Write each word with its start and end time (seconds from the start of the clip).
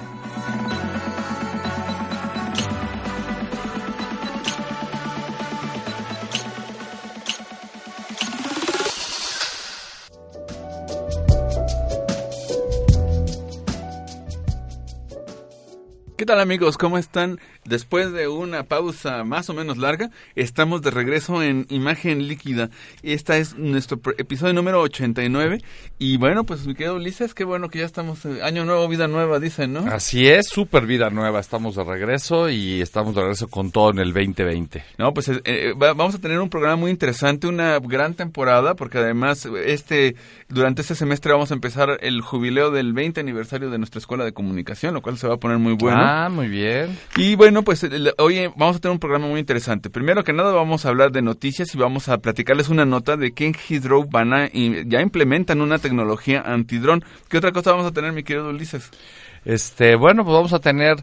Tal 16.29 16.41
amigos? 16.41 16.77
¿Cómo 16.77 16.99
están? 16.99 17.39
Después 17.65 18.13
de 18.13 18.27
una 18.27 18.61
pausa 18.61 19.23
más 19.23 19.49
o 19.49 19.55
menos 19.55 19.79
larga, 19.79 20.11
estamos 20.35 20.83
de 20.83 20.91
regreso 20.91 21.41
en 21.41 21.65
Imagen 21.69 22.27
Líquida. 22.27 22.69
Esta 23.01 23.37
es 23.37 23.57
nuestro 23.57 23.99
episodio 24.15 24.53
número 24.53 24.79
89. 24.81 25.63
Y 25.97 26.17
bueno, 26.17 26.43
pues 26.43 26.67
mi 26.67 26.75
querido 26.75 26.97
Ulises, 26.97 27.33
qué 27.33 27.45
bueno 27.45 27.69
que 27.69 27.79
ya 27.79 27.85
estamos, 27.85 28.27
año 28.27 28.63
nuevo, 28.63 28.87
vida 28.87 29.07
nueva, 29.07 29.39
dicen, 29.39 29.73
¿no? 29.73 29.79
Así 29.91 30.27
es, 30.27 30.47
súper 30.49 30.85
vida 30.85 31.09
nueva. 31.09 31.39
Estamos 31.39 31.75
de 31.75 31.83
regreso 31.83 32.47
y 32.47 32.79
estamos 32.79 33.15
de 33.15 33.21
regreso 33.21 33.47
con 33.47 33.71
todo 33.71 33.89
en 33.89 33.97
el 33.97 34.13
2020. 34.13 34.85
No, 34.99 35.15
pues 35.15 35.29
eh, 35.29 35.41
eh, 35.45 35.73
vamos 35.75 36.13
a 36.13 36.19
tener 36.19 36.39
un 36.39 36.51
programa 36.51 36.75
muy 36.75 36.91
interesante, 36.91 37.47
una 37.47 37.79
gran 37.79 38.13
temporada, 38.13 38.75
porque 38.75 38.99
además 38.99 39.47
este 39.65 40.15
durante 40.47 40.83
este 40.83 40.93
semestre 40.93 41.31
vamos 41.31 41.49
a 41.49 41.55
empezar 41.55 41.97
el 42.01 42.21
jubileo 42.21 42.69
del 42.69 42.93
20 42.93 43.19
aniversario 43.19 43.71
de 43.71 43.79
nuestra 43.79 43.97
escuela 43.97 44.25
de 44.25 44.31
comunicación, 44.31 44.93
lo 44.93 45.01
cual 45.01 45.17
se 45.17 45.27
va 45.27 45.35
a 45.35 45.37
poner 45.37 45.57
muy 45.57 45.73
bueno. 45.73 45.99
Ah, 46.01 46.18
muy 46.27 46.49
bien. 46.49 46.97
Y 47.15 47.35
bueno, 47.35 47.63
pues 47.63 47.87
hoy 48.17 48.47
vamos 48.57 48.75
a 48.75 48.79
tener 48.79 48.91
un 48.91 48.99
programa 48.99 49.27
muy 49.27 49.39
interesante. 49.39 49.89
Primero 49.89 50.23
que 50.23 50.33
nada 50.33 50.51
vamos 50.51 50.85
a 50.85 50.89
hablar 50.89 51.11
de 51.11 51.21
noticias 51.21 51.73
y 51.73 51.77
vamos 51.77 52.09
a 52.09 52.17
platicarles 52.17 52.67
una 52.67 52.83
nota 52.83 53.15
de 53.15 53.31
que 53.31 53.45
en 53.45 53.53
Heathrow 53.53 54.09
van 54.09 54.33
a, 54.33 54.49
ya 54.51 55.01
implementan 55.01 55.61
una 55.61 55.77
tecnología 55.77 56.41
antidrón. 56.41 57.05
¿Qué 57.29 57.37
otra 57.37 57.53
cosa 57.53 57.71
vamos 57.71 57.85
a 57.85 57.93
tener, 57.93 58.11
mi 58.11 58.23
querido 58.23 58.49
Ulises? 58.49 58.91
Este, 59.45 59.95
bueno, 59.95 60.25
pues 60.25 60.33
vamos 60.33 60.51
a 60.51 60.59
tener 60.59 60.97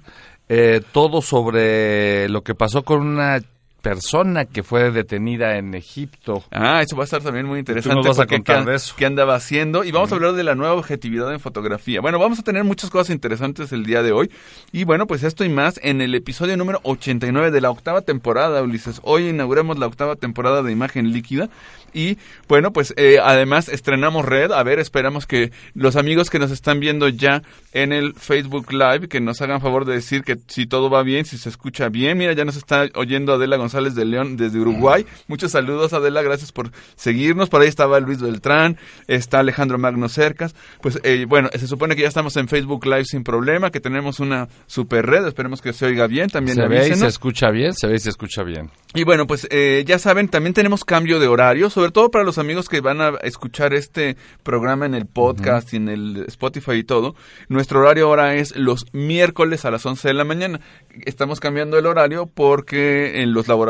eh, 0.49 0.83
todo 0.93 1.23
sobre 1.23 2.29
lo 2.29 2.43
que 2.43 2.55
pasó 2.55 2.85
con 2.85 3.01
una 3.01 3.41
persona 3.87 4.47
que 4.47 4.65
fue 4.65 4.91
detenida 4.91 5.57
en 5.59 5.75
Egipto. 5.75 6.43
Ah, 6.51 6.83
eso 6.83 6.97
va 6.97 7.03
a 7.03 7.05
estar 7.05 7.23
también 7.23 7.47
muy 7.47 7.61
interesante. 7.61 8.03
Tú 8.03 8.09
vas 8.09 8.19
a 8.19 8.27
contar 8.27 8.65
de 8.65 8.75
eso. 8.75 8.95
¿Qué 8.97 9.07
andaba 9.07 9.37
haciendo? 9.37 9.85
Y 9.85 9.93
vamos 9.93 10.11
a 10.11 10.17
hablar 10.17 10.33
de 10.33 10.43
la 10.43 10.57
nueva 10.57 10.75
objetividad 10.75 11.33
en 11.33 11.39
fotografía. 11.39 12.01
Bueno, 12.01 12.19
vamos 12.19 12.41
a 12.41 12.43
tener 12.43 12.65
muchas 12.65 12.91
cosas 12.91 13.11
interesantes 13.11 13.71
el 13.73 13.87
día 13.87 14.03
de 14.03 14.11
hoy. 14.11 14.31
Y 14.73 14.83
bueno, 14.83 15.07
pues 15.07 15.23
esto 15.23 15.45
y 15.45 15.49
más 15.51 15.79
en 15.85 16.01
el 16.01 16.17
episodio 16.17 16.57
número 16.57 16.81
89 16.83 17.53
de 17.53 17.61
la 17.61 17.71
octava 17.71 18.01
temporada, 18.01 18.61
Ulises. 18.61 19.01
Hoy 19.05 19.29
inauguramos 19.29 19.79
la 19.79 19.87
octava 19.87 20.17
temporada 20.17 20.65
de 20.65 20.73
Imagen 20.73 21.13
Líquida. 21.13 21.49
Y 21.95 22.19
bueno, 22.49 22.73
pues 22.73 22.93
eh, 22.97 23.19
además 23.23 23.69
estrenamos 23.69 24.25
red. 24.25 24.51
A 24.51 24.63
ver, 24.65 24.81
esperamos 24.81 25.27
que 25.27 25.53
los 25.75 25.95
amigos 25.95 26.29
que 26.29 26.41
nos 26.41 26.51
están 26.51 26.81
viendo 26.81 27.09
ya 27.09 27.43
en 27.73 27.93
el 27.93 28.15
Facebook 28.15 28.73
Live, 28.73 29.09
que 29.09 29.21
nos 29.21 29.41
hagan 29.41 29.61
favor 29.61 29.85
de 29.85 29.95
decir 29.95 30.23
que 30.23 30.37
si 30.49 30.67
todo 30.67 30.91
va 30.91 31.05
bien, 31.05 31.25
si 31.25 31.39
se 31.39 31.49
escucha 31.49 31.89
bien. 31.89 32.19
Mira, 32.19 32.33
ya 32.33 32.45
nos 32.45 32.57
está 32.57 32.89
oyendo 32.95 33.33
Adela 33.33 33.57
González 33.57 33.76
de 33.77 34.05
León 34.05 34.37
desde 34.37 34.59
Uruguay. 34.59 35.07
Muchos 35.29 35.53
saludos, 35.53 35.93
Adela, 35.93 36.23
gracias 36.23 36.53
por 36.53 36.71
seguirnos. 36.97 37.49
Por 37.49 37.63
ahí 37.63 37.69
estaba 37.69 38.01
Luis 38.01 38.21
Beltrán, 38.21 38.79
está 39.07 39.41
Alejandro 39.41 39.79
Magno 39.79 40.09
Cercas. 40.09 40.55
Pues 40.81 40.99
eh, 41.03 41.27
bueno, 41.29 41.51
se 41.53 41.67
supone 41.67 41.95
que 41.95 42.03
ya 42.03 42.09
estamos 42.09 42.37
en 42.37 42.49
Facebook 42.49 42.87
Live 42.87 43.05
sin 43.05 43.23
problema, 43.23 43.71
que 43.71 43.81
tenemos 43.81 44.21
una 44.21 44.49
super 44.67 45.07
red, 45.07 45.27
esperemos 45.27 45.61
que 45.61 45.73
se 45.73 45.87
oiga 45.87 46.07
bien. 46.07 46.31
También 46.31 46.57
se 46.57 46.67
ve 46.67 46.89
y 46.89 46.95
se 46.95 47.07
escucha 47.07 47.51
bien, 47.51 47.75
se 47.75 47.87
ve 47.87 47.97
y 47.97 47.99
se 47.99 48.11
escucha 48.11 48.43
bien. 48.43 48.71
Y 48.95 49.05
bueno, 49.05 49.27
pues 49.27 49.47
eh, 49.51 49.85
ya 49.87 49.99
saben, 49.99 50.29
también 50.29 50.55
tenemos 50.55 50.85
cambio 50.85 51.21
de 51.21 51.29
horario, 51.29 51.69
sobre 51.69 51.91
todo 51.91 52.11
para 52.11 52.25
los 52.25 52.39
amigos 52.39 52.69
que 52.69 52.81
van 52.81 53.01
a 53.01 53.11
escuchar 53.23 53.75
este 53.75 54.17
programa 54.43 54.87
en 54.87 54.95
el 54.95 55.05
podcast 55.07 55.73
y 55.75 55.77
en 55.77 55.89
el 55.89 56.25
Spotify 56.29 56.73
y 56.73 56.85
todo. 56.85 57.15
Nuestro 57.49 57.81
horario 57.81 58.07
ahora 58.07 58.35
es 58.37 58.57
los 58.57 58.87
miércoles 58.93 59.65
a 59.65 59.71
las 59.71 59.85
11 59.85 60.09
de 60.09 60.15
la 60.15 60.25
mañana. 60.25 60.61
Estamos 61.05 61.41
cambiando 61.41 61.79
el 61.79 61.87
horario 61.87 62.27
porque 62.27 63.23
en 63.23 63.35
los 63.35 63.49
laboratorios 63.49 63.66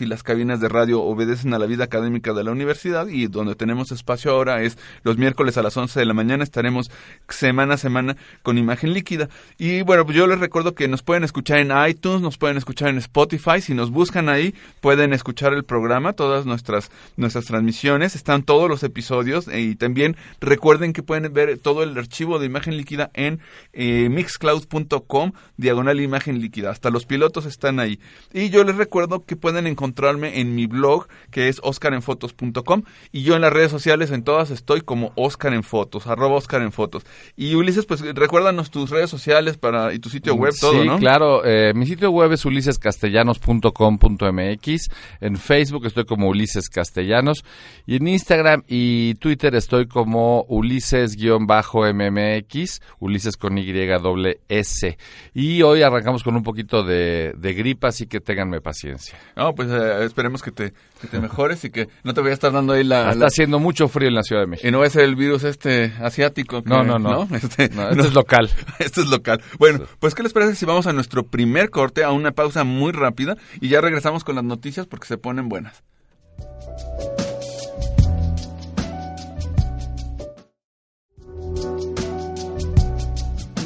y 0.00 0.06
las 0.06 0.22
cabinas 0.22 0.60
de 0.60 0.68
radio 0.68 1.00
obedecen 1.02 1.54
a 1.54 1.58
la 1.58 1.66
vida 1.66 1.84
académica 1.84 2.32
de 2.32 2.42
la 2.42 2.50
universidad 2.50 3.06
y 3.06 3.28
donde 3.28 3.54
tenemos 3.54 3.92
espacio 3.92 4.32
ahora 4.32 4.62
es 4.62 4.78
los 5.04 5.16
miércoles 5.16 5.56
a 5.56 5.62
las 5.62 5.76
11 5.76 6.00
de 6.00 6.06
la 6.06 6.14
mañana. 6.14 6.42
Estaremos 6.42 6.90
semana 7.28 7.74
a 7.74 7.76
semana 7.76 8.16
con 8.42 8.58
imagen 8.58 8.92
líquida. 8.92 9.28
Y 9.58 9.82
bueno, 9.82 10.04
pues 10.04 10.16
yo 10.16 10.26
les 10.26 10.40
recuerdo 10.40 10.74
que 10.74 10.88
nos 10.88 11.02
pueden 11.02 11.24
escuchar 11.24 11.58
en 11.58 11.72
iTunes, 11.88 12.20
nos 12.20 12.38
pueden 12.38 12.56
escuchar 12.56 12.88
en 12.88 12.98
Spotify. 12.98 13.60
Si 13.60 13.74
nos 13.74 13.90
buscan 13.90 14.28
ahí, 14.28 14.54
pueden 14.80 15.12
escuchar 15.12 15.52
el 15.52 15.64
programa, 15.64 16.14
todas 16.14 16.46
nuestras, 16.46 16.90
nuestras 17.16 17.44
transmisiones. 17.44 18.16
Están 18.16 18.42
todos 18.42 18.68
los 18.68 18.82
episodios 18.82 19.46
y 19.52 19.76
también 19.76 20.16
recuerden 20.40 20.92
que 20.92 21.02
pueden 21.02 21.32
ver 21.32 21.58
todo 21.58 21.82
el 21.82 21.96
archivo 21.96 22.38
de 22.38 22.46
imagen 22.46 22.76
líquida 22.76 23.10
en 23.14 23.40
eh, 23.72 24.08
mixcloud.com, 24.10 25.32
diagonal 25.56 26.00
imagen 26.00 26.40
líquida. 26.40 26.70
Hasta 26.70 26.90
los 26.90 27.06
pilotos 27.06 27.46
están 27.46 27.80
ahí. 27.80 28.00
Y 28.32 28.50
yo 28.50 28.64
les 28.64 28.76
recuerdo 28.76 29.17
que 29.24 29.36
pueden 29.36 29.66
encontrarme 29.66 30.40
en 30.40 30.54
mi 30.54 30.66
blog, 30.66 31.08
que 31.30 31.48
es 31.48 31.60
oscarenfotos.com, 31.62 32.82
y 33.12 33.22
yo 33.22 33.36
en 33.36 33.42
las 33.42 33.52
redes 33.52 33.70
sociales, 33.70 34.10
en 34.10 34.22
todas 34.22 34.50
estoy 34.50 34.80
como 34.80 35.12
Oscar 35.16 35.52
en 35.54 35.62
Fotos, 35.62 36.06
arroba 36.06 36.36
Oscar 36.36 36.62
en 36.62 36.72
Fotos. 36.72 37.04
Y 37.36 37.54
Ulises, 37.54 37.86
pues 37.86 38.02
recuérdanos 38.14 38.70
tus 38.70 38.90
redes 38.90 39.10
sociales 39.10 39.56
para 39.56 39.94
y 39.94 39.98
tu 39.98 40.10
sitio 40.10 40.34
web, 40.34 40.52
todo, 40.60 40.84
¿no? 40.84 40.96
Sí, 40.96 41.00
claro. 41.00 41.42
Eh, 41.44 41.72
mi 41.74 41.86
sitio 41.86 42.10
web 42.10 42.32
es 42.32 42.44
ulisescastellanos.com.mx. 42.44 44.90
En 45.20 45.36
Facebook 45.36 45.86
estoy 45.86 46.04
como 46.04 46.28
Ulises 46.28 46.68
Castellanos. 46.68 47.44
Y 47.86 47.96
en 47.96 48.08
Instagram 48.08 48.64
y 48.66 49.14
Twitter 49.14 49.54
estoy 49.54 49.86
como 49.86 50.44
Ulises-MMX, 50.48 52.80
Ulises 52.98 53.36
con 53.36 53.56
Y 53.58 53.72
doble 53.72 54.40
S. 54.48 54.98
Y 55.34 55.62
hoy 55.62 55.82
arrancamos 55.82 56.22
con 56.22 56.36
un 56.36 56.42
poquito 56.42 56.82
de, 56.82 57.34
de 57.36 57.54
gripa, 57.54 57.88
así 57.88 58.06
que 58.06 58.20
ténganme 58.20 58.60
paciencia. 58.60 59.07
No, 59.36 59.54
pues 59.54 59.68
eh, 59.70 60.04
esperemos 60.04 60.42
que 60.42 60.50
te, 60.50 60.72
que 61.00 61.06
te 61.08 61.20
mejores 61.20 61.64
y 61.64 61.70
que 61.70 61.88
no 62.04 62.14
te 62.14 62.20
vaya 62.20 62.32
a 62.32 62.34
estar 62.34 62.52
dando 62.52 62.72
ahí 62.72 62.84
la... 62.84 63.12
Está 63.12 63.26
haciendo 63.26 63.58
mucho 63.58 63.88
frío 63.88 64.08
en 64.08 64.14
la 64.14 64.22
Ciudad 64.22 64.42
de 64.42 64.48
México. 64.48 64.68
Y 64.68 64.70
no 64.70 64.84
es 64.84 64.96
el 64.96 65.16
virus 65.16 65.44
este 65.44 65.92
asiático. 66.00 66.62
no, 66.64 66.82
no, 66.82 66.98
no. 66.98 67.26
¿no? 67.26 67.36
Este, 67.36 67.68
no, 67.70 67.88
este 67.88 68.02
es 68.02 68.14
local. 68.14 68.50
este 68.78 69.00
es 69.02 69.06
local. 69.08 69.40
Bueno, 69.58 69.84
pues 70.00 70.14
¿qué 70.14 70.22
les 70.22 70.32
parece 70.32 70.54
si 70.54 70.66
vamos 70.66 70.86
a 70.86 70.92
nuestro 70.92 71.24
primer 71.24 71.70
corte, 71.70 72.04
a 72.04 72.10
una 72.10 72.32
pausa 72.32 72.64
muy 72.64 72.92
rápida 72.92 73.36
y 73.60 73.68
ya 73.68 73.80
regresamos 73.80 74.24
con 74.24 74.34
las 74.34 74.44
noticias 74.44 74.86
porque 74.86 75.06
se 75.06 75.18
ponen 75.18 75.48
buenas? 75.48 75.82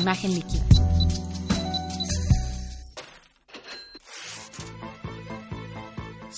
Imagen 0.00 0.34
líquida. 0.34 0.62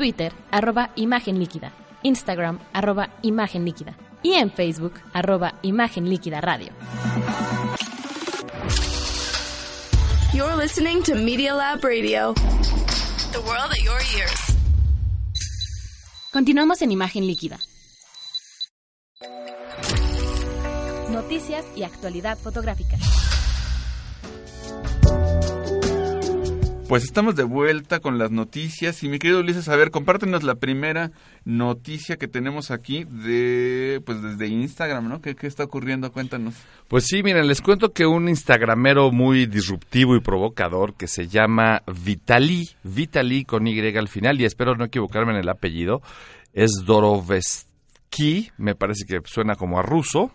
Twitter, 0.00 0.32
arroba 0.50 0.92
Imagen 0.96 1.38
Líquida, 1.38 1.72
Instagram, 2.02 2.58
arroba 2.72 3.10
Imagen 3.20 3.66
Líquida 3.66 3.98
y 4.22 4.32
en 4.32 4.50
Facebook, 4.50 4.94
arroba 5.12 5.56
Imagen 5.60 6.08
Líquida 6.08 6.40
Radio. 6.40 6.72
You're 10.32 10.56
listening 10.56 11.02
to 11.02 11.14
Media 11.14 11.54
Lab 11.54 11.84
Radio. 11.84 12.32
The 12.32 13.40
world 13.40 13.72
at 13.72 13.82
your 13.84 14.00
ears. 14.16 14.56
Continuamos 16.32 16.80
en 16.80 16.92
Imagen 16.92 17.26
Líquida. 17.26 17.58
Noticias 21.10 21.66
y 21.76 21.82
actualidad 21.82 22.38
fotográfica. 22.38 22.96
Pues 26.90 27.04
estamos 27.04 27.36
de 27.36 27.44
vuelta 27.44 28.00
con 28.00 28.18
las 28.18 28.32
noticias 28.32 29.04
y 29.04 29.08
mi 29.08 29.20
querido 29.20 29.38
Ulises, 29.38 29.68
a 29.68 29.76
ver, 29.76 29.92
compártenos 29.92 30.42
la 30.42 30.56
primera 30.56 31.12
noticia 31.44 32.16
que 32.16 32.26
tenemos 32.26 32.72
aquí 32.72 33.04
de, 33.04 34.02
pues 34.04 34.20
desde 34.20 34.48
Instagram, 34.48 35.08
¿no? 35.08 35.20
¿Qué, 35.20 35.36
qué 35.36 35.46
está 35.46 35.62
ocurriendo? 35.62 36.10
Cuéntanos. 36.10 36.56
Pues 36.88 37.04
sí, 37.06 37.22
miren, 37.22 37.46
les 37.46 37.62
cuento 37.62 37.92
que 37.92 38.06
un 38.06 38.28
instagramero 38.28 39.12
muy 39.12 39.46
disruptivo 39.46 40.16
y 40.16 40.20
provocador 40.20 40.94
que 40.94 41.06
se 41.06 41.28
llama 41.28 41.84
Vitali, 42.04 42.70
Vitali 42.82 43.44
con 43.44 43.68
Y 43.68 43.96
al 43.96 44.08
final 44.08 44.40
y 44.40 44.44
espero 44.44 44.74
no 44.74 44.86
equivocarme 44.86 45.30
en 45.30 45.38
el 45.38 45.48
apellido, 45.48 46.02
es 46.54 46.72
Dorovesky, 46.84 48.50
me 48.58 48.74
parece 48.74 49.04
que 49.06 49.20
suena 49.26 49.54
como 49.54 49.78
a 49.78 49.82
ruso 49.82 50.32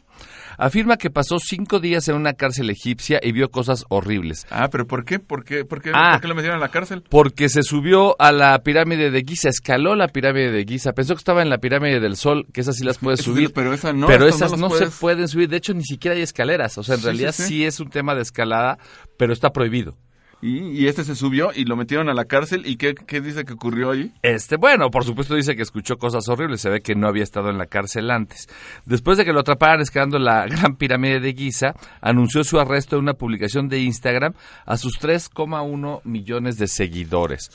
afirma 0.58 0.98
que 0.98 1.10
pasó 1.10 1.38
cinco 1.40 1.80
días 1.80 2.08
en 2.08 2.16
una 2.16 2.34
cárcel 2.34 2.70
egipcia 2.70 3.20
y 3.22 3.32
vio 3.32 3.50
cosas 3.52 3.86
horribles. 3.90 4.46
Ah, 4.50 4.70
pero 4.72 4.88
¿por 4.88 5.06
qué? 5.06 5.20
¿Por 5.20 5.44
qué, 5.44 5.66
por 5.66 5.82
qué, 5.82 5.92
Ah. 5.94 6.12
¿por 6.14 6.22
qué 6.22 6.28
lo 6.28 6.36
metieron 6.36 6.58
a 6.58 6.62
la 6.62 6.70
cárcel? 6.70 7.04
Porque 7.10 7.50
se 7.50 7.64
subió 7.64 8.16
a 8.22 8.32
la 8.32 8.58
pirámide 8.64 9.12
de 9.12 9.24
Giza, 9.28 9.50
escaló 9.50 9.96
la 9.96 10.08
pirámide 10.08 10.52
de 10.52 10.66
Giza, 10.66 10.94
pensó 10.94 11.14
que 11.16 11.20
estaba 11.20 11.42
en 11.42 11.50
la 11.50 11.58
pirámide 11.60 12.00
del 12.00 12.16
Sol, 12.16 12.46
que 12.54 12.62
esas 12.62 12.76
sí 12.78 12.84
las 12.84 12.98
puedes 12.98 13.20
Eso 13.22 13.32
sí, 13.32 13.36
subir. 13.38 13.54
pero 13.54 13.74
esa 13.74 13.94
no, 13.94 14.08
Pero 14.08 14.22
no 14.26 14.28
esas 14.28 14.58
no, 14.58 14.70
puedes- 14.70 14.90
se 14.94 15.00
pueden 15.00 15.28
subir, 15.28 15.50
de 15.50 15.58
hecho 15.58 15.74
ni 15.74 15.84
siquiera 15.84 16.16
hay 16.16 16.22
escaleras, 16.22 16.78
o 16.78 16.84
sea, 16.84 16.96
en 16.96 17.02
Sí, 17.02 17.06
realidad 17.06 17.32
sí. 17.34 17.66
es 17.66 17.80
un 17.80 17.90
tema 17.90 18.16
de 18.16 18.22
escalada, 18.22 18.78
pero 19.18 19.34
está 19.34 19.52
prohibido. 19.52 19.98
Y, 20.46 20.84
y 20.84 20.88
este 20.88 21.04
se 21.04 21.16
subió 21.16 21.50
y 21.56 21.66
lo 21.66 21.76
metieron 21.76 22.08
a 22.08 22.14
la 22.14 22.26
cárcel. 22.26 22.68
¿Y 22.68 22.78
qué, 22.78 22.94
qué 22.94 23.20
dice 23.20 23.46
que 23.46 23.54
ocurrió 23.54 23.90
allí? 23.90 24.12
Este, 24.22 24.58
bueno, 24.58 24.92
por 24.92 25.04
supuesto 25.04 25.34
dice 25.34 25.56
que 25.56 25.64
escuchó 25.64 25.98
cosas 25.98 26.30
horribles, 26.30 26.62
se 26.62 26.70
ve 26.70 26.82
que 26.82 26.94
no 26.94 27.08
había 27.08 27.24
estado 27.24 27.50
en 27.50 27.58
la 27.58 27.66
cárcel 27.66 28.12
antes. 28.12 28.48
Después 28.86 29.18
de 29.18 29.26
que 29.26 29.34
lo 29.34 29.40
atraparan 29.40 29.82
escalando 29.82 30.20
la 30.20 30.46
Gran 30.48 30.76
Pirámide 30.76 31.20
de 31.20 31.34
Giza, 31.34 31.74
anunció 32.00 32.44
su 32.44 32.60
arresto 32.60 32.96
en 32.96 33.02
una 33.02 33.16
publicación 33.16 33.70
de 33.70 33.80
Instagram 33.80 34.34
a 34.68 34.78
sus 34.78 35.00
3,1 35.00 36.02
millones 36.04 36.58
de 36.60 36.68
seguidores. 36.68 37.50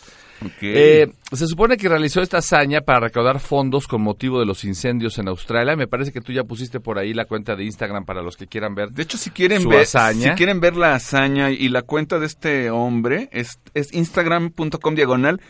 Eh, 0.63 1.13
se 1.33 1.47
supone 1.47 1.77
que 1.77 1.89
realizó 1.89 2.21
esta 2.21 2.39
hazaña 2.39 2.81
para 2.81 3.01
recaudar 3.01 3.41
fondos 3.41 3.87
con 3.87 4.03
motivo 4.03 4.41
de 4.41 4.47
los 4.47 4.65
incendios 4.65 5.19
en 5.19 5.29
Australia. 5.29 5.77
Me 5.77 5.87
parece 5.87 6.13
que 6.13 6.21
tú 6.21 6.33
ya 6.33 6.45
pusiste 6.45 6.81
por 6.81 6.99
ahí 6.99 7.13
la 7.13 7.25
cuenta 7.25 7.57
de 7.57 7.65
Instagram 7.65 8.05
para 8.05 8.23
los 8.23 8.37
que 8.37 8.47
quieran 8.47 8.75
ver. 8.75 8.91
De 8.91 9.03
hecho, 9.03 9.19
si 9.19 9.31
quieren 9.31 9.63
su 9.63 9.69
ver, 9.69 9.83
hazaña. 9.83 10.31
si 10.31 10.37
quieren 10.37 10.61
ver 10.61 10.77
la 10.77 10.95
hazaña 10.95 11.51
y 11.51 11.69
la 11.69 11.83
cuenta 11.83 12.19
de 12.19 12.27
este 12.27 12.71
hombre 12.71 13.29
es, 13.33 13.59
es 13.75 13.93
instagram.com 13.93 14.95
diagonal 14.95 15.41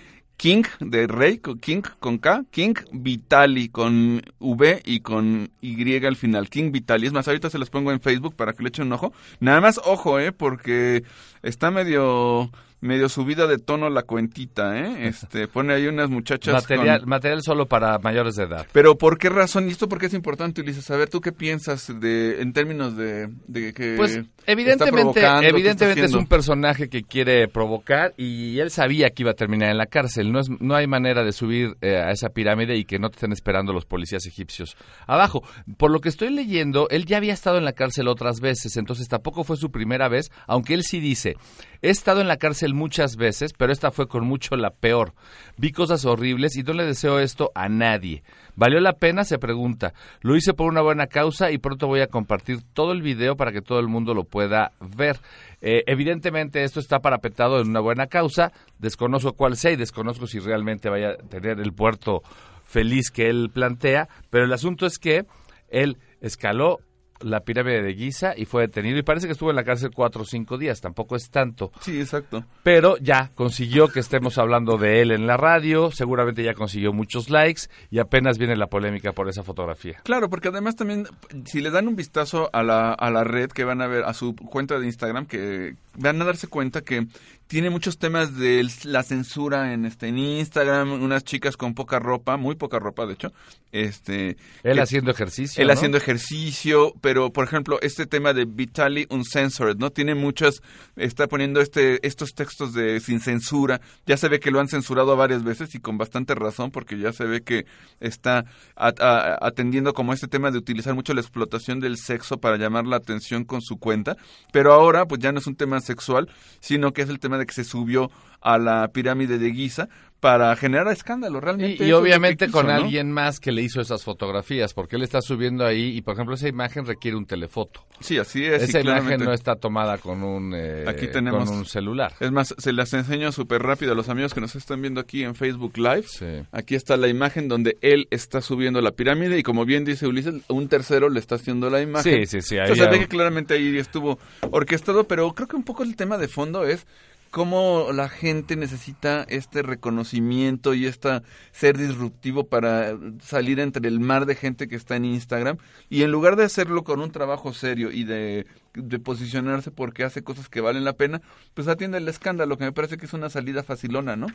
King 0.40 0.62
de 0.80 1.06
Rey, 1.06 1.36
con 1.36 1.58
King 1.58 1.82
con 1.98 2.16
K, 2.16 2.44
King 2.50 2.72
Vitali 2.92 3.68
con 3.68 4.22
V 4.38 4.80
y 4.86 5.00
con 5.00 5.50
Y 5.60 6.06
al 6.06 6.16
final, 6.16 6.48
King 6.48 6.72
Vitali. 6.72 7.06
Es 7.06 7.12
más, 7.12 7.28
ahorita 7.28 7.50
se 7.50 7.58
los 7.58 7.68
pongo 7.68 7.92
en 7.92 8.00
Facebook 8.00 8.36
para 8.36 8.54
que 8.54 8.62
le 8.62 8.70
echen 8.70 8.86
un 8.86 8.94
ojo. 8.94 9.12
Nada 9.38 9.60
más 9.60 9.78
ojo, 9.84 10.18
eh, 10.18 10.32
porque 10.32 11.04
está 11.42 11.70
medio 11.70 12.50
medio 12.80 13.08
subida 13.08 13.46
de 13.46 13.58
tono 13.58 13.90
la 13.90 14.02
cuentita, 14.02 14.78
eh. 14.78 15.08
Este, 15.10 15.48
pone 15.48 15.74
ahí 15.74 15.86
unas 15.86 16.08
muchachas 16.10 16.54
Material, 16.54 17.00
con- 17.00 17.08
material 17.08 17.42
solo 17.42 17.66
para 17.66 17.98
mayores 17.98 18.36
de 18.36 18.44
edad. 18.44 18.66
pero 18.72 18.96
¿por 18.96 19.18
qué 19.18 19.28
razón? 19.28 19.68
¿Y 19.68 19.72
esto 19.72 19.88
por 19.88 19.98
qué 19.98 20.06
es 20.06 20.14
importante, 20.14 20.60
Ulises? 20.60 20.90
A 20.90 20.96
ver, 20.96 21.08
¿tú 21.08 21.20
qué 21.20 21.32
piensas 21.32 21.92
de 22.00 22.40
en 22.40 22.52
términos 22.52 22.96
de, 22.96 23.28
de 23.46 23.72
que 23.72 23.94
Pues 23.96 24.16
está 24.16 24.30
evidentemente, 24.46 25.20
está 25.20 25.44
evidentemente 25.46 26.04
es 26.04 26.14
un 26.14 26.26
personaje 26.26 26.88
que 26.88 27.02
quiere 27.02 27.48
provocar 27.48 28.14
y 28.16 28.58
él 28.60 28.70
sabía 28.70 29.10
que 29.10 29.22
iba 29.22 29.32
a 29.32 29.34
terminar 29.34 29.70
en 29.70 29.78
la 29.78 29.86
cárcel. 29.86 30.32
No 30.32 30.40
es, 30.40 30.48
no 30.60 30.74
hay 30.74 30.86
manera 30.86 31.22
de 31.24 31.32
subir 31.32 31.76
eh, 31.80 31.96
a 31.96 32.10
esa 32.10 32.30
pirámide 32.30 32.76
y 32.76 32.84
que 32.84 32.98
no 32.98 33.10
te 33.10 33.16
estén 33.16 33.32
esperando 33.32 33.72
los 33.72 33.84
policías 33.84 34.26
egipcios 34.26 34.76
abajo. 35.06 35.42
Por 35.76 35.90
lo 35.90 36.00
que 36.00 36.08
estoy 36.08 36.30
leyendo, 36.30 36.88
él 36.90 37.04
ya 37.06 37.16
había 37.18 37.32
estado 37.34 37.58
en 37.58 37.64
la 37.64 37.72
cárcel 37.72 38.08
otras 38.08 38.40
veces, 38.40 38.76
entonces 38.76 39.08
tampoco 39.08 39.44
fue 39.44 39.56
su 39.56 39.70
primera 39.70 40.08
vez, 40.08 40.30
aunque 40.46 40.74
él 40.74 40.82
sí 40.82 41.00
dice, 41.00 41.36
he 41.82 41.90
estado 41.90 42.20
en 42.20 42.28
la 42.28 42.36
cárcel 42.36 42.74
muchas 42.74 43.16
veces, 43.16 43.52
pero 43.52 43.72
esta 43.72 43.90
fue 43.90 44.08
con 44.08 44.26
mucho 44.26 44.56
la 44.56 44.70
peor. 44.70 45.14
Vi 45.56 45.72
cosas 45.72 46.04
horribles 46.04 46.56
y 46.56 46.62
no 46.62 46.72
le 46.72 46.84
deseo 46.84 47.18
esto 47.18 47.50
a 47.54 47.68
nadie. 47.68 48.22
¿Valió 48.56 48.80
la 48.80 48.94
pena? 48.94 49.24
Se 49.24 49.38
pregunta. 49.38 49.94
Lo 50.20 50.36
hice 50.36 50.54
por 50.54 50.68
una 50.68 50.82
buena 50.82 51.06
causa 51.06 51.50
y 51.50 51.58
pronto 51.58 51.86
voy 51.86 52.00
a 52.00 52.08
compartir 52.08 52.58
todo 52.74 52.92
el 52.92 53.02
video 53.02 53.36
para 53.36 53.52
que 53.52 53.62
todo 53.62 53.80
el 53.80 53.88
mundo 53.88 54.14
lo 54.14 54.24
pueda 54.24 54.72
ver. 54.80 55.18
Eh, 55.62 55.82
evidentemente 55.86 56.64
esto 56.64 56.80
está 56.80 57.00
parapetado 57.00 57.60
en 57.60 57.68
una 57.68 57.80
buena 57.80 58.06
causa. 58.06 58.52
Desconozco 58.78 59.32
cuál 59.32 59.56
sea 59.56 59.72
y 59.72 59.76
desconozco 59.76 60.26
si 60.26 60.38
realmente 60.38 60.90
vaya 60.90 61.10
a 61.10 61.16
tener 61.16 61.60
el 61.60 61.72
puerto 61.72 62.22
feliz 62.64 63.10
que 63.10 63.28
él 63.28 63.50
plantea. 63.52 64.08
Pero 64.30 64.44
el 64.44 64.52
asunto 64.52 64.86
es 64.86 64.98
que 64.98 65.24
él 65.68 65.98
escaló 66.20 66.80
la 67.20 67.40
pirámide 67.40 67.82
de 67.82 67.94
Giza 67.94 68.34
y 68.36 68.44
fue 68.44 68.62
detenido 68.62 68.98
y 68.98 69.02
parece 69.02 69.26
que 69.26 69.32
estuvo 69.32 69.50
en 69.50 69.56
la 69.56 69.64
cárcel 69.64 69.90
cuatro 69.94 70.22
o 70.22 70.24
cinco 70.24 70.58
días. 70.58 70.80
Tampoco 70.80 71.16
es 71.16 71.30
tanto. 71.30 71.70
Sí, 71.80 72.00
exacto. 72.00 72.44
Pero 72.62 72.96
ya 72.98 73.30
consiguió 73.34 73.88
que 73.88 74.00
estemos 74.00 74.38
hablando 74.38 74.76
de 74.76 75.02
él 75.02 75.10
en 75.10 75.26
la 75.26 75.36
radio, 75.36 75.90
seguramente 75.90 76.42
ya 76.42 76.54
consiguió 76.54 76.92
muchos 76.92 77.30
likes 77.30 77.62
y 77.90 77.98
apenas 77.98 78.38
viene 78.38 78.56
la 78.56 78.66
polémica 78.66 79.12
por 79.12 79.28
esa 79.28 79.42
fotografía. 79.42 80.00
Claro, 80.04 80.28
porque 80.28 80.48
además 80.48 80.76
también, 80.76 81.06
si 81.44 81.60
le 81.60 81.70
dan 81.70 81.88
un 81.88 81.96
vistazo 81.96 82.50
a 82.52 82.62
la, 82.62 82.92
a 82.92 83.10
la 83.10 83.24
red 83.24 83.50
que 83.50 83.64
van 83.64 83.82
a 83.82 83.86
ver, 83.86 84.04
a 84.04 84.14
su 84.14 84.34
cuenta 84.34 84.78
de 84.78 84.86
Instagram, 84.86 85.26
que 85.26 85.74
van 86.00 86.20
a 86.20 86.24
darse 86.24 86.46
cuenta 86.48 86.80
que 86.82 87.06
tiene 87.46 87.68
muchos 87.70 87.98
temas 87.98 88.36
de 88.36 88.64
la 88.84 89.02
censura 89.02 89.72
en 89.72 89.84
este 89.84 90.06
en 90.08 90.18
Instagram, 90.18 90.92
unas 91.02 91.24
chicas 91.24 91.56
con 91.56 91.74
poca 91.74 91.98
ropa, 91.98 92.36
muy 92.36 92.54
poca 92.54 92.78
ropa 92.78 93.06
de 93.06 93.14
hecho, 93.14 93.32
este 93.72 94.36
Él 94.62 94.74
que- 94.74 94.80
haciendo 94.80 95.10
ejercicio. 95.10 95.60
Él 95.60 95.66
¿no? 95.68 95.72
haciendo 95.74 95.98
ejercicio, 95.98 96.92
pero 97.00 97.32
por 97.32 97.44
ejemplo, 97.44 97.78
este 97.82 98.06
tema 98.06 98.32
de 98.32 98.44
Vitali 98.44 99.06
Uncensored, 99.10 99.76
¿no? 99.78 99.90
Tiene 99.90 100.14
muchas, 100.14 100.62
está 100.96 101.26
poniendo 101.26 101.60
este, 101.60 102.04
estos 102.06 102.30
textos 102.34 102.72
de 102.72 103.00
sin 103.00 103.20
censura. 103.20 103.80
Ya 104.06 104.16
se 104.16 104.28
ve 104.28 104.38
que 104.40 104.50
lo 104.52 104.60
han 104.60 104.68
censurado 104.68 105.16
varias 105.16 105.42
veces 105.42 105.74
y 105.74 105.80
con 105.80 105.98
bastante 105.98 106.34
razón, 106.36 106.70
porque 106.70 106.98
ya 106.98 107.12
se 107.12 107.24
ve 107.24 107.42
que 107.42 107.66
está 107.98 108.44
a- 108.76 109.38
atendiendo 109.40 109.92
como 109.92 110.12
este 110.12 110.28
tema 110.28 110.50
de 110.52 110.58
utilizar 110.58 110.94
mucho 110.94 111.14
la 111.14 111.20
explotación 111.20 111.80
del 111.80 111.96
sexo 111.96 112.38
para 112.38 112.56
llamar 112.58 112.86
la 112.86 112.96
atención 112.96 113.44
con 113.44 113.60
su 113.60 113.76
cuenta. 113.78 114.16
Pero 114.52 114.72
ahora, 114.72 115.06
pues 115.06 115.20
ya 115.20 115.32
no 115.32 115.40
es 115.40 115.46
un 115.46 115.56
tema 115.56 115.80
sexual, 115.90 116.28
sino 116.60 116.92
que 116.92 117.02
es 117.02 117.08
el 117.08 117.18
tema 117.18 117.36
de 117.38 117.46
que 117.46 117.54
se 117.54 117.64
subió 117.64 118.10
a 118.40 118.58
la 118.58 118.88
pirámide 118.92 119.38
de 119.38 119.52
Giza 119.52 119.88
para 120.20 120.54
generar 120.54 120.86
escándalo, 120.88 121.40
realmente. 121.40 121.84
Y, 121.84 121.92
obviamente 121.92 122.46
quiso, 122.46 122.58
con 122.58 122.66
¿no? 122.66 122.74
alguien 122.74 123.10
más 123.10 123.40
que 123.40 123.52
le 123.52 123.62
hizo 123.62 123.80
esas 123.80 124.04
fotografías, 124.04 124.74
porque 124.74 124.96
él 124.96 125.02
está 125.02 125.22
subiendo 125.22 125.64
ahí 125.64 125.96
y, 125.96 126.02
por 126.02 126.14
ejemplo, 126.14 126.34
esa 126.34 126.46
imagen 126.46 126.84
requiere 126.84 127.16
un 127.16 127.24
telefoto. 127.24 127.86
Sí, 128.00 128.18
así 128.18 128.44
es. 128.44 128.62
Esa 128.62 128.80
imagen 128.80 129.24
no 129.24 129.32
está 129.32 129.56
tomada 129.56 129.96
con 129.98 130.22
un, 130.22 130.52
eh, 130.54 130.84
Aquí 130.86 131.08
tenemos 131.08 131.48
con 131.48 131.58
un 131.58 131.64
celular. 131.64 132.12
Es 132.20 132.30
más, 132.30 132.54
se 132.56 132.72
las 132.72 132.92
enseño 132.92 133.32
súper 133.32 133.62
rápido 133.62 133.92
a 133.92 133.94
los 133.94 134.10
amigos 134.10 134.34
que 134.34 134.42
nos 134.42 134.54
están 134.56 134.82
viendo 134.82 135.00
aquí 135.00 135.24
en 135.24 135.34
Facebook 135.34 135.78
Live. 135.78 136.46
Aquí 136.52 136.74
está 136.74 136.96
la 136.98 137.08
imagen 137.08 137.48
donde 137.48 137.78
él 137.80 138.06
está 138.10 138.42
subiendo 138.42 138.82
la 138.82 138.92
pirámide 138.92 139.38
y 139.38 139.42
como 139.42 139.64
bien 139.64 139.84
dice 139.84 140.06
Ulises, 140.06 140.34
un 140.48 140.68
tercero 140.68 141.08
le 141.08 141.20
está 141.20 141.36
haciendo 141.36 141.70
la 141.70 141.80
imagen. 141.80 142.26
Sí, 142.26 142.26
sí, 142.26 142.42
sí, 142.42 142.56
Entonces 142.56 142.80
ahí 142.80 142.92
se 142.92 142.98
ve 142.98 142.98
que 143.00 143.08
claramente 143.08 143.54
ahí 143.54 143.78
estuvo 143.78 144.18
orquestado, 144.50 145.04
pero 145.04 145.32
creo 145.32 145.48
que 145.48 145.56
un 145.56 145.64
poco 145.64 145.82
el 145.82 145.96
tema 145.96 146.18
de 146.18 146.28
fondo 146.28 146.66
es 146.66 146.86
cómo 147.30 147.88
la 147.92 148.08
gente 148.08 148.56
necesita 148.56 149.24
este 149.28 149.62
reconocimiento 149.62 150.74
y 150.74 150.86
este 150.86 151.22
ser 151.52 151.78
disruptivo 151.78 152.44
para 152.48 152.96
salir 153.20 153.60
entre 153.60 153.88
el 153.88 154.00
mar 154.00 154.26
de 154.26 154.34
gente 154.34 154.68
que 154.68 154.76
está 154.76 154.96
en 154.96 155.04
Instagram 155.04 155.58
y 155.88 156.02
en 156.02 156.10
lugar 156.10 156.36
de 156.36 156.44
hacerlo 156.44 156.84
con 156.84 157.00
un 157.00 157.12
trabajo 157.12 157.52
serio 157.52 157.90
y 157.92 158.04
de, 158.04 158.46
de 158.74 158.98
posicionarse 159.00 159.70
porque 159.70 160.04
hace 160.04 160.22
cosas 160.22 160.48
que 160.48 160.60
valen 160.60 160.84
la 160.84 160.92
pena, 160.92 161.20
pues 161.54 161.66
atiende 161.68 161.98
el 161.98 162.06
escándalo, 162.08 162.56
que 162.56 162.64
me 162.64 162.72
parece 162.72 162.96
que 162.96 163.06
es 163.06 163.12
una 163.12 163.28
salida 163.28 163.62
facilona, 163.62 164.14
¿no? 164.16 164.28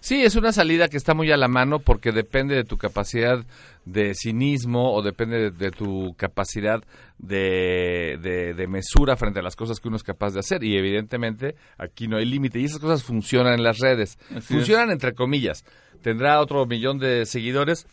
Sí, 0.00 0.22
es 0.22 0.36
una 0.36 0.52
salida 0.52 0.88
que 0.88 0.96
está 0.98 1.14
muy 1.14 1.30
a 1.32 1.36
la 1.36 1.48
mano 1.48 1.78
porque 1.78 2.12
depende 2.12 2.54
de 2.54 2.64
tu 2.64 2.76
capacidad 2.76 3.44
de 3.86 4.14
cinismo 4.14 4.92
o 4.92 5.02
depende 5.02 5.38
de, 5.38 5.50
de 5.50 5.70
tu 5.70 6.14
capacidad 6.18 6.82
de, 7.18 8.18
de- 8.22 8.54
de 8.54 8.66
mesura 8.68 9.16
frente 9.16 9.40
a 9.40 9.42
las 9.42 9.56
cosas 9.56 9.80
que 9.80 9.88
uno 9.88 9.96
es 9.96 10.02
capaz 10.02 10.32
de 10.34 10.40
hacer. 10.40 10.62
Y 10.64 10.76
evidentemente 10.76 11.54
aquí 11.78 12.08
no 12.08 12.16
hay 12.16 12.26
límite. 12.26 12.60
Y 12.60 12.64
esas 12.64 12.78
cosas 12.80 13.02
funcionan 13.02 13.54
en 13.54 13.62
las 13.62 13.78
redes. 13.78 14.18
Así 14.34 14.54
funcionan 14.54 14.90
entre 14.90 15.14
comillas. 15.14 15.64
Tendrá 16.02 16.40
otro 16.40 16.64
millón 16.66 16.98
de 16.98 17.26
seguidores. 17.26 17.86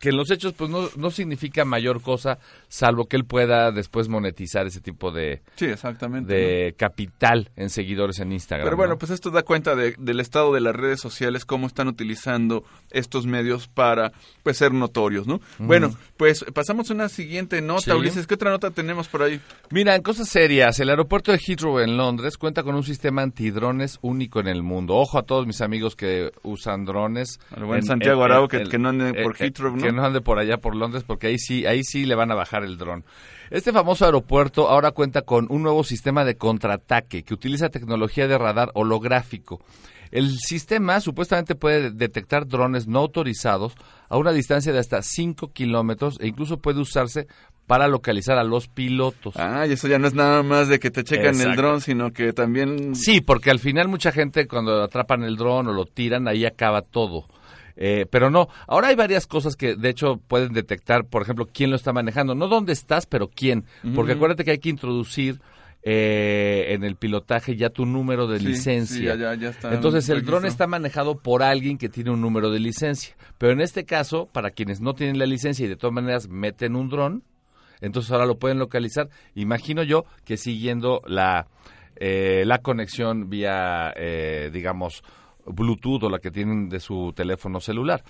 que 0.00 0.10
en 0.10 0.16
los 0.16 0.30
hechos 0.30 0.52
pues 0.52 0.70
no, 0.70 0.88
no 0.96 1.10
significa 1.10 1.64
mayor 1.64 2.02
cosa 2.02 2.38
salvo 2.68 3.06
que 3.06 3.16
él 3.16 3.24
pueda 3.24 3.70
después 3.72 4.08
monetizar 4.08 4.66
ese 4.66 4.80
tipo 4.80 5.10
de 5.12 5.42
sí 5.56 5.66
exactamente 5.66 6.32
de 6.34 6.74
capital 6.76 7.50
en 7.56 7.70
seguidores 7.70 8.18
en 8.18 8.32
Instagram 8.32 8.66
pero 8.66 8.76
bueno 8.76 8.94
¿no? 8.94 8.98
pues 8.98 9.10
esto 9.12 9.30
da 9.30 9.42
cuenta 9.42 9.74
de, 9.76 9.94
del 9.98 10.20
estado 10.20 10.52
de 10.52 10.60
las 10.60 10.74
redes 10.74 11.00
sociales 11.00 11.44
cómo 11.44 11.66
están 11.66 11.88
utilizando 11.88 12.64
estos 12.90 13.26
medios 13.26 13.68
para 13.68 14.12
pues 14.42 14.56
ser 14.58 14.72
notorios 14.72 15.26
no 15.26 15.40
bueno 15.58 15.94
pues 16.16 16.44
pasamos 16.54 16.90
a 16.90 16.94
una 16.94 17.08
siguiente 17.08 17.60
nota 17.62 17.76
Sí. 17.86 17.90
Ulises 17.92 18.26
qué 18.26 18.34
otra 18.34 18.50
nota 18.50 18.70
tenemos 18.70 19.06
por 19.08 19.22
ahí 19.22 19.40
Mira, 19.70 19.94
en 19.96 20.02
cosas 20.02 20.28
serias, 20.28 20.78
el 20.80 20.88
aeropuerto 20.90 21.32
de 21.32 21.38
Heathrow 21.38 21.80
en 21.80 21.96
Londres 21.96 22.36
cuenta 22.38 22.62
con 22.62 22.74
un 22.74 22.82
sistema 22.84 23.22
antidrones 23.22 23.98
único 24.00 24.38
en 24.40 24.46
el 24.48 24.62
mundo. 24.62 24.94
Ojo 24.94 25.18
a 25.18 25.22
todos 25.24 25.46
mis 25.46 25.60
amigos 25.60 25.96
que 25.96 26.30
usan 26.42 26.84
drones. 26.84 27.40
Al 27.54 27.64
buen 27.64 27.82
Santiago 27.82 28.22
Arau, 28.24 28.46
que- 28.48 28.62
que 28.64 28.78
no 28.78 28.90
ande 28.90 29.12
por 29.24 29.36
Heathrow, 29.36 29.76
¿no? 29.76 29.82
Que 29.82 29.92
no 29.92 30.04
ande 30.04 30.20
por 30.20 30.38
allá 30.38 30.58
por 30.58 30.76
Londres, 30.76 31.02
porque 31.04 31.26
ahí 31.28 31.38
sí, 31.38 31.66
ahí 31.66 31.82
sí 31.82 32.06
le 32.06 32.14
van 32.14 32.30
a 32.30 32.34
bajar 32.36 32.55
el 32.64 32.78
dron. 32.78 33.04
Este 33.50 33.72
famoso 33.72 34.04
aeropuerto 34.04 34.68
ahora 34.68 34.90
cuenta 34.90 35.22
con 35.22 35.46
un 35.50 35.62
nuevo 35.62 35.84
sistema 35.84 36.24
de 36.24 36.36
contraataque 36.36 37.22
que 37.22 37.34
utiliza 37.34 37.68
tecnología 37.68 38.26
de 38.26 38.38
radar 38.38 38.70
holográfico. 38.74 39.60
El 40.10 40.36
sistema 40.38 41.00
supuestamente 41.00 41.54
puede 41.54 41.90
detectar 41.90 42.46
drones 42.46 42.86
no 42.86 43.00
autorizados 43.00 43.74
a 44.08 44.16
una 44.16 44.32
distancia 44.32 44.72
de 44.72 44.78
hasta 44.78 45.02
5 45.02 45.52
kilómetros 45.52 46.18
e 46.20 46.28
incluso 46.28 46.58
puede 46.58 46.80
usarse 46.80 47.26
para 47.66 47.88
localizar 47.88 48.38
a 48.38 48.44
los 48.44 48.68
pilotos. 48.68 49.34
Ah, 49.36 49.66
y 49.66 49.72
eso 49.72 49.88
ya 49.88 49.98
no 49.98 50.06
es 50.06 50.14
nada 50.14 50.42
más 50.42 50.68
de 50.68 50.78
que 50.78 50.90
te 50.90 51.02
checan 51.02 51.34
el 51.34 51.40
Exacto. 51.40 51.62
dron, 51.62 51.80
sino 51.80 52.12
que 52.12 52.32
también... 52.32 52.94
Sí, 52.94 53.20
porque 53.20 53.50
al 53.50 53.58
final 53.58 53.88
mucha 53.88 54.12
gente 54.12 54.46
cuando 54.46 54.82
atrapan 54.82 55.24
el 55.24 55.36
dron 55.36 55.66
o 55.66 55.72
lo 55.72 55.84
tiran, 55.84 56.28
ahí 56.28 56.46
acaba 56.46 56.82
todo. 56.82 57.26
Eh, 57.76 58.06
pero 58.10 58.30
no, 58.30 58.48
ahora 58.66 58.88
hay 58.88 58.96
varias 58.96 59.26
cosas 59.26 59.54
que 59.56 59.76
de 59.76 59.88
hecho 59.90 60.16
pueden 60.28 60.52
detectar, 60.54 61.04
por 61.06 61.22
ejemplo, 61.22 61.46
quién 61.52 61.70
lo 61.70 61.76
está 61.76 61.92
manejando. 61.92 62.34
No 62.34 62.48
dónde 62.48 62.72
estás, 62.72 63.06
pero 63.06 63.28
quién. 63.28 63.64
Porque 63.94 64.12
acuérdate 64.12 64.44
que 64.44 64.52
hay 64.52 64.58
que 64.58 64.70
introducir 64.70 65.40
eh, 65.88 66.72
en 66.74 66.82
el 66.82 66.96
pilotaje 66.96 67.54
ya 67.54 67.70
tu 67.70 67.86
número 67.86 68.26
de 68.26 68.40
Sí, 68.40 68.46
licencia. 68.46 69.12
sí, 69.14 69.18
ya- 69.20 69.34
ya- 69.34 69.50
está 69.50 69.72
Entonces 69.72 70.08
el 70.08 70.24
dron 70.24 70.44
está 70.44 70.66
manejado 70.66 71.18
por 71.18 71.42
alguien 71.44 71.78
que 71.78 71.88
tiene 71.88 72.10
un 72.10 72.20
número 72.20 72.50
de 72.50 72.58
licencia. 72.58 73.14
Pero 73.38 73.52
en 73.52 73.60
este 73.60 73.84
caso, 73.84 74.26
para 74.32 74.50
quienes 74.50 74.80
no 74.80 74.94
tienen 74.94 75.18
la 75.18 75.26
licencia 75.26 75.64
y 75.64 75.68
de 75.68 75.76
todas 75.76 75.94
maneras 75.94 76.28
meten 76.28 76.74
un 76.74 76.88
dron, 76.88 77.22
entonces 77.80 78.10
ahora 78.10 78.26
lo 78.26 78.36
pueden 78.38 78.58
localizar. 78.58 79.10
Imagino 79.36 79.84
yo 79.84 80.06
que 80.24 80.36
siguiendo 80.36 81.02
la, 81.06 81.46
eh, 81.96 82.42
la 82.46 82.58
conexión 82.58 83.30
vía, 83.30 83.92
eh, 83.96 84.50
digamos, 84.52 85.04
Bluetooth 85.46 86.04
o 86.04 86.10
la 86.10 86.18
que 86.18 86.30
tienen 86.30 86.68
de 86.68 86.80
su 86.80 87.12
teléfono 87.14 87.60
celular. 87.60 88.02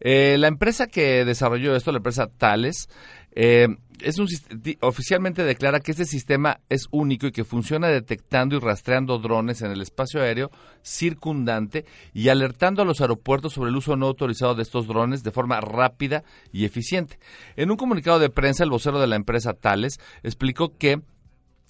Eh, 0.00 0.36
la 0.38 0.48
empresa 0.48 0.86
que 0.86 1.24
desarrolló 1.24 1.74
esto, 1.74 1.92
la 1.92 1.98
empresa 1.98 2.26
Thales, 2.26 2.88
eh, 3.38 3.68
es 4.02 4.18
un, 4.18 4.28
oficialmente 4.80 5.44
declara 5.44 5.80
que 5.80 5.90
este 5.90 6.04
sistema 6.04 6.60
es 6.68 6.86
único 6.90 7.26
y 7.26 7.32
que 7.32 7.44
funciona 7.44 7.88
detectando 7.88 8.56
y 8.56 8.60
rastreando 8.60 9.18
drones 9.18 9.62
en 9.62 9.70
el 9.70 9.82
espacio 9.82 10.22
aéreo 10.22 10.50
circundante 10.82 11.84
y 12.14 12.28
alertando 12.28 12.82
a 12.82 12.84
los 12.84 13.00
aeropuertos 13.00 13.52
sobre 13.52 13.70
el 13.70 13.76
uso 13.76 13.96
no 13.96 14.06
autorizado 14.06 14.54
de 14.54 14.62
estos 14.62 14.86
drones 14.86 15.22
de 15.22 15.32
forma 15.32 15.60
rápida 15.60 16.24
y 16.52 16.64
eficiente. 16.64 17.18
En 17.56 17.70
un 17.70 17.76
comunicado 17.76 18.18
de 18.18 18.30
prensa, 18.30 18.64
el 18.64 18.70
vocero 18.70 19.00
de 19.00 19.06
la 19.06 19.16
empresa 19.16 19.52
Thales 19.54 19.98
explicó 20.22 20.76
que 20.76 21.00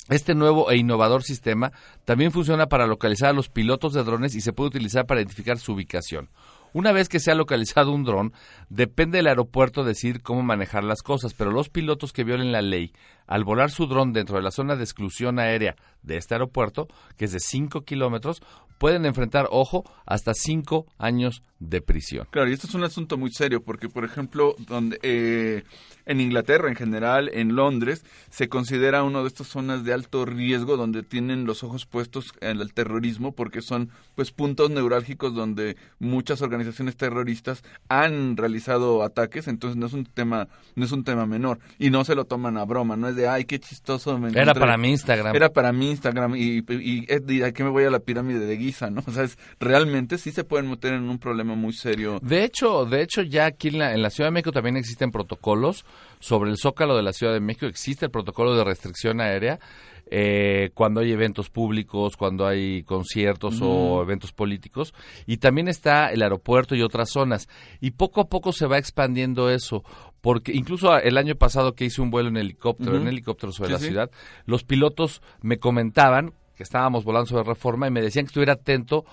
este 0.08 0.34
nuevo 0.34 0.70
e 0.70 0.76
innovador 0.76 1.22
sistema 1.22 1.72
también 2.04 2.30
funciona 2.30 2.66
para 2.66 2.86
localizar 2.86 3.30
a 3.30 3.32
los 3.32 3.48
pilotos 3.48 3.92
de 3.92 4.04
drones 4.04 4.34
y 4.34 4.40
se 4.40 4.52
puede 4.52 4.68
utilizar 4.68 5.06
para 5.06 5.20
identificar 5.20 5.58
su 5.58 5.72
ubicación. 5.72 6.28
Una 6.72 6.92
vez 6.92 7.08
que 7.08 7.20
se 7.20 7.30
ha 7.30 7.34
localizado 7.34 7.90
un 7.90 8.04
dron, 8.04 8.32
depende 8.68 9.16
del 9.16 9.28
aeropuerto 9.28 9.82
decidir 9.82 10.22
cómo 10.22 10.42
manejar 10.42 10.84
las 10.84 11.02
cosas, 11.02 11.32
pero 11.32 11.50
los 11.50 11.70
pilotos 11.70 12.12
que 12.12 12.22
violen 12.22 12.52
la 12.52 12.60
ley 12.60 12.92
al 13.26 13.44
volar 13.44 13.70
su 13.70 13.86
dron 13.86 14.12
dentro 14.12 14.36
de 14.36 14.42
la 14.42 14.50
zona 14.50 14.76
de 14.76 14.84
exclusión 14.84 15.38
aérea 15.38 15.74
de 16.02 16.18
este 16.18 16.34
aeropuerto, 16.34 16.86
que 17.16 17.24
es 17.24 17.32
de 17.32 17.40
5 17.40 17.80
kilómetros, 17.82 18.42
pueden 18.78 19.06
enfrentar, 19.06 19.48
ojo, 19.50 19.84
hasta 20.04 20.34
5 20.34 20.86
años 20.98 21.42
de 21.58 21.80
prisión. 21.80 22.26
Claro, 22.30 22.50
y 22.50 22.52
esto 22.52 22.66
es 22.66 22.74
un 22.74 22.84
asunto 22.84 23.16
muy 23.16 23.30
serio 23.32 23.62
porque, 23.62 23.88
por 23.88 24.04
ejemplo, 24.04 24.54
donde 24.58 24.98
eh, 25.02 25.64
en 26.04 26.20
Inglaterra 26.20 26.68
en 26.68 26.76
general, 26.76 27.30
en 27.32 27.56
Londres, 27.56 28.04
se 28.30 28.48
considera 28.48 29.02
uno 29.02 29.22
de 29.22 29.28
estas 29.28 29.48
zonas 29.48 29.84
de 29.84 29.92
alto 29.92 30.24
riesgo 30.24 30.76
donde 30.76 31.02
tienen 31.02 31.46
los 31.46 31.64
ojos 31.64 31.86
puestos 31.86 32.32
en 32.40 32.60
el 32.60 32.72
terrorismo 32.74 33.32
porque 33.32 33.62
son 33.62 33.90
pues 34.14 34.32
puntos 34.32 34.70
neurálgicos 34.70 35.34
donde 35.34 35.76
muchas 35.98 36.42
organizaciones 36.42 36.96
terroristas 36.96 37.62
han 37.88 38.36
realizado 38.36 39.02
ataques, 39.02 39.48
entonces 39.48 39.76
no 39.76 39.86
es 39.86 39.92
un 39.92 40.04
tema 40.04 40.48
no 40.74 40.84
es 40.84 40.92
un 40.92 41.04
tema 41.04 41.26
menor 41.26 41.58
y 41.78 41.90
no 41.90 42.04
se 42.04 42.14
lo 42.14 42.24
toman 42.24 42.56
a 42.58 42.64
broma, 42.64 42.96
no 42.96 43.08
es 43.08 43.16
de 43.16 43.28
ay 43.28 43.44
qué 43.44 43.58
chistoso 43.58 44.18
me 44.18 44.28
Era 44.28 44.42
encontré". 44.42 44.60
para 44.60 44.76
mi 44.76 44.90
Instagram. 44.90 45.34
Era 45.34 45.52
para 45.52 45.72
mi 45.72 45.90
Instagram 45.90 46.36
y, 46.36 46.58
y, 46.58 46.64
y, 46.68 47.06
y 47.28 47.42
¿a 47.42 47.52
qué 47.52 47.64
me 47.64 47.70
voy 47.70 47.84
a 47.84 47.90
la 47.90 48.00
pirámide 48.00 48.40
de 48.40 48.56
Giza, 48.56 48.90
no? 48.90 49.02
O 49.06 49.12
sea, 49.12 49.22
es, 49.22 49.38
realmente 49.60 50.18
sí 50.18 50.32
se 50.32 50.42
pueden 50.44 50.68
meter 50.68 50.92
en 50.92 51.08
un 51.08 51.18
problema 51.18 51.45
muy 51.54 51.72
serio. 51.72 52.18
De 52.22 52.42
hecho, 52.44 52.84
de 52.86 53.02
hecho 53.02 53.22
ya 53.22 53.46
aquí 53.46 53.68
en 53.68 53.78
la, 53.78 53.92
en 53.94 54.02
la 54.02 54.10
Ciudad 54.10 54.28
de 54.28 54.32
México 54.32 54.52
también 54.52 54.76
existen 54.76 55.12
protocolos 55.12 55.84
sobre 56.18 56.50
el 56.50 56.56
zócalo 56.56 56.96
de 56.96 57.02
la 57.02 57.12
Ciudad 57.12 57.32
de 57.32 57.40
México. 57.40 57.66
Existe 57.66 58.06
el 58.06 58.10
protocolo 58.10 58.56
de 58.56 58.64
restricción 58.64 59.20
aérea 59.20 59.60
eh, 60.08 60.70
cuando 60.74 61.00
hay 61.00 61.10
eventos 61.12 61.50
públicos, 61.50 62.16
cuando 62.16 62.46
hay 62.46 62.82
conciertos 62.84 63.58
o 63.60 64.02
eventos 64.02 64.32
políticos. 64.32 64.94
Y 65.26 65.36
también 65.38 65.68
está 65.68 66.10
el 66.10 66.22
aeropuerto 66.22 66.74
y 66.74 66.82
otras 66.82 67.10
zonas. 67.10 67.48
Y 67.80 67.92
poco 67.92 68.20
a 68.20 68.28
poco 68.28 68.52
se 68.52 68.66
va 68.66 68.78
expandiendo 68.78 69.50
eso. 69.50 69.84
Porque 70.20 70.52
incluso 70.52 70.96
el 70.98 71.18
año 71.18 71.36
pasado 71.36 71.74
que 71.74 71.84
hice 71.84 72.00
un 72.02 72.10
vuelo 72.10 72.28
en 72.30 72.36
helicóptero, 72.36 72.96
en 72.96 73.06
helicóptero 73.06 73.52
sobre 73.52 73.68
Sí, 73.68 73.72
la 73.74 73.78
sí. 73.78 73.86
ciudad, 73.86 74.10
los 74.44 74.64
pilotos 74.64 75.22
me 75.40 75.58
comentaban 75.58 76.32
que 76.56 76.62
estábamos 76.62 77.04
volando 77.04 77.28
sobre 77.28 77.44
reforma 77.44 77.86
y 77.86 77.90
me 77.90 78.00
decían 78.00 78.24
que 78.24 78.28
estuviera 78.30 78.54
atento 78.54 79.04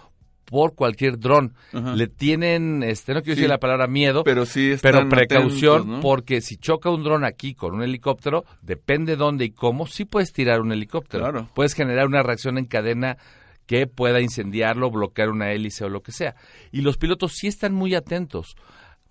por 0.45 0.75
cualquier 0.75 1.19
dron. 1.19 1.53
Ajá. 1.73 1.95
Le 1.95 2.07
tienen, 2.07 2.83
este, 2.83 3.13
no 3.13 3.21
quiero 3.21 3.35
Sí, 3.35 3.41
decir 3.41 3.49
la 3.49 3.59
palabra 3.59 3.87
miedo, 3.87 4.23
pero 4.23 4.45
sí 4.45 4.75
pero 4.81 4.99
están 4.99 5.09
precaución 5.09 5.73
atentos, 5.73 5.95
¿no? 5.97 6.01
porque 6.01 6.41
si 6.41 6.57
choca 6.57 6.89
un 6.89 7.03
dron 7.03 7.23
aquí 7.23 7.53
con 7.53 7.73
un 7.73 7.83
helicóptero, 7.83 8.45
depende 8.61 9.15
dónde 9.15 9.45
y 9.45 9.51
cómo, 9.51 9.87
sí 9.87 10.05
puedes 10.05 10.33
tirar 10.33 10.61
un 10.61 10.71
helicóptero. 10.71 11.23
Claro. 11.23 11.49
Puedes 11.53 11.73
generar 11.73 12.07
una 12.07 12.23
reacción 12.23 12.57
en 12.57 12.65
cadena 12.65 13.17
que 13.65 13.87
pueda 13.87 14.21
incendiarlo, 14.21 14.91
bloquear 14.91 15.29
una 15.29 15.51
hélice 15.51 15.85
o 15.85 15.89
lo 15.89 16.01
que 16.01 16.11
sea. 16.11 16.35
Y 16.71 16.81
los 16.81 16.97
pilotos 16.97 17.33
sí 17.33 17.47
están 17.47 17.73
muy 17.73 17.95
atentos 17.95 18.55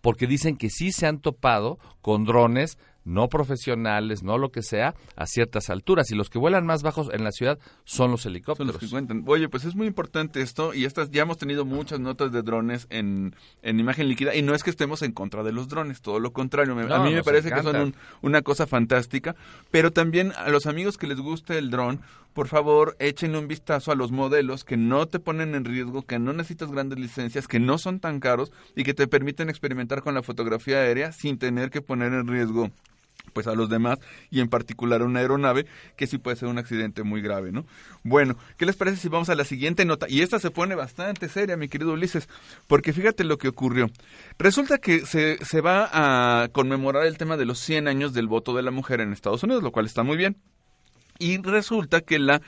porque 0.02 0.26
dicen 0.26 0.56
que 0.56 0.68
sí 0.68 0.92
se 0.92 1.06
han 1.06 1.20
topado 1.20 1.78
con 2.02 2.24
drones 2.24 2.76
no 3.04 3.28
profesionales, 3.28 4.23
no 4.23 4.38
lo 4.38 4.50
que 4.50 4.62
sea, 4.62 4.94
a 5.16 5.26
ciertas 5.26 5.71
alturas. 5.71 6.11
Y 6.11 6.14
los 6.14 6.30
que 6.30 6.38
vuelan 6.38 6.66
más 6.66 6.82
bajos 6.82 7.09
en 7.12 7.25
la 7.25 7.32
ciudad 7.32 7.59
son 7.85 8.11
los 8.11 8.23
Son 8.23 8.32
helicópteros. 8.32 8.75
los 8.75 8.80
que 8.82 8.88
cuentan. 8.88 9.25
Oye, 9.26 9.49
pues 9.49 9.64
es 9.64 9.75
muy 9.75 9.87
importante 9.87 10.40
esto 10.40 10.75
y 10.75 10.85
estas 10.85 11.11
ya 11.11 11.23
hemos 11.23 11.38
tenido 11.38 11.64
muchas 11.64 12.00
notas 12.00 12.32
de 12.32 12.42
drones 12.42 12.87
en, 12.90 13.35
en 13.62 13.80
imagen 13.80 14.09
líquida 14.09 14.35
y 14.35 14.42
no 14.42 14.54
es 14.54 14.62
que 14.62 14.71
estemos 14.71 15.02
en 15.02 15.12
contra 15.12 15.42
de 15.42 15.52
los 15.52 15.68
drones, 15.68 16.00
todo 16.00 16.21
lo 16.21 16.32
contrario. 16.32 16.75
Me- 16.75 16.92
a 16.92 16.99
mí 17.00 17.12
me 17.12 17.23
parece 17.23 17.50
que 17.52 17.62
son 17.62 17.76
un- 17.76 17.94
una 18.23 18.42
cosa 18.42 18.66
fantástica, 18.66 19.35
pero 19.71 19.90
también 19.92 20.32
a 20.37 20.49
los 20.50 20.66
amigos 20.66 20.99
que 20.99 21.06
les 21.06 21.18
guste 21.21 21.59
el 21.59 21.71
dron, 21.71 22.00
por 22.32 22.49
favor, 22.49 22.97
echen 22.99 23.37
un 23.37 23.47
vistazo 23.47 23.92
a 23.92 23.94
los 23.94 24.11
modelos 24.11 24.64
que 24.64 24.78
no 24.78 25.06
te 25.06 25.18
ponen 25.18 25.54
en 25.54 25.66
riesgo, 25.66 26.02
que 26.02 26.18
no 26.18 26.32
necesitas 26.32 26.71
grandes 26.71 26.99
licencias, 26.99 27.47
que 27.47 27.61
no 27.61 27.76
son 27.76 28.00
tan 28.00 28.21
caros 28.21 28.52
y 28.75 28.85
que 28.85 28.94
te 28.94 29.06
permiten 29.06 29.50
experimentar 29.50 30.02
con 30.02 30.14
la 30.14 30.23
fotografía 30.23 30.78
aérea 30.78 31.12
sin 31.12 31.37
tener 31.38 31.68
que 31.71 31.82
poner 31.82 32.12
en 32.14 32.26
riesgo 32.26 32.71
pues 33.33 33.47
a 33.47 33.55
los 33.55 33.69
demás 33.69 33.99
y 34.31 34.41
en 34.41 34.49
particular 34.49 35.00
a 35.00 35.05
una 35.05 35.21
aeronave 35.21 35.67
que 35.97 36.07
sí 36.07 36.19
puede 36.19 36.37
ser 36.37 36.49
un 36.49 36.59
accidente 36.59 37.02
muy 37.02 37.21
grave, 37.23 37.52
¿no? 37.52 37.64
Bueno, 38.02 38.37
¿qué 38.57 38.67
les 38.67 38.76
parece 38.76 38.97
si 38.99 39.09
vamos 39.09 39.29
a 39.29 39.35
la 39.35 39.45
siguiente 39.45 39.85
nota? 39.85 40.07
Y 40.09 40.23
esta 40.23 40.38
se 40.38 40.50
pone 40.50 40.75
bastante 40.75 41.29
seria, 41.29 41.57
mi 41.57 41.69
querido 41.69 41.93
Ulises, 41.93 42.29
porque 42.67 42.93
fíjate 42.93 43.25
lo 43.25 43.38
que 43.38 43.49
ocurrió. 43.49 43.91
Resulta 44.38 44.79
que 44.79 45.07
se, 45.07 45.43
se 45.45 45.61
va 45.61 45.88
a 45.93 46.49
conmemorar 46.49 47.07
el 47.07 47.19
tema 47.19 47.37
de 47.37 47.47
los 47.47 47.59
100 47.61 47.88
años 47.88 48.12
del 48.12 48.26
voto 48.26 48.55
de 48.55 48.62
la 48.62 48.71
mujer 48.71 49.00
en 49.00 49.12
Estados 49.12 49.43
Unidos, 49.43 49.62
lo 49.62 49.73
cual 49.73 49.87
está 49.87 50.02
muy 50.02 50.17
bien. 50.17 50.37
Y 51.19 51.38
resulta 51.38 52.00
que 52.00 52.19
la 52.19 52.43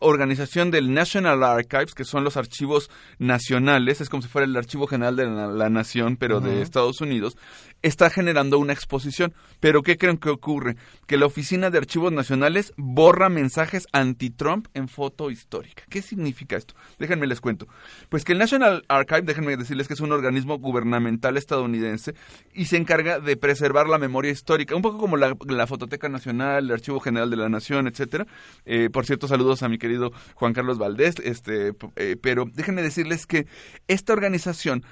organización 0.00 0.70
del 0.70 0.92
National 0.92 1.42
Archives, 1.44 1.94
que 1.94 2.04
son 2.04 2.24
los 2.24 2.36
archivos 2.36 2.90
nacionales, 3.18 4.00
es 4.00 4.08
como 4.08 4.22
si 4.22 4.28
fuera 4.28 4.46
el 4.46 4.56
archivo 4.56 4.86
general 4.86 5.16
de 5.16 5.26
la, 5.26 5.46
la 5.46 5.70
nación, 5.70 6.16
pero 6.16 6.40
de. 6.40 6.60
Estados 6.62 7.00
Unidos, 7.00 7.36
está 7.82 8.10
generando 8.10 8.58
una 8.58 8.72
exposición. 8.72 9.32
Pero 9.60 9.82
¿qué 9.82 9.96
creen 9.96 10.18
que 10.18 10.30
ocurre? 10.30 10.76
Que 11.06 11.16
la 11.16 11.26
Oficina 11.26 11.70
de 11.70 11.78
Archivos 11.78 12.12
Nacionales 12.12 12.72
borra 12.76 13.28
mensajes 13.28 13.86
anti-Trump 13.92 14.68
en 14.74 14.88
foto 14.88 15.30
histórica. 15.30 15.82
¿Qué 15.88 16.02
significa 16.02 16.56
esto? 16.56 16.74
Déjenme 16.98 17.26
les 17.26 17.40
cuento. 17.40 17.66
Pues 18.08 18.24
que 18.24 18.32
el 18.32 18.38
National 18.38 18.84
Archive, 18.88 19.22
déjenme 19.22 19.56
decirles 19.56 19.88
que 19.88 19.94
es 19.94 20.00
un 20.00 20.12
organismo 20.12 20.58
gubernamental 20.58 21.36
estadounidense 21.36 22.14
y 22.52 22.66
se 22.66 22.76
encarga 22.76 23.20
de 23.20 23.36
preservar 23.36 23.88
la 23.88 23.98
memoria 23.98 24.30
histórica, 24.30 24.76
un 24.76 24.82
poco 24.82 24.98
como 24.98 25.16
la, 25.16 25.66
Fototeca 25.66 26.08
Nacional, 26.08 26.64
el 26.64 26.72
Archivo 26.72 27.00
General 27.00 27.30
de 27.30 27.36
la 27.36 27.48
Nación, 27.48 27.86
etcétera. 27.86 28.26
Eh, 28.64 28.90
por 28.90 29.06
cierto, 29.06 29.28
saludos 29.28 29.62
a 29.62 29.68
mi 29.68 29.78
querido 29.78 30.10
Juan 30.34 30.52
Carlos 30.52 30.78
Valdés, 30.78 31.16
este, 31.22 31.72
eh, 31.96 32.16
pero 32.20 32.44
déjenme 32.52 32.82
decirles 32.82 33.26
que 33.26 33.46
esta 33.86 34.12
organización 34.12 34.84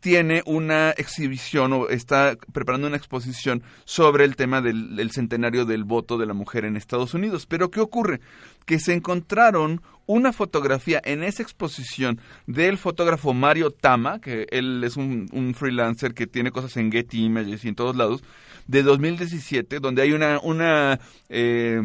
tiene 0.00 0.42
una 0.46 0.90
exhibición 0.90 1.72
o 1.72 1.88
está 1.88 2.36
preparando 2.52 2.86
una 2.86 2.96
exposición 2.96 3.62
sobre 3.84 4.24
el 4.24 4.36
tema 4.36 4.60
del, 4.60 5.10
centenario 5.10 5.64
del 5.64 5.84
voto 5.84 6.18
de 6.18 6.26
la 6.26 6.34
mujer 6.34 6.64
en 6.64 6.76
Estados 6.76 7.14
Unidos. 7.14 7.46
Pero 7.46 7.70
¿qué 7.70 7.80
ocurre? 7.80 8.20
Que 8.64 8.78
se 8.78 8.92
encontraron 8.92 9.82
una 10.06 10.32
fotografía 10.32 11.00
en 11.04 11.22
esa 11.22 11.42
exposición 11.42 12.20
del 12.46 12.78
fotógrafo 12.78 13.34
Mario 13.34 13.70
Tama, 13.70 14.20
que 14.20 14.46
él 14.50 14.82
es 14.84 14.96
un, 14.96 15.28
un 15.32 15.54
freelancer 15.54 16.14
que 16.14 16.26
tiene 16.26 16.52
cosas 16.52 16.76
en 16.76 16.92
Getty 16.92 17.24
Images 17.24 17.64
y 17.64 17.68
en 17.68 17.74
todos 17.74 17.96
lados, 17.96 18.22
de 18.66 18.82
2017, 18.82 19.80
donde 19.80 20.02
hay 20.02 20.12
una, 20.12 20.38
una 20.42 21.00
eh, 21.28 21.82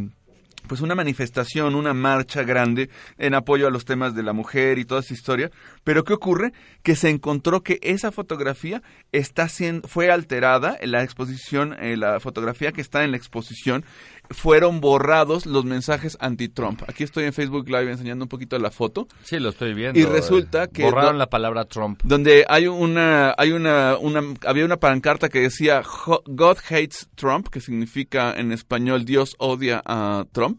pues 0.67 0.81
una 0.81 0.95
manifestación, 0.95 1.75
una 1.75 1.93
marcha 1.93 2.43
grande 2.43 2.89
en 3.17 3.33
apoyo 3.33 3.67
a 3.67 3.71
los 3.71 3.85
temas 3.85 4.15
de 4.15 4.23
la 4.23 4.33
mujer 4.33 4.79
y 4.79 4.85
toda 4.85 5.01
esa 5.01 5.13
historia. 5.13 5.51
Pero 5.83 6.03
¿qué 6.03 6.13
ocurre? 6.13 6.53
Que 6.83 6.95
se 6.95 7.09
encontró 7.09 7.61
que 7.61 7.79
esa 7.81 8.11
fotografía 8.11 8.81
está 9.11 9.49
siendo, 9.49 9.87
fue 9.87 10.11
alterada, 10.11 10.77
en 10.79 10.91
la 10.91 11.03
exposición, 11.03 11.75
eh, 11.79 11.97
la 11.97 12.19
fotografía 12.19 12.71
que 12.71 12.81
está 12.81 13.03
en 13.03 13.11
la 13.11 13.17
exposición, 13.17 13.83
fueron 14.31 14.79
borrados 14.81 15.45
los 15.45 15.65
mensajes 15.65 16.17
anti-Trump. 16.19 16.83
Aquí 16.87 17.03
estoy 17.03 17.25
en 17.25 17.33
Facebook 17.33 17.67
Live 17.67 17.91
enseñando 17.91 18.25
un 18.25 18.29
poquito 18.29 18.57
la 18.57 18.71
foto. 18.71 19.07
Sí, 19.23 19.39
lo 19.39 19.49
estoy 19.49 19.73
viendo. 19.73 19.99
Y 19.99 20.05
resulta 20.05 20.67
que 20.67 20.83
borraron 20.83 21.17
la 21.17 21.27
palabra 21.27 21.65
Trump. 21.65 22.01
Donde 22.03 22.45
hay 22.47 22.67
una, 22.67 23.33
hay 23.37 23.51
una, 23.51 23.97
una, 23.97 24.21
había 24.45 24.65
una 24.65 24.77
pancarta 24.77 25.29
que 25.29 25.39
decía 25.41 25.83
God 26.25 26.57
hates 26.69 27.09
Trump, 27.15 27.49
que 27.49 27.61
significa 27.61 28.33
en 28.33 28.51
español 28.51 29.05
Dios 29.05 29.35
odia 29.37 29.81
a 29.85 30.25
Trump. 30.31 30.50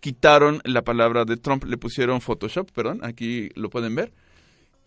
Quitaron 0.00 0.60
la 0.64 0.82
palabra 0.82 1.24
de 1.24 1.36
Trump, 1.36 1.64
le 1.64 1.76
pusieron 1.78 2.20
Photoshop, 2.20 2.70
perdón, 2.72 3.00
aquí 3.02 3.50
lo 3.54 3.70
pueden 3.70 3.94
ver 3.94 4.12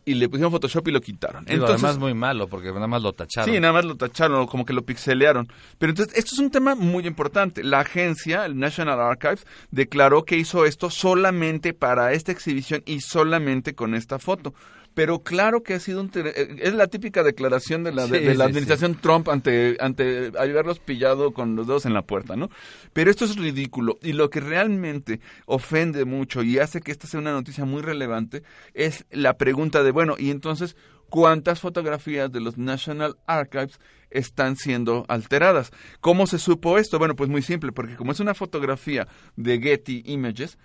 y 0.10 0.16
le 0.16 0.28
pusieron 0.28 0.52
Photoshop 0.52 0.88
y 0.88 0.92
lo 0.92 1.02
quitaron. 1.02 1.46
Digo, 1.46 1.62
entonces, 1.62 1.84
además 1.84 2.00
muy 2.00 2.16
malo 2.16 2.48
porque 2.48 2.72
nada 2.72 2.88
más 2.88 3.04
lo 3.04 3.14
tacharon. 3.14 3.54
Sí, 3.54 3.60
nada 3.60 3.74
más 3.74 3.86
lo 3.86 3.96
tacharon, 3.96 4.48
como 4.48 4.66
que 4.66 4.74
lo 4.74 4.84
pixelearon. 4.84 5.48
Pero 5.78 5.92
entonces, 5.92 6.18
esto 6.18 6.32
es 6.34 6.40
un 6.40 6.50
tema 6.50 6.74
muy 6.74 7.06
importante. 7.06 7.64
La 7.64 7.82
agencia, 7.82 8.46
el 8.46 8.58
National 8.58 9.00
Archives, 9.00 9.46
declaró 9.70 10.26
que 10.26 10.36
hizo 10.36 10.66
esto 10.66 10.90
solamente 10.90 11.74
para 11.74 12.14
esta 12.14 12.32
exhibición 12.32 12.82
y 12.88 13.02
solamente 13.02 13.76
con 13.76 13.94
esta 13.94 14.18
foto. 14.18 14.56
Pero 15.00 15.24
claro 15.24 15.64
que 15.64 15.76
ha 15.76 15.80
sido 15.80 16.02
un... 16.02 16.12
Es 16.14 16.74
la 16.74 16.88
típica 16.88 17.24
declaración 17.24 17.86
de 17.86 17.94
la, 17.94 18.06
de, 18.06 18.20
Sí, 18.20 18.26
de 18.26 18.36
la 18.36 18.44
sí, 18.44 18.50
administración 18.50 18.96
Trump 19.00 19.30
ante, 19.30 19.78
ante 19.80 20.34
haberlos 20.38 20.80
pillado 20.80 21.32
con 21.32 21.56
los 21.56 21.68
dedos 21.68 21.86
en 21.86 21.94
la 21.94 22.02
puerta, 22.02 22.36
¿no? 22.36 22.50
Pero 22.92 23.10
esto 23.10 23.24
es 23.24 23.38
ridículo. 23.38 23.98
Y 24.02 24.12
lo 24.12 24.30
que 24.30 24.42
realmente 24.42 25.22
ofende 25.46 26.04
mucho 26.04 26.44
y 26.44 26.60
hace 26.60 26.82
que 26.82 26.92
esta 26.92 27.08
sea 27.08 27.22
una 27.22 27.32
noticia 27.32 27.64
muy 27.64 27.82
relevante 27.82 28.44
es 28.74 29.06
la 29.10 29.38
pregunta 29.38 29.84
de, 29.84 29.92
bueno, 29.92 30.16
y 30.20 30.32
entonces, 30.32 30.76
¿cuántas 31.08 31.62
fotografías 31.62 32.30
de 32.30 32.42
los 32.42 32.58
National 32.58 33.16
Archives 33.26 33.80
están 34.10 34.58
siendo 34.58 35.06
alteradas? 35.08 35.72
¿Cómo 36.02 36.28
se 36.28 36.40
supo 36.40 36.78
esto? 36.78 37.00
Bueno, 37.00 37.16
pues 37.16 37.30
muy 37.30 37.42
simple, 37.42 37.72
porque 37.72 37.96
como 37.96 38.12
es 38.12 38.20
una 38.20 38.34
fotografía 38.34 39.08
de 39.38 39.62
Getty 39.62 40.04
Images, 40.08 40.58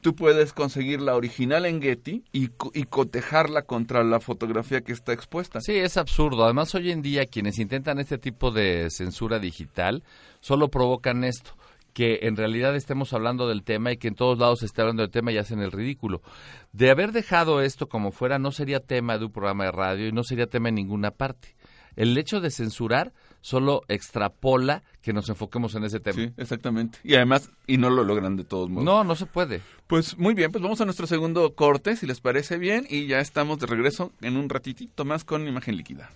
tú 0.00 0.14
puedes 0.14 0.52
conseguir 0.52 1.00
la 1.00 1.14
original 1.14 1.66
en 1.66 1.80
Getty 1.80 2.24
y, 2.32 2.50
y 2.74 2.84
cotejarla 2.84 3.62
contra 3.62 4.02
la 4.04 4.20
fotografía 4.20 4.80
que 4.80 4.92
está 4.92 5.12
expuesta. 5.12 5.60
Sí, 5.60 5.76
es 5.76 5.96
absurdo. 5.96 6.44
Además, 6.44 6.74
hoy 6.74 6.90
en 6.90 7.02
día 7.02 7.26
quienes 7.26 7.58
intentan 7.58 7.98
este 7.98 8.18
tipo 8.18 8.50
de 8.50 8.88
censura 8.90 9.38
digital 9.38 10.02
solo 10.40 10.68
provocan 10.68 11.24
esto 11.24 11.52
que 11.92 12.20
en 12.22 12.36
realidad 12.36 12.76
estemos 12.76 13.12
hablando 13.12 13.48
del 13.48 13.62
tema 13.62 13.92
y 13.92 13.96
que 13.96 14.08
en 14.08 14.14
todos 14.14 14.38
lados 14.38 14.60
se 14.60 14.66
esté 14.66 14.80
hablando 14.80 15.02
del 15.02 15.10
tema 15.10 15.32
y 15.32 15.38
hacen 15.38 15.60
el 15.60 15.72
ridículo. 15.72 16.22
De 16.72 16.90
haber 16.90 17.12
dejado 17.12 17.60
esto 17.62 17.88
como 17.88 18.12
fuera, 18.12 18.38
no 18.38 18.52
sería 18.52 18.80
tema 18.80 19.18
de 19.18 19.24
un 19.24 19.32
programa 19.32 19.64
de 19.64 19.72
radio 19.72 20.08
y 20.08 20.12
no 20.12 20.22
sería 20.22 20.46
tema 20.46 20.68
en 20.68 20.76
ninguna 20.76 21.10
parte. 21.10 21.56
El 21.96 22.16
hecho 22.16 22.40
de 22.40 22.50
censurar 22.50 23.12
solo 23.40 23.82
extrapola 23.88 24.82
que 25.02 25.12
nos 25.12 25.28
enfoquemos 25.28 25.74
en 25.74 25.84
ese 25.84 26.00
tema. 26.00 26.16
Sí, 26.16 26.32
exactamente. 26.36 26.98
Y 27.04 27.14
además, 27.14 27.50
y 27.66 27.78
no 27.78 27.90
lo 27.90 28.04
logran 28.04 28.36
de 28.36 28.44
todos 28.44 28.68
modos. 28.68 28.84
No, 28.84 29.04
no 29.04 29.16
se 29.16 29.26
puede. 29.26 29.62
Pues 29.86 30.18
muy 30.18 30.34
bien, 30.34 30.52
pues 30.52 30.62
vamos 30.62 30.80
a 30.80 30.84
nuestro 30.84 31.06
segundo 31.06 31.54
corte, 31.54 31.96
si 31.96 32.06
les 32.06 32.20
parece 32.20 32.58
bien, 32.58 32.86
y 32.88 33.06
ya 33.06 33.20
estamos 33.20 33.58
de 33.58 33.66
regreso 33.66 34.12
en 34.20 34.36
un 34.36 34.48
ratitito 34.48 35.04
más 35.04 35.24
con 35.24 35.46
imagen 35.48 35.76
líquida. 35.76 36.10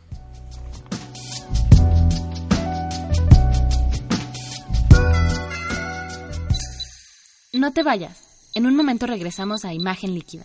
No 7.52 7.72
te 7.72 7.82
vayas. 7.84 8.50
En 8.54 8.66
un 8.66 8.76
momento 8.76 9.06
regresamos 9.06 9.64
a 9.64 9.72
Imagen 9.72 10.14
Líquida. 10.14 10.44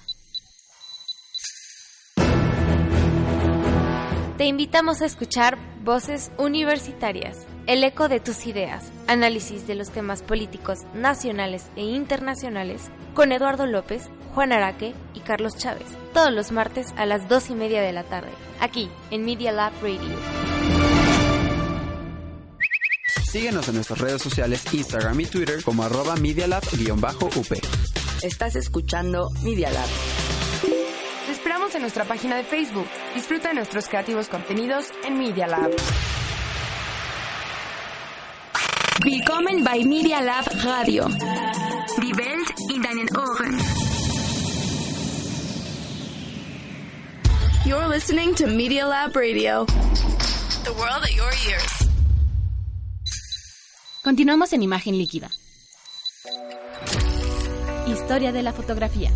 Te 4.37 4.45
invitamos 4.45 5.01
a 5.01 5.05
escuchar 5.05 5.57
Voces 5.83 6.29
Universitarias, 6.37 7.37
el 7.65 7.83
eco 7.85 8.09
de 8.09 8.19
tus 8.19 8.45
ideas, 8.45 8.91
análisis 9.07 9.65
de 9.65 9.75
los 9.75 9.91
temas 9.91 10.21
políticos 10.21 10.79
nacionales 10.93 11.67
e 11.77 11.83
internacionales, 11.83 12.91
con 13.13 13.31
Eduardo 13.31 13.65
López, 13.65 14.09
Juan 14.33 14.51
Araque 14.51 14.93
y 15.13 15.21
Carlos 15.21 15.55
Chávez, 15.55 15.87
todos 16.13 16.33
los 16.33 16.51
martes 16.51 16.87
a 16.97 17.05
las 17.05 17.29
dos 17.29 17.49
y 17.49 17.55
media 17.55 17.81
de 17.81 17.93
la 17.93 18.03
tarde, 18.03 18.31
aquí 18.59 18.89
en 19.09 19.23
Media 19.23 19.53
Lab 19.53 19.71
Radio. 19.81 20.17
Síguenos 23.31 23.69
en 23.69 23.75
nuestras 23.75 23.99
redes 23.99 24.21
sociales, 24.21 24.61
Instagram 24.73 25.19
y 25.21 25.25
Twitter 25.27 25.63
como 25.63 25.83
arroba 25.83 26.15
medialab-up. 26.17 27.57
Estás 28.21 28.55
escuchando 28.57 29.29
Media 29.43 29.69
Lab. 29.69 30.28
Esperamos 31.69 31.75
en 31.75 31.81
nuestra 31.81 32.05
página 32.05 32.35
de 32.35 32.43
Facebook. 32.43 32.87
Disfruta 33.13 33.49
de 33.49 33.55
nuestros 33.55 33.87
creativos 33.87 34.27
contenidos 34.27 34.87
en 35.03 35.19
Media 35.19 35.45
Lab. 35.45 35.71
Willkommen 39.03 39.63
bei 39.63 39.83
Media 39.85 40.19
Lab 40.19 40.45
Radio. 40.63 41.07
Die 42.01 42.13
Welt 42.15 42.49
in 42.73 42.81
deinen 42.81 43.07
Ohren. 43.15 43.59
You're 47.65 47.87
listening 47.87 48.33
to 48.35 48.47
Media 48.47 48.87
Lab 48.87 49.15
Radio. 49.15 49.65
The 50.63 50.71
world 50.71 51.03
at 51.03 51.13
your 51.13 51.31
ears. 51.47 51.87
Continuamos 54.03 54.53
en 54.53 54.63
Imagen 54.63 54.97
Líquida. 54.97 55.29
Historia 57.85 58.31
de 58.31 58.41
la 58.41 58.53
fotografía. 58.53 59.11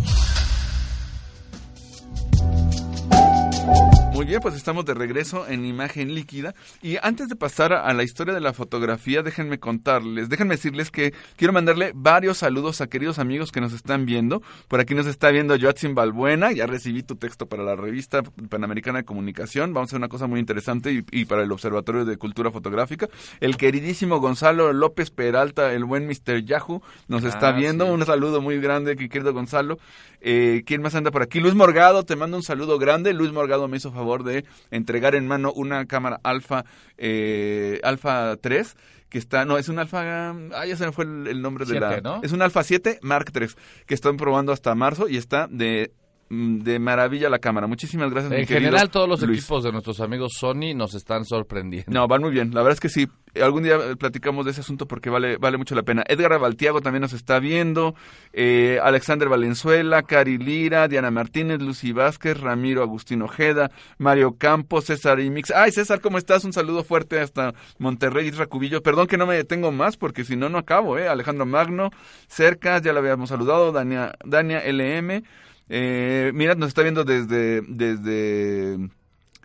Thank 3.65 3.97
you. 3.97 4.02
Muy 4.13 4.27
bien, 4.27 4.41
pues 4.41 4.53
estamos 4.53 4.85
de 4.85 4.93
regreso 4.93 5.47
en 5.47 5.65
imagen 5.65 6.13
líquida. 6.13 6.53
Y 6.83 6.97
antes 7.01 7.29
de 7.29 7.35
pasar 7.35 7.73
a 7.73 7.91
la 7.95 8.03
historia 8.03 8.31
de 8.31 8.41
la 8.41 8.53
fotografía, 8.53 9.23
déjenme 9.23 9.59
contarles, 9.59 10.29
déjenme 10.29 10.53
decirles 10.53 10.91
que 10.91 11.15
quiero 11.35 11.51
mandarle 11.51 11.93
varios 11.95 12.37
saludos 12.37 12.79
a 12.79 12.87
queridos 12.87 13.17
amigos 13.17 13.51
que 13.51 13.59
nos 13.59 13.73
están 13.73 14.05
viendo. 14.05 14.43
Por 14.67 14.79
aquí 14.79 14.93
nos 14.93 15.07
está 15.07 15.31
viendo 15.31 15.57
Joatzin 15.59 15.95
Balbuena, 15.95 16.51
ya 16.51 16.67
recibí 16.67 17.01
tu 17.01 17.15
texto 17.15 17.47
para 17.47 17.63
la 17.63 17.75
revista 17.75 18.21
Panamericana 18.49 18.99
de 18.99 19.05
Comunicación. 19.05 19.73
Vamos 19.73 19.87
a 19.87 19.89
hacer 19.89 19.97
una 19.97 20.09
cosa 20.09 20.27
muy 20.27 20.39
interesante 20.39 20.93
y, 20.93 21.03
y 21.09 21.25
para 21.25 21.41
el 21.41 21.51
Observatorio 21.51 22.05
de 22.05 22.15
Cultura 22.17 22.51
Fotográfica. 22.51 23.09
El 23.39 23.57
queridísimo 23.57 24.19
Gonzalo 24.19 24.73
López 24.73 25.09
Peralta, 25.09 25.73
el 25.73 25.85
buen 25.85 26.05
Mr. 26.05 26.45
Yahoo, 26.45 26.83
nos 27.07 27.23
está 27.23 27.51
viendo. 27.51 27.85
sí. 27.85 27.91
Un 27.91 28.05
saludo 28.05 28.41
muy 28.41 28.59
grande, 28.59 28.95
que 28.95 29.09
querido 29.09 29.33
Gonzalo. 29.33 29.79
Eh, 30.21 30.63
¿Quién 30.65 30.83
más 30.83 30.93
anda 30.93 31.09
por 31.09 31.23
aquí? 31.23 31.39
Luis 31.39 31.55
Morgado, 31.55 32.05
te 32.05 32.15
mando 32.15 32.37
un 32.37 32.43
saludo 32.43 32.77
grande. 32.77 33.11
Luis 33.11 33.33
Morgado 33.33 33.67
me 33.67 33.77
hizo 33.77 33.91
favor 33.91 34.02
de 34.23 34.45
entregar 34.71 35.15
en 35.15 35.27
mano 35.27 35.51
una 35.53 35.85
cámara 35.85 36.19
Alfa, 36.23 36.65
eh, 36.97 37.79
Alfa 37.83 38.37
3 38.37 38.75
que 39.09 39.19
está, 39.19 39.45
no, 39.45 39.59
es 39.59 39.69
un 39.69 39.77
Alfa, 39.77 40.31
ah, 40.31 40.65
ya 40.65 40.75
se 40.75 40.87
me 40.87 40.91
fue 40.91 41.05
el, 41.05 41.27
el 41.27 41.41
nombre 41.41 41.65
de 41.65 41.79
la, 41.79 42.01
¿no? 42.01 42.21
es 42.23 42.31
un 42.31 42.41
Alfa 42.41 42.63
7 42.63 42.99
Mark 43.03 43.31
3 43.31 43.55
que 43.85 43.93
están 43.93 44.17
probando 44.17 44.51
hasta 44.51 44.73
marzo 44.73 45.07
y 45.07 45.17
está 45.17 45.47
de 45.47 45.93
de 46.63 46.79
maravilla 46.79 47.29
la 47.29 47.39
cámara. 47.39 47.67
Muchísimas 47.67 48.09
gracias. 48.11 48.31
En 48.33 48.47
general, 48.47 48.89
todos 48.89 49.07
los 49.09 49.21
Luis. 49.21 49.39
equipos 49.39 49.63
de 49.63 49.71
nuestros 49.71 49.99
amigos 49.99 50.33
Sony 50.39 50.73
nos 50.75 50.95
están 50.95 51.25
sorprendiendo. 51.25 51.91
No, 51.91 52.07
van 52.07 52.21
muy 52.21 52.31
bien. 52.31 52.51
La 52.53 52.61
verdad 52.61 52.73
es 52.73 52.79
que 52.79 52.89
sí. 52.89 53.07
Algún 53.41 53.63
día 53.63 53.75
eh, 53.77 53.95
platicamos 53.95 54.45
de 54.45 54.51
ese 54.51 54.61
asunto 54.61 54.87
porque 54.87 55.09
vale, 55.09 55.37
vale 55.37 55.57
mucho 55.57 55.73
la 55.73 55.81
pena. 55.81 56.03
Edgar 56.07 56.39
Baltiago 56.39 56.81
también 56.81 57.01
nos 57.01 57.13
está 57.13 57.39
viendo. 57.39 57.95
eh, 58.31 58.79
Alexander 58.83 59.27
Valenzuela, 59.27 60.03
Cari 60.03 60.37
Lira, 60.37 60.87
Diana 60.87 61.09
Martínez, 61.09 61.59
Lucy 61.61 61.91
Vázquez, 61.93 62.39
Ramiro 62.39 62.83
Agustín 62.83 63.21
Ojeda, 63.23 63.71
Mario 63.97 64.35
Campos, 64.37 64.85
César 64.85 65.19
Imix. 65.19 65.49
Ay, 65.51 65.71
César, 65.71 65.99
¿cómo 65.99 66.17
estás? 66.19 66.43
Un 66.45 66.53
saludo 66.53 66.83
fuerte 66.83 67.19
hasta 67.19 67.53
Monterrey, 67.79 68.27
Isra 68.27 68.45
Cubillo. 68.45 68.83
Perdón 68.83 69.07
que 69.07 69.17
no 69.17 69.25
me 69.25 69.35
detengo 69.35 69.71
más 69.71 69.97
porque 69.97 70.23
si 70.23 70.35
no, 70.35 70.49
no 70.49 70.59
acabo, 70.59 70.99
¿eh? 70.99 71.07
Alejandro 71.07 71.45
Magno, 71.47 71.89
Cercas, 72.27 72.83
ya 72.83 72.93
lo 72.93 72.99
habíamos 72.99 73.29
saludado. 73.29 73.71
Dania, 73.71 74.13
Dania 74.23 74.61
LM. 74.71 75.23
Eh, 75.69 76.31
mira, 76.33 76.55
nos 76.55 76.69
está 76.69 76.81
viendo 76.81 77.03
desde, 77.03 77.61
desde 77.67 78.89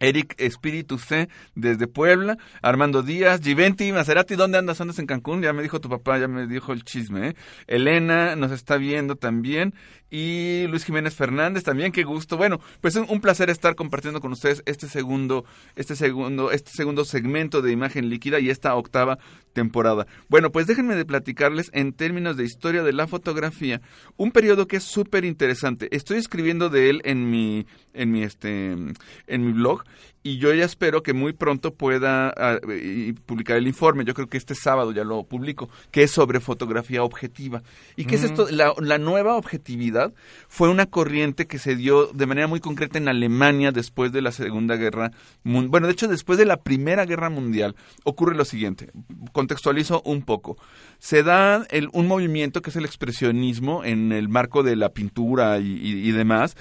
Eric 0.01 0.35
Espíritu 0.39 0.99
C 0.99 1.29
desde 1.55 1.87
Puebla, 1.87 2.39
Armando 2.63 3.03
Díaz, 3.03 3.41
Giventi, 3.43 3.93
Maserati, 3.93 4.35
¿dónde 4.37 4.59
andas? 4.59 4.81
¿Andas 4.81 4.99
en 4.99 5.07
Cancún? 5.07 5.43
Ya 5.43 5.53
me 5.53 5.63
dijo 5.63 5.81
tu 5.81 5.89
papá, 5.89 6.19
ya 6.19 6.29
me 6.29 6.47
dijo 6.47 6.73
el 6.73 6.85
chisme. 6.85 7.29
¿eh? 7.29 7.37
Elena 7.67 8.37
nos 8.37 8.53
está 8.53 8.77
viendo 8.77 9.17
también 9.17 9.75
y 10.11 10.67
Luis 10.69 10.85
Jiménez 10.85 11.15
Fernández 11.15 11.65
también, 11.65 11.93
qué 11.93 12.05
gusto. 12.05 12.37
Bueno, 12.37 12.61
pues 12.81 12.97
es 12.97 13.09
un 13.09 13.21
placer 13.21 13.51
estar 13.51 13.75
compartiendo 13.75 14.21
con 14.21 14.33
ustedes 14.33 14.63
este 14.67 14.89
segundo, 14.89 15.45
este 15.77 15.97
segundo, 15.97 16.51
este 16.51 16.71
segundo 16.71 17.05
segmento 17.05 17.61
de 17.63 17.73
imagen 17.73 18.09
líquida 18.09 18.41
y 18.41 18.51
esta 18.51 18.75
octava 18.75 19.19
temporada. 19.53 20.07
Bueno, 20.29 20.51
pues 20.51 20.67
déjenme 20.67 20.95
de 20.95 21.05
platicarles 21.05 21.71
en 21.75 21.93
términos 21.93 22.37
de 22.37 22.45
historia 22.45 22.83
de 22.83 22.93
la 22.93 23.07
fotografía, 23.07 23.81
un 24.17 24.31
periodo 24.31 24.67
que 24.67 24.77
es 24.77 24.85
súper 24.85 25.25
interesante. 25.25 25.89
Estoy 25.95 26.19
escribiendo 26.19 26.71
de 26.71 26.91
él 26.91 27.03
en 27.05 27.31
mi, 27.31 27.67
en 27.93 28.11
mi 28.11 28.23
este, 28.23 28.73
en 28.73 29.47
mi 29.47 29.53
blog 29.53 29.85
y 30.23 30.39
yo 30.39 30.53
ya 30.53 30.65
espero 30.65 31.03
que 31.03 31.15
muy 31.15 31.33
pronto 31.33 31.75
pueda 31.75 32.29
ah, 32.37 32.59
publicar 33.25 33.57
el 33.57 33.67
informe. 33.67 34.05
Yo 34.05 34.15
creo 34.15 34.29
que 34.29 34.37
este 34.37 34.55
sábado 34.55 34.93
ya 34.93 35.05
lo 35.05 35.25
publico, 35.25 35.71
que 35.91 36.03
es 36.03 36.11
sobre 36.11 36.41
fotografía 36.41 37.03
objetiva. 37.03 37.63
¿Y 37.97 38.05
qué 38.05 38.17
es 38.17 38.25
esto? 38.25 38.49
La, 38.51 38.75
la, 38.79 38.99
nueva 38.99 39.37
objetividad 39.37 40.13
fue 40.49 40.69
una 40.69 40.87
corriente 40.87 41.47
que 41.47 41.59
se 41.59 41.77
dio 41.77 42.09
de 42.09 42.27
manera 42.27 42.47
muy 42.47 42.61
concreta 42.61 42.99
en 42.99 43.09
Alemania 43.09 43.73
después 43.73 44.13
de 44.13 44.21
la 44.21 44.33
Segunda 44.33 44.77
Guerra 44.77 45.13
Mundial. 45.45 45.71
Bueno, 45.71 45.87
de 45.87 45.93
hecho, 45.95 46.09
después 46.09 46.37
de 46.37 46.45
la 46.45 46.59
Primera 46.59 47.07
Guerra 47.07 47.31
Mundial 47.31 47.77
ocurre 48.05 48.35
lo 48.35 48.45
siguiente. 48.45 48.91
Contextualizo 49.33 50.03
un 50.05 50.23
poco. 50.23 50.59
Se 50.99 51.23
da 51.23 51.65
el, 51.71 51.89
un 51.93 52.07
movimiento 52.07 52.61
que 52.61 52.71
es 52.71 52.77
el 52.77 52.85
expresionismo 52.85 53.85
en 53.85 54.13
el 54.13 54.29
marco 54.29 54.63
de 54.63 54.77
la 54.77 54.91
pintura 54.91 55.59
y, 55.59 55.73
y, 55.73 56.09
y 56.09 56.13
demás. 56.13 56.57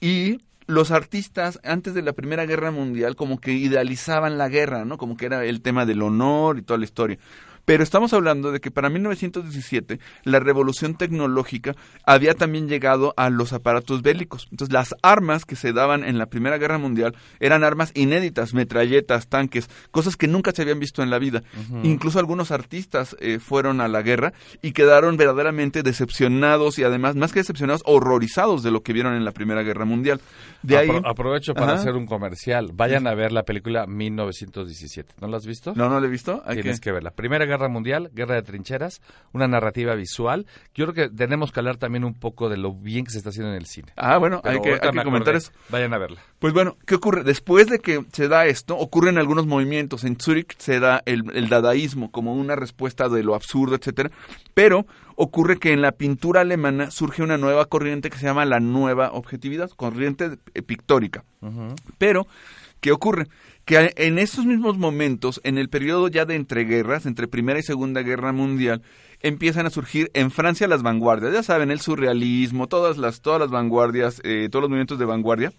Y 0.00 0.38
los 0.66 0.90
artistas 0.90 1.60
antes 1.64 1.94
de 1.94 2.02
la 2.02 2.12
Primera 2.12 2.46
Guerra 2.46 2.70
Mundial 2.70 3.16
como 3.16 3.40
que 3.40 3.52
idealizaban 3.52 4.38
la 4.38 4.48
guerra, 4.48 4.84
¿no? 4.84 4.98
Como 4.98 5.16
que 5.16 5.26
era 5.26 5.44
el 5.44 5.62
tema 5.62 5.86
del 5.86 6.02
honor 6.02 6.58
y 6.58 6.62
toda 6.62 6.78
la 6.78 6.84
historia. 6.84 7.18
Pero 7.64 7.82
estamos 7.82 8.12
hablando 8.12 8.50
de 8.50 8.60
que 8.60 8.70
para 8.70 8.90
1917 8.90 10.00
la 10.24 10.40
revolución 10.40 10.96
tecnológica 10.96 11.74
había 12.04 12.34
también 12.34 12.68
llegado 12.68 13.14
a 13.16 13.30
los 13.30 13.52
aparatos 13.52 14.02
bélicos. 14.02 14.48
Entonces 14.50 14.72
las 14.72 14.94
armas 15.02 15.44
que 15.44 15.56
se 15.56 15.72
daban 15.72 16.04
en 16.04 16.18
la 16.18 16.26
Primera 16.26 16.58
Guerra 16.58 16.78
Mundial 16.78 17.14
eran 17.40 17.62
armas 17.62 17.92
inéditas, 17.94 18.54
metralletas, 18.54 19.28
tanques, 19.28 19.70
cosas 19.90 20.16
que 20.16 20.26
nunca 20.26 20.52
se 20.52 20.62
habían 20.62 20.80
visto 20.80 21.02
en 21.02 21.10
la 21.10 21.18
vida. 21.18 21.42
Incluso 21.82 22.18
algunos 22.18 22.50
artistas 22.50 23.16
eh, 23.20 23.38
fueron 23.38 23.80
a 23.80 23.88
la 23.88 24.02
guerra 24.02 24.32
y 24.60 24.72
quedaron 24.72 25.16
verdaderamente 25.16 25.82
decepcionados 25.82 26.78
y 26.78 26.84
además, 26.84 27.14
más 27.14 27.32
que 27.32 27.40
decepcionados, 27.40 27.82
horrorizados 27.84 28.62
de 28.62 28.70
lo 28.70 28.82
que 28.82 28.92
vieron 28.92 29.14
en 29.14 29.24
la 29.24 29.32
Primera 29.32 29.62
Guerra 29.62 29.84
Mundial. 29.84 30.20
De 30.62 30.76
ahí, 30.76 30.90
aprovecho 31.04 31.54
para 31.54 31.74
hacer 31.74 31.94
un 31.94 32.06
comercial. 32.06 32.70
Vayan 32.74 33.06
a 33.06 33.14
ver 33.14 33.32
la 33.32 33.44
película 33.44 33.86
1917. 33.86 35.14
¿No 35.20 35.28
la 35.28 35.36
has 35.36 35.46
visto? 35.46 35.72
No, 35.74 35.88
no 35.88 36.00
la 36.00 36.06
he 36.06 36.10
visto. 36.10 36.42
Tienes 36.52 36.80
que... 36.80 36.90
que 36.90 36.92
verla. 36.92 37.10
Primera 37.10 37.44
Guerra 37.44 37.51
Mundial, 37.68 38.10
Guerra 38.12 38.34
de 38.36 38.42
Trincheras, 38.42 39.00
una 39.32 39.48
narrativa 39.48 39.94
visual. 39.94 40.46
Yo 40.74 40.86
creo 40.86 41.08
que 41.08 41.14
tenemos 41.14 41.52
que 41.52 41.60
hablar 41.60 41.76
también 41.76 42.04
un 42.04 42.14
poco 42.14 42.48
de 42.48 42.56
lo 42.56 42.72
bien 42.72 43.04
que 43.04 43.10
se 43.10 43.18
está 43.18 43.30
haciendo 43.30 43.50
en 43.50 43.56
el 43.56 43.66
cine. 43.66 43.92
Ah, 43.96 44.18
bueno, 44.18 44.40
hay 44.44 44.60
que, 44.60 44.72
hay 44.74 44.90
que 44.90 45.02
comentar 45.04 45.34
eso. 45.34 45.52
Vayan 45.68 45.94
a 45.94 45.98
verla. 45.98 46.20
Pues 46.38 46.52
bueno, 46.52 46.76
¿qué 46.86 46.94
ocurre? 46.94 47.24
Después 47.24 47.68
de 47.68 47.78
que 47.78 48.04
se 48.12 48.28
da 48.28 48.46
esto, 48.46 48.76
ocurren 48.76 49.18
algunos 49.18 49.46
movimientos. 49.46 50.04
En 50.04 50.18
Zurich 50.18 50.56
se 50.58 50.80
da 50.80 51.02
el, 51.06 51.24
el 51.34 51.48
dadaísmo 51.48 52.10
como 52.10 52.34
una 52.34 52.56
respuesta 52.56 53.08
de 53.08 53.22
lo 53.22 53.34
absurdo, 53.34 53.76
etcétera. 53.76 54.10
Pero 54.54 54.86
ocurre 55.16 55.58
que 55.58 55.72
en 55.72 55.82
la 55.82 55.92
pintura 55.92 56.40
alemana 56.40 56.90
surge 56.90 57.22
una 57.22 57.38
nueva 57.38 57.66
corriente 57.66 58.10
que 58.10 58.18
se 58.18 58.26
llama 58.26 58.44
la 58.44 58.60
nueva 58.60 59.12
objetividad, 59.12 59.70
corriente 59.70 60.36
pictórica. 60.66 61.24
Pero, 61.98 62.26
¿qué 62.80 62.92
ocurre? 62.92 63.26
Que 63.64 63.92
en 63.96 64.18
estos 64.18 64.44
mismos 64.44 64.76
momentos, 64.78 65.40
en 65.44 65.58
el 65.58 65.68
periodo 65.68 66.08
ya 66.08 66.24
de 66.24 66.34
entreguerras, 66.34 67.06
entre 67.06 67.28
Primera 67.28 67.60
y 67.60 67.62
Segunda 67.62 68.02
Guerra 68.02 68.32
Mundial, 68.32 68.82
empiezan 69.20 69.66
a 69.66 69.70
surgir 69.70 70.10
en 70.14 70.30
Francia 70.30 70.66
las 70.66 70.82
vanguardias. 70.82 71.32
Ya 71.32 71.42
saben, 71.42 71.70
el 71.70 71.80
surrealismo, 71.80 72.66
todas 72.66 72.98
las, 72.98 73.20
todas 73.20 73.40
las 73.40 73.50
vanguardias, 73.50 74.20
eh, 74.24 74.48
todos 74.50 74.62
los 74.62 74.70
movimientos 74.70 74.98
de 74.98 75.04
vanguardia. 75.04 75.52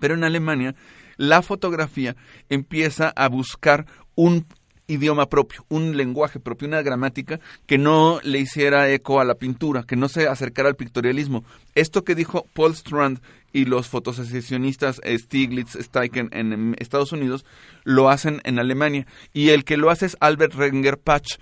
Pero 0.00 0.14
en 0.14 0.24
Alemania, 0.24 0.74
la 1.16 1.42
fotografía 1.42 2.16
empieza 2.48 3.08
a 3.08 3.28
buscar 3.28 3.86
un 4.14 4.46
idioma 4.86 5.26
propio, 5.26 5.64
un 5.68 5.96
lenguaje 5.96 6.40
propio, 6.40 6.68
una 6.68 6.82
gramática 6.82 7.40
que 7.66 7.78
no 7.78 8.20
le 8.22 8.38
hiciera 8.38 8.90
eco 8.90 9.20
a 9.20 9.24
la 9.24 9.34
pintura, 9.34 9.84
que 9.84 9.96
no 9.96 10.08
se 10.08 10.28
acercara 10.28 10.68
al 10.68 10.76
pictorialismo. 10.76 11.44
Esto 11.74 12.04
que 12.04 12.14
dijo 12.14 12.46
Paul 12.54 12.72
Strand 12.72 13.20
y 13.52 13.64
los 13.64 13.88
fotosecesionistas 13.88 15.00
Stiglitz, 15.04 15.78
Steichen 15.80 16.28
en 16.32 16.74
Estados 16.78 17.12
Unidos 17.12 17.46
lo 17.84 18.10
hacen 18.10 18.40
en 18.44 18.58
Alemania 18.58 19.06
y 19.32 19.50
el 19.50 19.64
que 19.64 19.76
lo 19.76 19.90
hace 19.90 20.06
es 20.06 20.16
Albert 20.20 20.54
Renger 20.54 20.98
Patch 20.98 21.36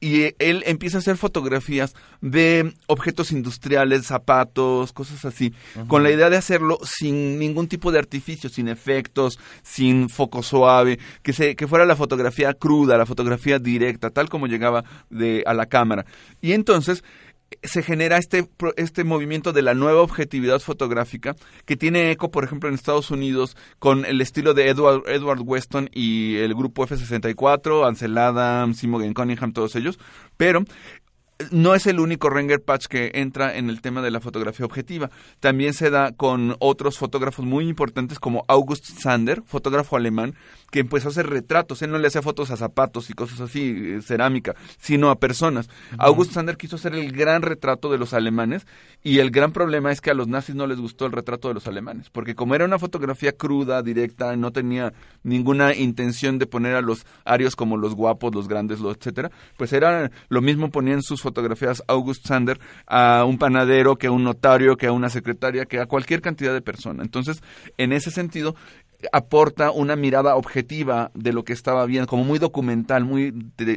y 0.00 0.34
él 0.38 0.62
empieza 0.66 0.96
a 0.96 1.00
hacer 1.00 1.18
fotografías 1.18 1.94
de 2.22 2.72
objetos 2.86 3.32
industriales, 3.32 4.06
zapatos, 4.06 4.92
cosas 4.92 5.26
así, 5.26 5.52
con 5.88 6.02
la 6.02 6.10
idea 6.10 6.30
de 6.30 6.38
hacerlo 6.38 6.78
sin 6.82 7.38
ningún 7.38 7.68
tipo 7.68 7.92
de 7.92 7.98
artificio, 7.98 8.48
sin 8.48 8.68
efectos, 8.68 9.38
sin 9.62 10.08
foco 10.08 10.42
suave, 10.42 10.98
que 11.22 11.34
se 11.34 11.54
que 11.54 11.68
fuera 11.68 11.84
la 11.84 11.96
fotografía 11.96 12.54
cruda, 12.54 12.96
la 12.96 13.04
fotografía 13.04 13.58
directa, 13.58 14.08
tal 14.08 14.30
como 14.30 14.46
llegaba 14.46 14.84
de 15.10 15.42
a 15.46 15.52
la 15.52 15.66
cámara. 15.66 16.06
Y 16.40 16.52
entonces 16.52 17.04
se 17.62 17.82
genera 17.82 18.16
este, 18.18 18.48
este 18.76 19.04
movimiento 19.04 19.52
de 19.52 19.62
la 19.62 19.74
nueva 19.74 20.02
objetividad 20.02 20.60
fotográfica 20.60 21.36
que 21.66 21.76
tiene 21.76 22.10
eco, 22.10 22.30
por 22.30 22.44
ejemplo, 22.44 22.68
en 22.68 22.74
Estados 22.74 23.10
Unidos 23.10 23.56
con 23.78 24.04
el 24.04 24.20
estilo 24.20 24.54
de 24.54 24.68
Edward, 24.68 25.02
Edward 25.06 25.40
Weston 25.42 25.90
y 25.92 26.36
el 26.36 26.54
grupo 26.54 26.86
F64, 26.86 27.86
Ansel 27.86 28.16
Adams, 28.16 28.82
Imogen 28.82 29.14
Cunningham, 29.14 29.52
todos 29.52 29.76
ellos, 29.76 29.98
pero 30.36 30.64
no 31.50 31.74
es 31.74 31.86
el 31.86 32.00
único 32.00 32.28
Renger 32.28 32.62
Patch 32.62 32.86
que 32.86 33.12
entra 33.14 33.56
en 33.56 33.70
el 33.70 33.80
tema 33.80 34.02
de 34.02 34.10
la 34.10 34.20
fotografía 34.20 34.66
objetiva. 34.66 35.10
También 35.40 35.74
se 35.74 35.90
da 35.90 36.12
con 36.12 36.56
otros 36.58 36.98
fotógrafos 36.98 37.44
muy 37.44 37.68
importantes 37.68 38.18
como 38.18 38.44
August 38.48 38.84
Sander, 39.00 39.42
fotógrafo 39.46 39.96
alemán, 39.96 40.34
que 40.70 40.80
empezó 40.80 41.08
a 41.08 41.10
hacer 41.10 41.28
retratos. 41.28 41.82
Él 41.82 41.90
no 41.90 41.98
le 41.98 42.08
hacía 42.08 42.22
fotos 42.22 42.50
a 42.50 42.56
zapatos 42.56 43.10
y 43.10 43.14
cosas 43.14 43.40
así, 43.40 43.74
eh, 43.76 44.02
cerámica, 44.02 44.54
sino 44.78 45.10
a 45.10 45.18
personas. 45.18 45.68
August 45.98 46.32
Sander 46.32 46.56
quiso 46.56 46.76
hacer 46.76 46.94
el 46.94 47.12
gran 47.12 47.42
retrato 47.42 47.90
de 47.90 47.98
los 47.98 48.12
alemanes 48.12 48.66
y 49.02 49.18
el 49.18 49.30
gran 49.30 49.52
problema 49.52 49.92
es 49.92 50.00
que 50.00 50.10
a 50.10 50.14
los 50.14 50.28
nazis 50.28 50.54
no 50.54 50.66
les 50.66 50.78
gustó 50.78 51.06
el 51.06 51.12
retrato 51.12 51.48
de 51.48 51.54
los 51.54 51.66
alemanes, 51.66 52.10
porque 52.10 52.34
como 52.34 52.54
era 52.54 52.64
una 52.64 52.78
fotografía 52.78 53.32
cruda, 53.32 53.82
directa, 53.82 54.36
no 54.36 54.52
tenía 54.52 54.92
ninguna 55.22 55.74
intención 55.74 56.38
de 56.38 56.46
poner 56.46 56.74
a 56.76 56.82
los 56.82 57.06
arios 57.24 57.56
como 57.56 57.76
los 57.76 57.94
guapos, 57.94 58.34
los 58.34 58.46
grandes, 58.46 58.80
los 58.80 58.96
etcétera, 58.96 59.30
pues 59.56 59.72
era 59.72 60.10
lo 60.28 60.42
mismo 60.42 60.70
ponían 60.70 61.02
sus 61.02 61.22
fotografías 61.22 61.29
August 61.88 62.26
Sander 62.26 62.58
a 62.86 63.24
un 63.24 63.38
panadero, 63.38 63.96
que 63.96 64.08
a 64.08 64.10
un 64.10 64.24
notario, 64.24 64.76
que 64.76 64.86
a 64.86 64.92
una 64.92 65.08
secretaria, 65.10 65.66
que 65.66 65.78
a 65.78 65.86
cualquier 65.86 66.20
cantidad 66.20 66.52
de 66.52 66.62
persona. 66.62 67.02
Entonces, 67.02 67.42
en 67.78 67.92
ese 67.92 68.10
sentido, 68.10 68.54
aporta 69.12 69.70
una 69.70 69.96
mirada 69.96 70.36
objetiva 70.36 71.10
de 71.14 71.32
lo 71.32 71.44
que 71.44 71.52
estaba 71.52 71.84
viendo, 71.86 72.06
como 72.06 72.24
muy 72.24 72.38
documental, 72.38 73.04
muy 73.04 73.32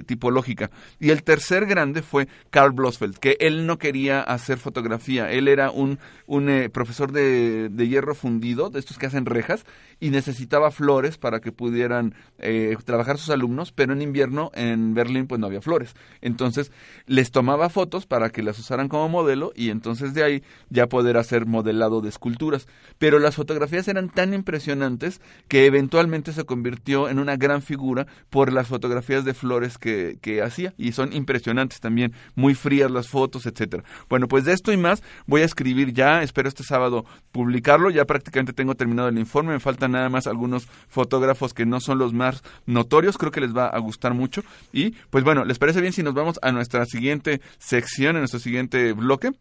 tipológica. 0.06 0.72
Y 1.00 1.10
el 1.10 1.24
tercer 1.24 1.66
grande 1.66 2.02
fue 2.02 2.28
Karl 2.50 2.72
Blosfeld, 2.72 3.18
que 3.18 3.38
él 3.40 3.66
no 3.66 3.78
quería 3.78 4.22
hacer 4.22 4.58
fotografía, 4.58 5.32
él 5.32 5.48
era 5.48 5.72
un, 5.72 6.00
un 6.28 6.50
eh, 6.50 6.70
profesor 6.70 7.12
de, 7.12 7.70
de, 7.70 7.88
hierro 7.88 8.16
fundido, 8.16 8.70
de 8.70 8.80
estos 8.80 8.98
que 8.98 9.06
hacen 9.06 9.26
rejas, 9.26 9.66
y 10.00 10.10
necesitaba 10.10 10.72
flores 10.72 11.18
para 11.18 11.40
que 11.40 11.52
pudieran 11.52 12.16
eh, 12.38 12.76
trabajar 12.84 13.18
sus 13.18 13.30
alumnos, 13.30 13.72
pero 13.72 13.94
en 13.94 14.02
invierno 14.02 14.52
en 14.54 14.94
Berlín 14.94 15.28
pues 15.28 15.40
no 15.40 15.48
había 15.48 15.62
flores. 15.62 15.96
Entonces 16.22 16.72
les 17.06 17.32
tomaba 17.32 17.70
fotos 17.70 18.06
para 18.06 18.30
que 18.30 18.44
las 18.44 18.60
usaran 18.60 18.90
como 18.90 19.08
modelo 19.10 19.54
y 19.56 19.70
entonces 19.70 20.14
de 20.14 20.24
ahí 20.24 20.44
ya 20.70 20.88
poder 20.88 21.18
hacer 21.18 21.46
modelado 21.46 22.02
de 22.02 22.10
esculturas. 22.10 22.68
Pero 22.98 23.20
las 23.20 23.36
fotografías 23.36 23.88
eran 23.88 24.10
tan 24.10 24.34
impresionantes 24.34 25.12
que 25.47 25.65
eventualmente 25.65 26.34
se 26.34 26.45
convirtió 26.45 27.10
en 27.10 27.19
una 27.19 27.36
gran 27.36 27.62
figura 27.62 28.08
por 28.30 28.52
las 28.52 28.67
fotografías 28.67 29.26
de 29.26 29.34
flores 29.34 29.78
que, 29.78 30.17
que 30.21 30.41
hacía 30.41 30.73
y 30.78 30.91
son 30.91 31.13
impresionantes 31.13 31.80
también, 31.80 32.13
muy 32.36 32.56
frías 32.56 32.91
las 32.91 33.08
fotos, 33.08 33.45
etcétera. 33.45 33.84
Bueno, 34.10 34.28
pues 34.28 34.45
de 34.45 34.54
esto 34.54 34.71
y 34.71 34.78
más 34.78 35.04
voy 35.26 35.41
a 35.41 35.45
escribir 35.45 35.93
ya, 35.93 36.21
espero 36.21 36.49
este 36.49 36.63
sábado 36.63 37.06
publicarlo, 37.32 37.89
ya 37.89 38.06
prácticamente 38.06 38.54
tengo 38.54 38.76
terminado 38.76 39.10
el 39.10 39.19
informe, 39.19 39.54
me 39.54 39.60
faltan 39.60 39.91
nada 39.91 40.10
más 40.10 40.28
algunos 40.28 40.67
fotógrafos 40.88 41.54
que 41.54 41.65
no 41.65 41.80
son 41.80 41.97
los 41.97 42.13
más 42.13 42.43
notorios, 42.65 43.17
creo 43.17 43.32
que 43.32 43.41
les 43.41 43.56
va 43.56 43.67
a 43.67 43.80
gustar 43.80 44.13
mucho 44.13 44.43
y 44.71 44.91
pues 45.10 45.23
bueno, 45.23 45.45
¿les 45.45 45.60
parece 45.60 45.82
bien 45.82 45.93
si 45.93 46.04
nos 46.04 46.13
vamos 46.13 46.39
a 46.41 46.52
nuestra 46.52 46.86
siguiente 46.86 47.41
sección, 47.58 48.15
a 48.15 48.19
nuestro 48.19 48.39
siguiente 48.39 48.93
bloque? 48.93 49.32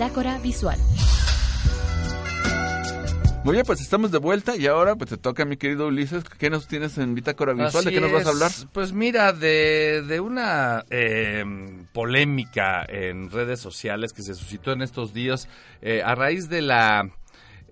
Bitácora 0.00 0.38
Visual. 0.38 0.78
Muy 3.44 3.52
bien, 3.52 3.66
pues 3.66 3.82
estamos 3.82 4.10
de 4.10 4.16
vuelta 4.16 4.56
y 4.56 4.66
ahora 4.66 4.96
pues 4.96 5.10
te 5.10 5.18
toca, 5.18 5.44
mi 5.44 5.58
querido 5.58 5.88
Ulises, 5.88 6.24
¿qué 6.38 6.48
nos 6.48 6.66
tienes 6.66 6.96
en 6.96 7.14
Bitácora 7.14 7.52
Visual? 7.52 7.84
¿De 7.84 7.90
qué 7.90 8.00
nos 8.00 8.10
vas 8.10 8.24
a 8.24 8.30
hablar? 8.30 8.50
Pues 8.72 8.94
mira, 8.94 9.34
de, 9.34 10.02
de 10.08 10.20
una 10.20 10.86
eh, 10.88 11.44
polémica 11.92 12.82
en 12.88 13.30
redes 13.30 13.60
sociales 13.60 14.14
que 14.14 14.22
se 14.22 14.34
suscitó 14.34 14.72
en 14.72 14.80
estos 14.80 15.12
días 15.12 15.50
eh, 15.82 16.00
a 16.02 16.14
raíz 16.14 16.48
de 16.48 16.62
la 16.62 17.10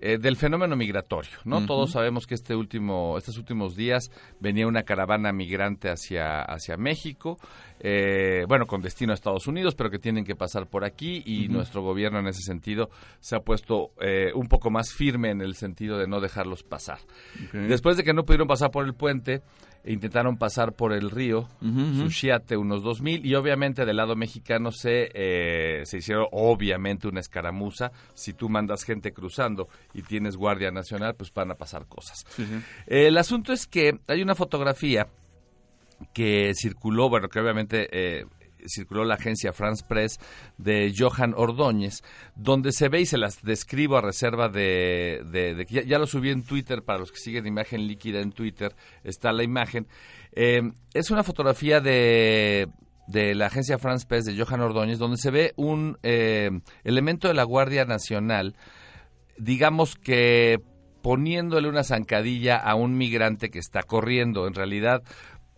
eh, 0.01 0.17
del 0.17 0.35
fenómeno 0.37 0.75
migratorio, 0.75 1.37
¿no? 1.43 1.65
Todos 1.65 1.91
sabemos 1.91 2.25
que 2.25 2.35
este 2.35 2.55
último, 2.55 3.17
estos 3.17 3.37
últimos 3.37 3.75
días 3.75 4.11
venía 4.39 4.67
una 4.67 4.83
caravana 4.83 5.33
migrante 5.33 5.89
hacia, 5.89 6.41
hacia 6.41 6.77
México, 6.77 7.37
eh, 7.81 8.45
bueno, 8.47 8.65
con 8.65 8.81
destino 8.81 9.11
a 9.11 9.15
Estados 9.15 9.47
Unidos, 9.47 9.75
pero 9.75 9.89
que 9.89 9.99
tienen 9.99 10.23
que 10.23 10.35
pasar 10.35 10.67
por 10.67 10.85
aquí 10.85 11.21
y 11.25 11.47
nuestro 11.49 11.81
gobierno 11.81 12.19
en 12.19 12.27
ese 12.27 12.41
sentido 12.41 12.89
se 13.19 13.35
ha 13.35 13.39
puesto 13.39 13.91
eh, 14.01 14.31
un 14.33 14.47
poco 14.47 14.69
más 14.69 14.93
firme 14.93 15.31
en 15.31 15.41
el 15.41 15.55
sentido 15.55 15.97
de 15.97 16.07
no 16.07 16.19
dejarlos 16.19 16.63
pasar. 16.63 16.99
Después 17.51 17.97
de 17.97 18.03
que 18.03 18.13
no 18.13 18.23
pudieron 18.23 18.47
pasar 18.47 18.71
por 18.71 18.85
el 18.85 18.93
puente, 18.93 19.41
intentaron 19.85 20.37
pasar 20.37 20.73
por 20.73 20.93
el 20.93 21.09
río 21.09 21.47
Sushiate 21.61 22.57
unos 22.57 22.83
2000 22.83 23.25
y 23.25 23.35
obviamente 23.35 23.85
del 23.85 23.97
lado 23.97 24.15
mexicano 24.15 24.71
se, 24.71 25.09
eh, 25.13 25.85
se 25.85 25.97
hicieron 25.97 26.27
obviamente 26.31 27.07
una 27.07 27.19
escaramuza. 27.19 27.91
Si 28.13 28.33
tú 28.33 28.49
mandas 28.49 28.83
gente 28.83 29.11
cruzando 29.11 29.69
y 29.93 30.01
tienes 30.01 30.35
Guardia 30.35 30.71
Nacional, 30.71 31.15
pues 31.15 31.33
van 31.33 31.51
a 31.51 31.55
pasar 31.55 31.85
cosas. 31.87 32.25
El 32.85 33.17
asunto 33.17 33.53
es 33.53 33.67
que 33.67 33.99
hay 34.07 34.21
una 34.21 34.35
fotografía 34.35 35.07
que 36.13 36.53
circuló, 36.55 37.09
bueno, 37.09 37.29
que 37.29 37.39
obviamente 37.39 37.87
eh, 37.91 38.25
circuló 38.67 39.05
la 39.05 39.15
agencia 39.15 39.53
France 39.53 39.83
Press 39.87 40.19
de 40.57 40.93
Johan 40.97 41.33
Ordóñez, 41.35 42.03
donde 42.35 42.71
se 42.71 42.89
ve 42.89 43.01
y 43.01 43.05
se 43.05 43.17
las 43.17 43.41
describo 43.41 43.97
a 43.97 44.01
reserva 44.01 44.49
de, 44.49 45.21
de, 45.31 45.65
que 45.65 45.85
ya, 45.85 45.99
lo 45.99 46.07
subí 46.07 46.29
en 46.29 46.43
Twitter 46.43 46.83
para 46.83 46.99
los 46.99 47.11
que 47.11 47.19
siguen 47.19 47.47
imagen 47.47 47.87
líquida 47.87 48.19
en 48.19 48.31
Twitter, 48.31 48.75
está 49.03 49.31
la 49.31 49.43
imagen. 49.43 49.87
Eh, 50.33 50.61
es 50.93 51.11
una 51.11 51.23
fotografía 51.23 51.81
de 51.81 52.67
de 53.09 53.33
la 53.33 53.47
agencia 53.47 53.79
France 53.79 54.05
Press 54.07 54.25
de 54.25 54.39
Johan 54.39 54.61
Ordóñez, 54.61 54.99
donde 54.99 55.17
se 55.17 55.31
ve 55.31 55.53
un 55.55 55.97
eh, 56.03 56.51
elemento 56.83 57.27
de 57.27 57.33
la 57.33 57.43
Guardia 57.43 57.83
Nacional, 57.83 58.55
digamos 59.35 59.95
que 59.95 60.61
poniéndole 61.01 61.69
una 61.69 61.83
zancadilla 61.83 62.57
a 62.57 62.75
un 62.75 62.97
migrante 62.97 63.49
que 63.49 63.57
está 63.57 63.81
corriendo. 63.81 64.45
En 64.45 64.53
realidad, 64.53 65.01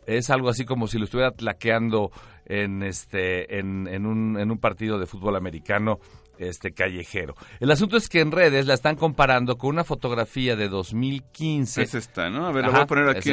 es 0.06 0.30
algo 0.30 0.48
así 0.48 0.64
como 0.64 0.88
si 0.88 0.98
lo 0.98 1.06
estuviera 1.06 1.32
tlaqueando 1.32 2.12
en 2.46 2.84
este 2.84 3.60
en, 3.60 3.88
un, 4.06 4.40
en 4.40 4.52
un 4.52 4.58
partido 4.58 5.00
de 5.00 5.06
fútbol 5.06 5.36
americano 5.36 6.00
este 6.38 6.72
callejero. 6.72 7.36
El 7.60 7.72
asunto 7.72 7.98
es 7.98 8.10
que 8.10 8.20
en 8.20 8.32
redes 8.32 8.66
la 8.66 8.74
están 8.74 8.96
comparando 8.96 9.58
con 9.58 9.72
una 9.72 9.84
fotografía 9.84 10.56
de 10.56 10.70
2015. 10.70 11.84
Es 11.84 11.94
esta, 11.94 12.30
¿no? 12.30 12.48
A 12.48 12.52
ver, 12.52 12.64
la 12.64 12.72
voy 12.72 12.82
a 12.82 12.86
poner 12.88 13.10
aquí 13.10 13.32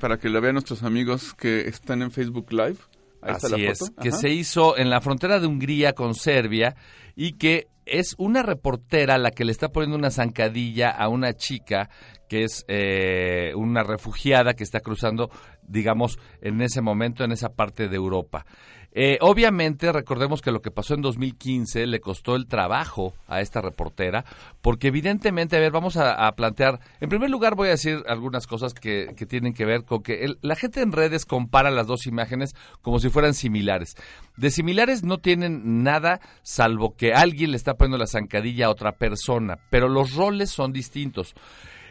para 0.00 0.18
que 0.18 0.28
la 0.28 0.40
vean 0.40 0.54
nuestros 0.54 0.82
amigos 0.82 1.34
que 1.34 1.68
están 1.68 2.02
en 2.02 2.10
Facebook 2.10 2.50
Live. 2.52 2.78
Ahí 3.22 3.32
está 3.34 3.48
la 3.48 3.56
foto. 3.56 3.70
es, 3.70 3.92
que 4.00 4.12
se 4.12 4.30
hizo 4.30 4.76
en 4.76 4.90
la 4.90 5.00
frontera 5.00 5.40
de 5.40 5.46
Hungría 5.46 5.92
con 5.92 6.14
Serbia 6.14 6.76
y 7.16 7.32
que 7.32 7.68
es 7.84 8.14
una 8.18 8.42
reportera 8.42 9.18
la 9.18 9.30
que 9.30 9.44
le 9.44 9.52
está 9.52 9.70
poniendo 9.70 9.96
una 9.96 10.10
zancadilla 10.10 10.90
a 10.90 11.08
una 11.08 11.32
chica 11.32 11.88
que 12.28 12.44
es 12.44 12.64
eh, 12.68 13.52
una 13.56 13.82
refugiada 13.82 14.54
que 14.54 14.62
está 14.62 14.80
cruzando, 14.80 15.30
digamos, 15.62 16.18
en 16.42 16.60
ese 16.60 16.82
momento 16.82 17.24
en 17.24 17.32
esa 17.32 17.48
parte 17.48 17.88
de 17.88 17.96
Europa. 17.96 18.44
Eh, 18.92 19.18
obviamente, 19.20 19.92
recordemos 19.92 20.40
que 20.40 20.50
lo 20.50 20.62
que 20.62 20.70
pasó 20.70 20.94
en 20.94 21.02
2015 21.02 21.86
le 21.86 22.00
costó 22.00 22.34
el 22.36 22.46
trabajo 22.46 23.14
a 23.26 23.40
esta 23.40 23.60
reportera, 23.60 24.24
porque 24.62 24.88
evidentemente, 24.88 25.56
a 25.56 25.60
ver, 25.60 25.70
vamos 25.70 25.96
a, 25.96 26.30
plantear, 26.32 26.80
en 27.00 27.08
primer 27.08 27.30
lugar 27.30 27.54
voy 27.54 27.68
a 27.68 27.72
decir 27.72 28.02
algunas 28.08 28.46
cosas 28.46 28.74
que, 28.74 29.14
tienen 29.28 29.52
que 29.52 29.66
ver 29.66 29.84
con 29.84 30.02
que 30.02 30.34
la 30.40 30.56
gente 30.56 30.80
en 30.80 30.92
redes 30.92 31.26
compara 31.26 31.70
las 31.70 31.86
dos 31.86 32.06
imágenes 32.06 32.54
como 32.80 32.98
si 32.98 33.10
fueran 33.10 33.34
similares. 33.34 33.94
De 34.36 34.50
similares 34.50 35.04
no 35.04 35.18
tienen 35.18 35.82
nada, 35.82 36.20
salvo 36.42 36.96
que 36.96 37.12
alguien 37.12 37.50
le 37.50 37.56
está 37.56 37.74
poniendo 37.74 37.98
la 37.98 38.06
zancadilla 38.06 38.66
a 38.66 38.70
otra 38.70 38.92
persona, 38.92 39.58
pero 39.70 39.88
los 39.88 40.14
roles 40.14 40.50
son 40.50 40.72
distintos. 40.72 41.34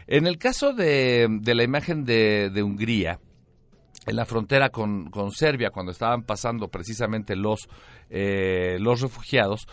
En 0.08 0.26
el 0.26 0.38
caso 0.38 0.72
de, 0.72 1.28
la 1.44 1.62
imagen 1.62 2.06
de, 2.06 2.62
Hungría, 2.62 3.20
en 4.08 4.16
la 4.16 4.24
frontera 4.24 4.70
con, 4.70 5.10
Serbia, 5.32 5.70
cuando 5.70 5.92
estaban 5.92 6.22
pasando 6.22 6.68
precisamente 6.68 7.36
los, 7.36 7.68
eh, 8.10 8.78
los 8.80 9.00
refugiados, 9.00 9.66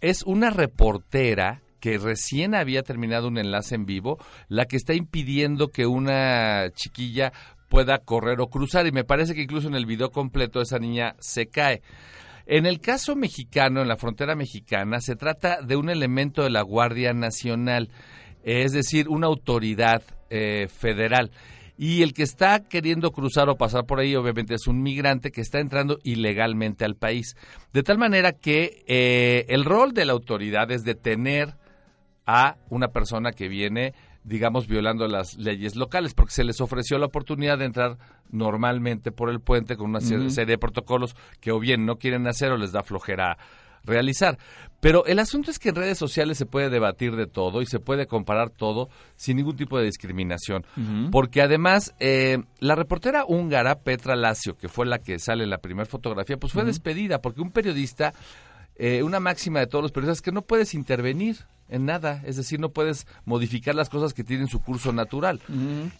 es 0.00 0.22
una 0.24 0.50
reportera 0.50 1.62
que 1.80 1.98
recién 1.98 2.54
había 2.54 2.82
terminado 2.82 3.28
un 3.28 3.38
enlace 3.38 3.74
en 3.74 3.86
vivo, 3.86 4.18
la 4.48 4.66
que 4.66 4.76
está 4.76 4.94
impidiendo 4.94 5.68
que 5.68 5.86
una 5.86 6.70
chiquilla 6.74 7.32
pueda 7.68 7.98
correr 7.98 8.40
o 8.40 8.46
cruzar. 8.46 8.86
Y 8.86 8.92
me 8.92 9.04
parece 9.04 9.34
que 9.34 9.42
incluso 9.42 9.68
en 9.68 9.74
el 9.74 9.86
video 9.86 10.10
completo 10.10 10.60
esa 10.60 10.78
niña 10.78 11.16
se 11.18 11.46
cae. 11.46 11.82
En 12.46 12.66
el 12.66 12.80
caso 12.80 13.16
mexicano, 13.16 13.82
en 13.82 13.88
la 13.88 13.96
frontera 13.96 14.36
mexicana, 14.36 15.00
se 15.00 15.16
trata 15.16 15.60
de 15.62 15.76
un 15.76 15.90
elemento 15.90 16.42
de 16.42 16.50
la 16.50 16.62
Guardia 16.62 17.12
Nacional 17.12 17.88
es 18.44 18.72
decir, 18.72 19.08
una 19.08 19.26
autoridad 19.26 20.02
eh, 20.30 20.68
federal. 20.68 21.30
Y 21.82 22.02
el 22.02 22.14
que 22.14 22.22
está 22.22 22.60
queriendo 22.60 23.10
cruzar 23.10 23.48
o 23.48 23.56
pasar 23.56 23.86
por 23.86 23.98
ahí, 23.98 24.14
obviamente, 24.14 24.54
es 24.54 24.68
un 24.68 24.84
migrante 24.84 25.32
que 25.32 25.40
está 25.40 25.58
entrando 25.58 25.98
ilegalmente 26.04 26.84
al 26.84 26.94
país. 26.94 27.34
De 27.72 27.82
tal 27.82 27.98
manera 27.98 28.34
que 28.34 28.84
eh, 28.86 29.46
el 29.48 29.64
rol 29.64 29.92
de 29.92 30.04
la 30.04 30.12
autoridad 30.12 30.70
es 30.70 30.84
detener 30.84 31.56
a 32.24 32.54
una 32.70 32.92
persona 32.92 33.32
que 33.32 33.48
viene, 33.48 33.94
digamos, 34.22 34.68
violando 34.68 35.08
las 35.08 35.36
leyes 35.36 35.74
locales, 35.74 36.14
porque 36.14 36.34
se 36.34 36.44
les 36.44 36.60
ofreció 36.60 36.98
la 36.98 37.06
oportunidad 37.06 37.58
de 37.58 37.64
entrar 37.64 37.98
normalmente 38.30 39.10
por 39.10 39.28
el 39.28 39.40
puente 39.40 39.76
con 39.76 39.90
una 39.90 40.00
serie 40.00 40.30
de 40.46 40.58
protocolos 40.58 41.16
que 41.40 41.50
o 41.50 41.58
bien 41.58 41.84
no 41.84 41.96
quieren 41.96 42.28
hacer 42.28 42.52
o 42.52 42.56
les 42.56 42.70
da 42.70 42.84
flojera 42.84 43.38
realizar. 43.84 44.38
Pero 44.80 45.06
el 45.06 45.20
asunto 45.20 45.52
es 45.52 45.60
que 45.60 45.68
en 45.68 45.76
redes 45.76 45.96
sociales 45.96 46.36
se 46.36 46.44
puede 46.44 46.68
debatir 46.68 47.14
de 47.14 47.28
todo 47.28 47.62
y 47.62 47.66
se 47.66 47.78
puede 47.78 48.06
comparar 48.06 48.50
todo 48.50 48.88
sin 49.14 49.36
ningún 49.36 49.54
tipo 49.56 49.78
de 49.78 49.84
discriminación. 49.84 50.66
Porque 51.12 51.40
además, 51.40 51.94
eh, 52.00 52.38
la 52.58 52.74
reportera 52.74 53.24
húngara 53.24 53.78
Petra 53.78 54.16
Lacio, 54.16 54.56
que 54.56 54.68
fue 54.68 54.86
la 54.86 54.98
que 54.98 55.20
sale 55.20 55.44
en 55.44 55.50
la 55.50 55.58
primera 55.58 55.86
fotografía, 55.86 56.36
pues 56.36 56.52
fue 56.52 56.64
despedida 56.64 57.22
porque 57.22 57.42
un 57.42 57.52
periodista 57.52 58.12
eh, 58.76 59.02
una 59.02 59.20
máxima 59.20 59.60
de 59.60 59.66
todos 59.66 59.82
los 59.82 59.92
periodistas 59.92 60.18
es 60.18 60.22
que 60.22 60.32
no 60.32 60.42
puedes 60.42 60.74
intervenir 60.74 61.38
en 61.72 61.86
nada, 61.86 62.22
es 62.26 62.36
decir, 62.36 62.60
no 62.60 62.68
puedes 62.68 63.06
modificar 63.24 63.74
las 63.74 63.88
cosas 63.88 64.12
que 64.12 64.24
tienen 64.24 64.46
su 64.46 64.60
curso 64.60 64.92
natural 64.92 65.40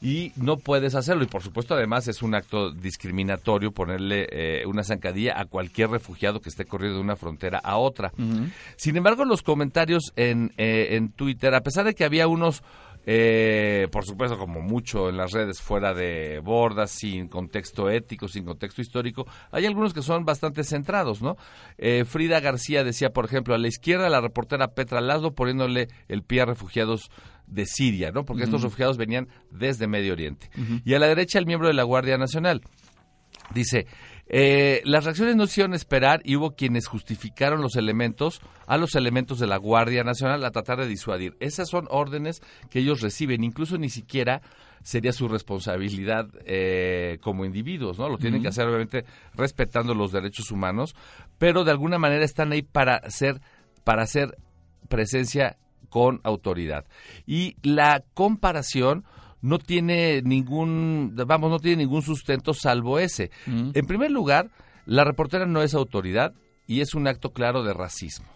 y 0.03 0.33
no 0.37 0.59
puedes 0.59 0.95
hacerlo. 0.95 1.25
Y 1.25 1.29
por 1.29 1.43
supuesto, 1.43 1.75
además, 1.75 2.07
es 2.09 2.21
un 2.23 2.35
acto 2.35 2.73
discriminatorio 2.73 3.73
ponerle 3.73 4.27
eh, 4.31 4.67
una 4.67 4.85
zancadilla 4.85 5.41
a 5.41 5.47
cualquier 5.47 5.89
refugiado 5.89 6.41
que 6.41 6.51
esté 6.51 6.67
corriendo 6.67 6.99
de 6.99 7.05
una 7.05 7.17
frontera 7.17 7.59
a 7.59 7.79
otra. 7.79 8.13
Sin 8.77 8.97
embargo, 8.97 9.25
los 9.25 9.43
comentarios 9.43 10.13
en, 10.17 10.53
eh, 10.59 10.89
en 10.91 11.11
Twitter, 11.11 11.55
a 11.55 11.63
pesar 11.63 11.87
de 11.87 11.95
que 11.95 12.05
había 12.05 12.29
unos 12.29 12.63
eh, 13.05 13.89
por 13.91 14.05
supuesto, 14.05 14.39
como 14.39 14.61
mucho 14.61 15.09
en 15.09 15.17
las 15.17 15.33
redes 15.33 15.61
fuera 15.61 15.93
de 15.95 16.41
bordas, 16.41 16.91
sin 16.91 17.29
contexto 17.29 17.91
ético, 17.91 18.29
sin 18.29 18.45
contexto 18.45 18.81
histórico, 18.81 19.27
hay 19.51 19.67
algunos 19.67 19.93
que 19.93 20.03
son 20.03 20.25
bastante 20.25 20.65
centrados, 20.65 21.23
¿no? 21.23 21.37
Eh, 21.79 22.05
Frida 22.05 22.41
García 22.41 22.85
decía, 22.85 23.11
por 23.11 23.25
ejemplo, 23.25 23.55
a 23.55 23.59
la 23.59 23.69
izquierda 23.69 24.09
la 24.09 24.21
reportera 24.21 24.75
Petra 24.75 25.01
Laszlo 25.01 25.35
poniéndole 25.35 25.89
el 26.09 26.23
pie 26.23 26.43
a 26.43 26.47
refugiados 26.47 27.11
de 27.47 27.67
Siria, 27.67 28.13
¿no? 28.13 28.25
Porque 28.25 28.45
estos 28.45 28.63
refugiados 28.63 28.97
venían 28.97 29.29
desde 29.51 29.87
Medio 29.87 30.13
Oriente. 30.13 30.51
Y 30.85 30.95
a 30.95 30.99
la 30.99 31.09
derecha 31.09 31.39
el 31.39 31.47
miembro 31.47 31.69
de 31.69 31.75
la 31.75 31.83
Guardia 31.83 32.17
Nacional. 32.17 32.63
Dice, 33.53 33.87
eh, 34.27 34.81
las 34.85 35.05
reacciones 35.05 35.37
no 35.37 35.45
hicieron 35.45 35.75
esperar 35.75 36.23
y 36.25 36.37
hubo 36.37 36.53
quienes 36.53 36.87
justificaron 36.87 37.61
los 37.61 37.77
elementos 37.77 38.41
a 38.67 38.79
los 38.79 38.95
elementos 38.95 39.39
de 39.39 39.47
la 39.47 39.57
Guardia 39.57 40.05
Nacional 40.05 40.45
a 40.45 40.51
tratar 40.51 40.79
de 40.79 40.87
disuadir. 40.87 41.37
Esas 41.41 41.69
son 41.69 41.87
órdenes 41.91 42.41
que 42.71 42.79
ellos 42.79 43.01
reciben, 43.01 43.45
incluso 43.45 43.77
ni 43.79 43.91
siquiera 43.91 44.41
sería 44.83 45.13
su 45.13 45.29
responsabilidad 45.29 46.29
eh, 46.45 47.19
como 47.21 47.45
individuos, 47.45 47.99
¿no? 47.99 48.09
Lo 48.09 48.19
tienen 48.19 48.43
que 48.43 48.49
hacer 48.49 48.67
obviamente 48.67 49.05
respetando 49.35 49.95
los 49.95 50.13
derechos 50.13 50.51
humanos, 50.51 50.95
pero 51.39 51.65
de 51.65 51.71
alguna 51.71 51.99
manera 51.99 52.25
están 52.25 52.53
ahí 52.53 52.63
para 52.63 52.97
hacer 52.97 53.41
para 53.85 54.03
hacer 54.03 54.37
presencia 54.89 55.57
con 55.89 56.21
autoridad. 56.25 56.87
Y 57.27 57.57
la 57.63 58.03
comparación 58.15 59.05
no 59.43 59.59
tiene 59.59 60.23
ningún, 60.23 61.15
vamos, 61.27 61.51
no 61.51 61.59
tiene 61.59 61.83
ningún 61.83 62.03
sustento 62.03 62.55
salvo 62.55 62.99
ese. 62.99 63.31
Mm. 63.47 63.71
En 63.75 63.87
primer 63.87 64.11
lugar, 64.11 64.51
la 64.87 65.05
reportera 65.05 65.47
no 65.47 65.63
es 65.63 65.75
autoridad 65.75 66.33
y 66.67 66.81
es 66.81 66.95
un 66.95 67.07
acto 67.07 67.33
claro 67.33 67.63
de 67.63 67.75
racismo. 67.75 68.27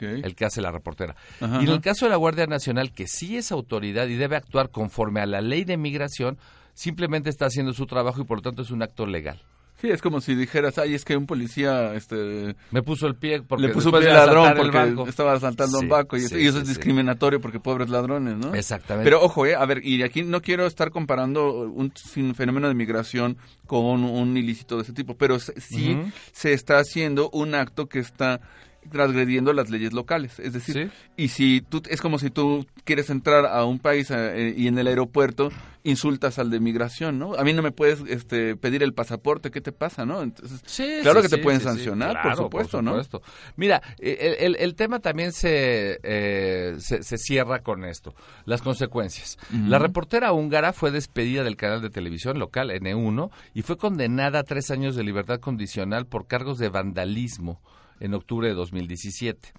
el 0.00 0.34
que 0.34 0.46
hace 0.46 0.62
la 0.62 0.72
reportera. 0.72 1.14
y 1.40 1.44
en 1.44 1.68
el 1.68 1.80
caso 1.82 2.06
de 2.06 2.10
la 2.10 2.16
Guardia 2.16 2.46
Nacional, 2.46 2.92
que 2.92 3.06
sí 3.06 3.36
es 3.36 3.52
autoridad 3.52 4.06
y 4.06 4.16
debe 4.16 4.36
actuar 4.36 4.70
conforme 4.70 5.20
a 5.20 5.26
la 5.26 5.42
ley 5.42 5.64
de 5.64 5.76
migración, 5.76 6.38
simplemente 6.72 7.28
está 7.28 7.46
haciendo 7.46 7.74
su 7.74 7.86
trabajo 7.86 8.22
y 8.22 8.24
por 8.24 8.38
lo 8.38 8.42
tanto 8.42 8.62
es 8.62 8.70
un 8.70 8.82
acto 8.82 9.04
legal. 9.04 9.42
Sí, 9.80 9.88
es 9.90 10.02
como 10.02 10.20
si 10.20 10.34
dijeras, 10.34 10.76
ay, 10.78 10.94
es 10.94 11.04
que 11.04 11.16
un 11.16 11.26
policía 11.26 11.94
este, 11.94 12.56
me 12.72 12.82
puso 12.82 13.06
el 13.06 13.14
pie 13.14 13.42
porque 13.42 13.68
le 13.68 13.72
puso 13.72 13.90
después 13.92 14.04
pie 14.06 14.12
ladrón 14.12 14.54
porque 14.56 14.76
banco. 14.76 15.06
estaba 15.06 15.34
asaltando 15.34 15.78
Sí, 15.78 15.84
un 15.84 15.88
banco 15.88 16.16
y, 16.16 16.20
sí, 16.20 16.26
eso, 16.26 16.38
y 16.38 16.46
eso 16.46 16.56
sí, 16.58 16.62
es 16.62 16.68
discriminatorio 16.68 17.40
porque 17.40 17.60
pobres 17.60 17.88
ladrones, 17.88 18.36
¿no? 18.36 18.54
Exactamente. 18.54 19.04
Pero 19.08 19.22
ojo, 19.22 19.46
eh, 19.46 19.54
a 19.54 19.64
ver, 19.66 19.84
y 19.86 20.02
aquí 20.02 20.24
no 20.24 20.42
quiero 20.42 20.66
estar 20.66 20.90
comparando 20.90 21.60
un 21.70 21.92
fenómeno 22.34 22.66
de 22.66 22.74
migración 22.74 23.36
con 23.66 24.02
un 24.04 24.36
ilícito 24.36 24.76
de 24.76 24.82
ese 24.82 24.92
tipo, 24.92 25.16
pero 25.16 25.38
sí 25.38 25.94
Ujú. 25.94 26.10
se 26.32 26.52
está 26.54 26.78
haciendo 26.78 27.30
un 27.30 27.54
acto 27.54 27.88
que 27.88 28.00
está 28.00 28.40
transgrediendo 28.90 29.52
las 29.52 29.70
leyes 29.70 29.92
locales, 29.92 30.38
es 30.38 30.52
decir, 30.52 30.90
y 31.16 31.28
si 31.28 31.60
tú 31.60 31.82
es 31.88 32.00
como 32.00 32.18
si 32.18 32.30
tú 32.30 32.66
quieres 32.84 33.10
entrar 33.10 33.46
a 33.46 33.64
un 33.64 33.78
país 33.78 34.10
eh, 34.10 34.54
y 34.56 34.66
en 34.68 34.78
el 34.78 34.86
aeropuerto 34.86 35.50
insultas 35.84 36.38
al 36.38 36.50
de 36.50 36.60
migración, 36.60 37.18
¿no? 37.18 37.34
A 37.34 37.44
mí 37.44 37.52
no 37.52 37.62
me 37.62 37.70
puedes 37.70 38.00
este 38.08 38.56
pedir 38.56 38.82
el 38.82 38.92
pasaporte, 38.92 39.50
¿qué 39.50 39.60
te 39.60 39.72
pasa, 39.72 40.04
no? 40.04 40.22
Entonces, 40.22 40.60
Sí, 40.66 40.98
claro 41.02 41.22
sí, 41.22 41.28
que 41.28 41.36
te 41.36 41.42
pueden 41.42 41.60
sancionar, 41.60 42.10
Claro, 42.12 42.28
por 42.36 42.44
supuesto, 42.44 42.82
¿no? 42.82 42.90
supuesto. 42.90 43.22
Mira, 43.56 43.80
eh, 43.98 44.36
el, 44.40 44.54
el- 44.54 44.56
el 44.60 44.74
tema 44.74 44.98
también 44.98 45.32
se, 45.32 45.98
eh, 46.02 46.74
se, 46.78 47.02
se 47.02 47.16
cierra 47.16 47.60
con 47.62 47.84
esto, 47.84 48.14
las 48.44 48.60
consecuencias. 48.60 49.38
La 49.66 49.78
reportera 49.78 50.32
húngara 50.32 50.72
fue 50.72 50.90
despedida 50.90 51.42
del 51.44 51.56
canal 51.56 51.80
de 51.80 51.90
televisión 51.90 52.38
local 52.38 52.70
N1 52.70 53.30
y 53.54 53.62
fue 53.62 53.76
condenada 53.78 54.40
a 54.40 54.42
tres 54.44 54.70
años 54.70 54.94
de 54.96 55.04
libertad 55.04 55.38
condicional 55.40 56.06
por 56.06 56.26
cargos 56.26 56.58
de 56.58 56.68
vandalismo 56.68 57.62
en 58.00 58.14
octubre 58.14 58.48
de 58.48 58.54
2017. 58.54 59.52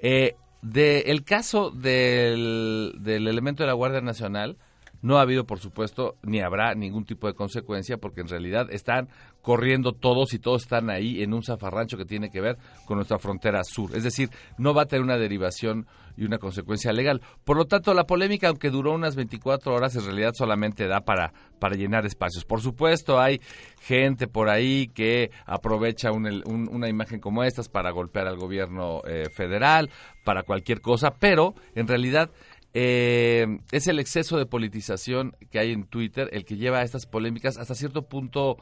Eh, 0.00 0.34
de 0.62 1.00
el 1.02 1.24
caso 1.24 1.70
del, 1.70 2.94
del 3.00 3.28
elemento 3.28 3.62
de 3.62 3.68
la 3.68 3.74
Guardia 3.74 4.00
Nacional, 4.00 4.58
no 5.02 5.18
ha 5.18 5.22
habido, 5.22 5.44
por 5.44 5.60
supuesto, 5.60 6.16
ni 6.22 6.40
habrá 6.40 6.74
ningún 6.74 7.04
tipo 7.04 7.26
de 7.26 7.34
consecuencia, 7.34 7.98
porque 7.98 8.20
en 8.20 8.28
realidad 8.28 8.68
están 8.70 9.08
corriendo 9.42 9.92
todos 9.92 10.34
y 10.34 10.38
todos 10.38 10.62
están 10.62 10.90
ahí 10.90 11.22
en 11.22 11.32
un 11.32 11.42
zafarrancho 11.42 11.96
que 11.96 12.04
tiene 12.04 12.30
que 12.30 12.40
ver 12.40 12.58
con 12.86 12.96
nuestra 12.96 13.18
frontera 13.18 13.62
sur. 13.64 13.96
Es 13.96 14.04
decir, 14.04 14.30
no 14.58 14.74
va 14.74 14.82
a 14.82 14.86
tener 14.86 15.02
una 15.02 15.16
derivación 15.16 15.86
y 16.18 16.24
una 16.24 16.38
consecuencia 16.38 16.92
legal. 16.92 17.22
Por 17.44 17.56
lo 17.56 17.66
tanto, 17.66 17.94
la 17.94 18.04
polémica, 18.04 18.48
aunque 18.48 18.70
duró 18.70 18.92
unas 18.92 19.14
24 19.14 19.72
horas, 19.72 19.94
en 19.94 20.04
realidad 20.04 20.32
solamente 20.34 20.88
da 20.88 21.00
para, 21.00 21.32
para 21.60 21.76
llenar 21.76 22.04
espacios. 22.06 22.44
Por 22.44 22.60
supuesto, 22.60 23.20
hay 23.20 23.40
gente 23.80 24.26
por 24.26 24.50
ahí 24.50 24.88
que 24.88 25.30
aprovecha 25.46 26.10
una 26.10 26.88
imagen 26.88 27.20
como 27.20 27.44
estas 27.44 27.68
para 27.68 27.92
golpear 27.92 28.26
al 28.26 28.36
gobierno 28.36 29.00
eh, 29.06 29.30
federal, 29.32 29.90
para 30.24 30.42
cualquier 30.42 30.80
cosa, 30.80 31.14
pero 31.18 31.54
en 31.76 31.86
realidad 31.86 32.30
eh, 32.74 33.60
es 33.72 33.88
el 33.88 33.98
exceso 33.98 34.36
de 34.36 34.46
politización 34.46 35.36
que 35.50 35.58
hay 35.58 35.72
en 35.72 35.84
Twitter 35.84 36.28
el 36.32 36.44
que 36.44 36.56
lleva 36.56 36.78
a 36.78 36.82
estas 36.82 37.06
polémicas 37.06 37.56
hasta 37.56 37.74
cierto 37.74 38.02
punto 38.02 38.58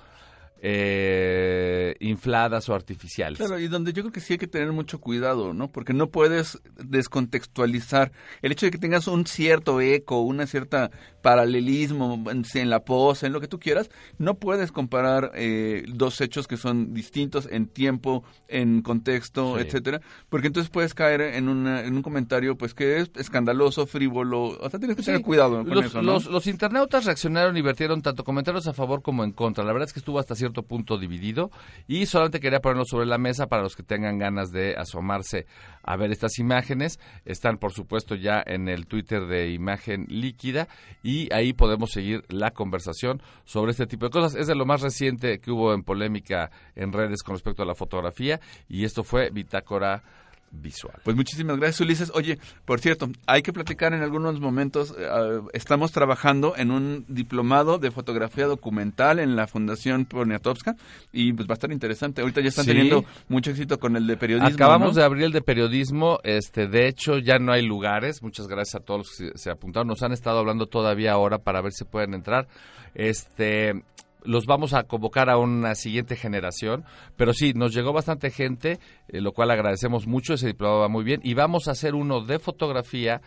eh, 0.61 1.95
infladas 2.01 2.69
o 2.69 2.75
artificiales. 2.75 3.39
Claro, 3.39 3.59
y 3.59 3.69
donde 3.69 3.93
yo 3.93 4.03
creo 4.03 4.13
que 4.13 4.21
sí 4.21 4.35
hay 4.35 4.39
que 4.39 4.47
tener 4.47 4.73
mucho 4.73 5.01
cuidado, 5.01 5.53
¿no? 5.55 5.69
Porque 5.69 5.93
no 5.93 6.09
puedes 6.09 6.59
descontextualizar. 6.83 8.13
El 8.43 8.53
hecho 8.53 8.67
de 8.67 8.71
que 8.71 8.79
tengas 8.79 9.07
un 9.09 9.27
cierto 9.27 9.81
eco, 9.81 10.21
una 10.23 10.47
cierta 10.47 10.91
paralelismo 11.23 12.25
en 12.31 12.71
la 12.71 12.81
pose, 12.85 13.27
en 13.27 13.33
lo 13.33 13.41
que 13.41 13.49
tú 13.49 13.59
quieras, 13.59 13.91
no 14.19 14.35
puedes 14.35 14.71
comparar 14.73 15.33
eh, 15.35 15.85
dos 15.89 16.21
hechos 16.21 16.47
que 16.47 16.57
son 16.57 16.95
distintos 16.95 17.49
en 17.51 17.67
tiempo, 17.67 18.23
en 18.49 18.81
contexto, 18.83 19.57
Sí. 19.57 19.63
etcétera, 19.67 20.01
porque 20.29 20.47
entonces 20.47 20.71
puedes 20.71 20.95
caer 20.95 21.21
en, 21.21 21.49
una- 21.49 21.83
en 21.85 21.97
un 21.97 22.03
comentario 22.03 22.57
pues 22.57 22.75
que 22.75 22.99
es 23.01 23.11
escandaloso, 23.17 23.87
frívolo, 23.87 24.45
o 24.61 24.71
sea, 24.71 24.79
tienes 24.79 24.97
que 24.97 25.03
tener 25.03 25.23
cuidado 25.23 25.65
con 25.65 25.75
los, 25.75 25.87
eso, 25.87 26.01
¿no? 26.03 26.13
los- 26.13 26.27
los 26.27 26.47
internautas 26.47 27.05
reaccionaron 27.05 27.57
y 27.57 27.63
vertieron 27.63 28.03
tanto 28.03 28.23
comentarios 28.25 28.67
a 28.69 28.73
favor 28.73 29.03
como 29.03 29.25
en 29.25 29.33
contra. 29.33 29.65
La 29.65 29.73
verdad 29.73 29.89
es 29.89 29.93
que 29.93 29.99
estuvo 30.01 30.19
hasta 30.21 30.35
cierto 30.37 30.46
punto 30.53 30.99
dividido 30.99 31.51
y 31.87 32.07
solamente 32.07 32.41
quería 32.41 32.61
ponerlo 32.61 32.85
sobre 32.85 33.07
la 33.07 33.19
mesa 33.19 33.47
para 33.47 33.63
los 33.63 33.77
que 33.77 33.83
tengan 33.83 34.19
ganas 34.19 34.51
de 34.51 34.75
asomarse 34.77 35.47
a 35.83 35.97
ver 35.97 36.11
estas 36.13 36.39
imágenes. 36.39 36.99
Están, 37.25 37.59
por 37.59 37.73
supuesto, 37.73 38.15
ya 38.15 38.43
en 38.45 38.69
el 38.69 38.87
Twitter 38.87 39.27
de 39.27 39.51
Imagen 39.51 40.07
Líquida 40.09 40.69
y 41.03 41.33
ahí 41.33 41.53
podemos 41.53 41.91
seguir 41.91 42.25
la 42.29 42.51
conversación 42.51 43.23
sobre 43.45 43.73
este 43.73 43.87
tipo 43.87 44.07
de 44.07 44.11
cosas. 44.11 44.35
Es 44.35 44.47
de 44.47 44.55
lo 44.55 44.67
más 44.67 44.83
reciente 44.83 45.39
que 45.39 45.51
hubo 45.51 45.73
en 45.75 45.83
polémica 45.83 46.51
en 46.75 46.93
redes 46.93 47.23
con 47.23 47.35
respecto 47.35 47.63
a 47.63 47.67
la 47.67 47.75
fotografía 47.75 48.41
y 48.69 48.85
esto 48.85 49.05
fue 49.05 49.31
Bitácora 49.31 50.03
Visual. 50.51 50.95
Pues 51.05 51.17
muchísimas 51.17 51.57
gracias, 51.59 51.81
Ulises. 51.81 52.11
Oye, 52.15 52.39
por 52.65 52.81
cierto, 52.81 53.09
hay 53.27 53.43
que 53.43 53.53
platicar 53.53 53.93
en 53.93 54.03
algunos 54.03 54.41
momentos. 54.41 54.95
ah, 54.99 55.41
estamos 55.53 55.93
trabajando 55.93 56.55
en 56.57 56.71
un 56.71 57.05
diplomado 57.09 57.79
de 57.79 57.91
fotografía 57.91 58.47
documental 58.47 59.19
en 59.19 59.37
la 59.37 59.47
Fundación 59.47 60.07
Poniatowska 60.07 60.77
y 61.13 61.33
pues 61.33 61.47
va 61.49 61.53
a 61.53 61.55
estar 61.55 61.73
interesante. 61.73 62.23
Ahorita 62.23 62.41
ya 62.41 62.49
están 62.49 62.65
Sí. 62.65 62.71
teniendo 62.73 63.05
mucho 63.29 63.51
éxito 63.51 63.79
con 63.79 63.97
el 63.97 64.07
de 64.07 64.17
periodismo. 64.17 64.49
Acabamos 64.49 64.95
¿no? 64.95 65.01
de 65.01 65.05
abrir 65.05 65.25
el 65.25 65.33
de 65.33 65.43
periodismo, 65.43 66.21
este, 66.25 66.69
de 66.69 66.89
hecho 66.89 67.19
ya 67.19 67.39
no 67.39 67.53
hay 67.53 67.63
lugares. 67.67 68.23
Muchas 68.23 68.47
gracias 68.47 68.81
a 68.81 68.85
todos 68.85 69.01
los 69.01 69.11
que 69.11 69.33
se, 69.33 69.39
se 69.39 69.51
apuntaron. 69.51 69.89
Nos 69.89 70.03
han 70.03 70.13
estado 70.13 70.39
hablando 70.39 70.67
todavía 70.67 71.13
ahora 71.13 71.39
para 71.39 71.61
ver 71.61 71.73
si 71.73 71.85
pueden 71.85 72.15
entrar. 72.15 72.49
Este, 72.95 73.83
los 74.27 74.47
vamos 74.47 74.75
a 74.75 74.85
convocar 74.85 75.31
a 75.31 75.39
una 75.39 75.75
siguiente 75.75 76.17
generación, 76.17 76.85
pero 77.17 77.33
sí, 77.33 77.53
nos 77.55 77.75
llegó 77.75 77.93
bastante 77.93 78.31
gente, 78.31 78.79
eh, 79.09 79.21
lo 79.21 79.33
cual 79.33 79.51
agradecemos 79.51 80.07
mucho. 80.07 80.35
Ese 80.35 80.49
diplomado 80.49 80.81
va 80.81 80.89
muy 80.89 81.05
bien 81.05 81.21
y 81.25 81.35
vamos 81.35 81.69
a 81.69 81.73
hacer 81.73 81.95
uno 81.95 82.21
de 82.25 82.39
fotografía 82.39 83.21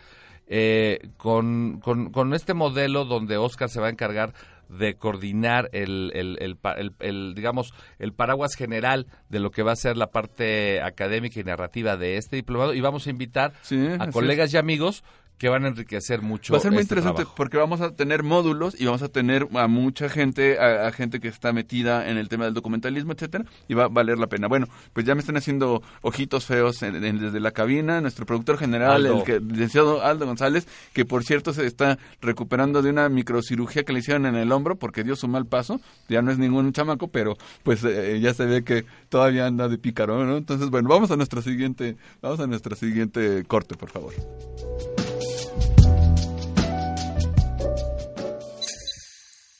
eh, 0.52 0.98
con, 1.16 1.80
con, 1.80 2.10
con 2.10 2.34
este 2.34 2.54
modelo 2.54 3.04
donde 3.04 3.36
Oscar 3.36 3.68
se 3.68 3.80
va 3.80 3.86
a 3.86 3.90
encargar 3.90 4.32
de 4.68 4.94
coordinar 4.94 5.68
el, 5.72 6.12
el, 6.14 6.38
el, 6.40 6.92
el- 7.00 7.34
digamos, 7.34 7.72
el 7.98 8.12
paraguas 8.12 8.54
general 8.54 9.06
de 9.28 9.40
lo 9.40 9.50
que 9.50 9.62
va 9.64 9.72
a 9.72 9.76
ser 9.76 9.96
la 9.96 10.08
parte 10.08 10.80
académica 10.80 11.40
y 11.40 11.44
narrativa 11.44 11.96
de 11.96 12.16
este 12.16 12.36
diplomado 12.36 12.72
y 12.74 12.80
vamos 12.80 13.06
a 13.06 13.10
invitar 13.10 13.52
a 14.00 14.10
colegas 14.12 14.54
y 14.54 14.58
amigos 14.58 15.02
que 15.40 15.48
van 15.48 15.64
a 15.64 15.68
enriquecer 15.68 16.20
mucho 16.20 16.52
Va 16.52 16.58
a 16.58 16.60
ser 16.60 16.70
muy 16.70 16.82
este 16.82 16.92
interesante 16.92 17.22
trabajo. 17.22 17.34
porque 17.34 17.56
vamos 17.56 17.80
a 17.80 17.92
tener 17.96 18.22
módulos 18.22 18.78
y 18.78 18.84
vamos 18.84 19.00
a 19.00 19.08
tener 19.08 19.48
a 19.54 19.68
mucha 19.68 20.10
gente, 20.10 20.58
a, 20.58 20.86
a 20.86 20.92
gente 20.92 21.18
que 21.18 21.28
está 21.28 21.54
metida 21.54 22.10
en 22.10 22.18
el 22.18 22.28
tema 22.28 22.44
del 22.44 22.52
documentalismo, 22.52 23.12
etcétera, 23.12 23.46
y 23.66 23.72
va 23.72 23.84
a 23.84 23.88
valer 23.88 24.18
la 24.18 24.26
pena. 24.26 24.48
Bueno, 24.48 24.66
pues 24.92 25.06
ya 25.06 25.14
me 25.14 25.20
están 25.20 25.38
haciendo 25.38 25.82
ojitos 26.02 26.44
feos 26.44 26.82
en- 26.82 27.02
en- 27.02 27.18
desde 27.18 27.40
la 27.40 27.52
cabina, 27.52 28.02
nuestro 28.02 28.26
productor 28.26 28.58
general, 28.58 28.90
Aldo. 29.06 29.16
el 29.20 29.24
que, 29.24 29.40
licenciado 29.40 30.04
Aldo 30.04 30.26
González, 30.26 30.68
que 30.92 31.06
por 31.06 31.24
cierto 31.24 31.54
se 31.54 31.64
está 31.64 31.98
recuperando 32.20 32.82
de 32.82 32.90
una 32.90 33.08
microcirugía 33.08 33.84
que 33.84 33.94
le 33.94 34.00
hicieron 34.00 34.26
en 34.26 34.34
el 34.36 34.52
hombro 34.52 34.76
porque 34.76 35.04
dio 35.04 35.16
su 35.16 35.26
mal 35.26 35.46
paso, 35.46 35.80
ya 36.10 36.20
no 36.20 36.30
es 36.32 36.36
ningún 36.36 36.70
chamaco, 36.74 37.08
pero 37.08 37.38
pues 37.62 37.82
eh, 37.84 38.20
ya 38.20 38.34
se 38.34 38.44
ve 38.44 38.62
que 38.62 38.84
todavía 39.08 39.46
anda 39.46 39.68
de 39.70 39.78
pícaro, 39.78 40.22
¿no? 40.26 40.36
Entonces, 40.36 40.68
bueno, 40.68 40.90
vamos 40.90 41.10
a 41.10 41.16
nuestro 41.16 41.40
siguiente, 41.40 41.96
vamos 42.20 42.40
a 42.40 42.46
nuestro 42.46 42.76
siguiente 42.76 43.42
corte, 43.48 43.74
por 43.74 43.88
favor. 43.88 44.12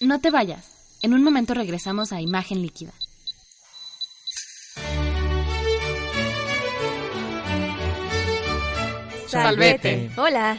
No 0.03 0.19
te 0.19 0.31
vayas. 0.31 0.97
En 1.03 1.13
un 1.13 1.23
momento 1.23 1.53
regresamos 1.53 2.11
a 2.11 2.23
Imagen 2.23 2.63
Líquida. 2.63 2.93
Salvete. 9.29 10.11
Hola. 10.17 10.59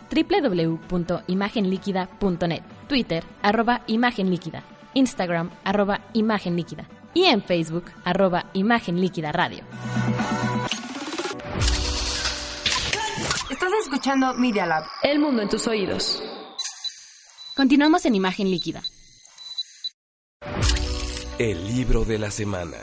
www.imagenliquida.net, 0.11 2.61
Twitter, 2.87 3.23
arroba 3.41 3.81
Imagen 3.87 4.29
Líquida, 4.29 4.63
Instagram 4.93 5.49
arroba 5.63 6.01
Imagen 6.13 6.55
Líquida 6.55 6.87
y 7.13 7.25
en 7.25 7.43
Facebook 7.43 7.85
arroba 8.03 8.45
Imagen 8.53 8.99
Líquida 8.99 9.31
Radio. 9.31 9.63
Estás 13.49 13.71
escuchando 13.83 14.33
Media 14.35 14.65
Lab. 14.65 14.83
El 15.03 15.19
mundo 15.19 15.41
en 15.41 15.49
tus 15.49 15.67
oídos. 15.67 16.21
Continuamos 17.55 18.05
en 18.05 18.15
Imagen 18.15 18.49
Líquida. 18.49 18.81
El 21.37 21.67
libro 21.67 22.05
de 22.05 22.19
la 22.19 22.31
semana. 22.31 22.77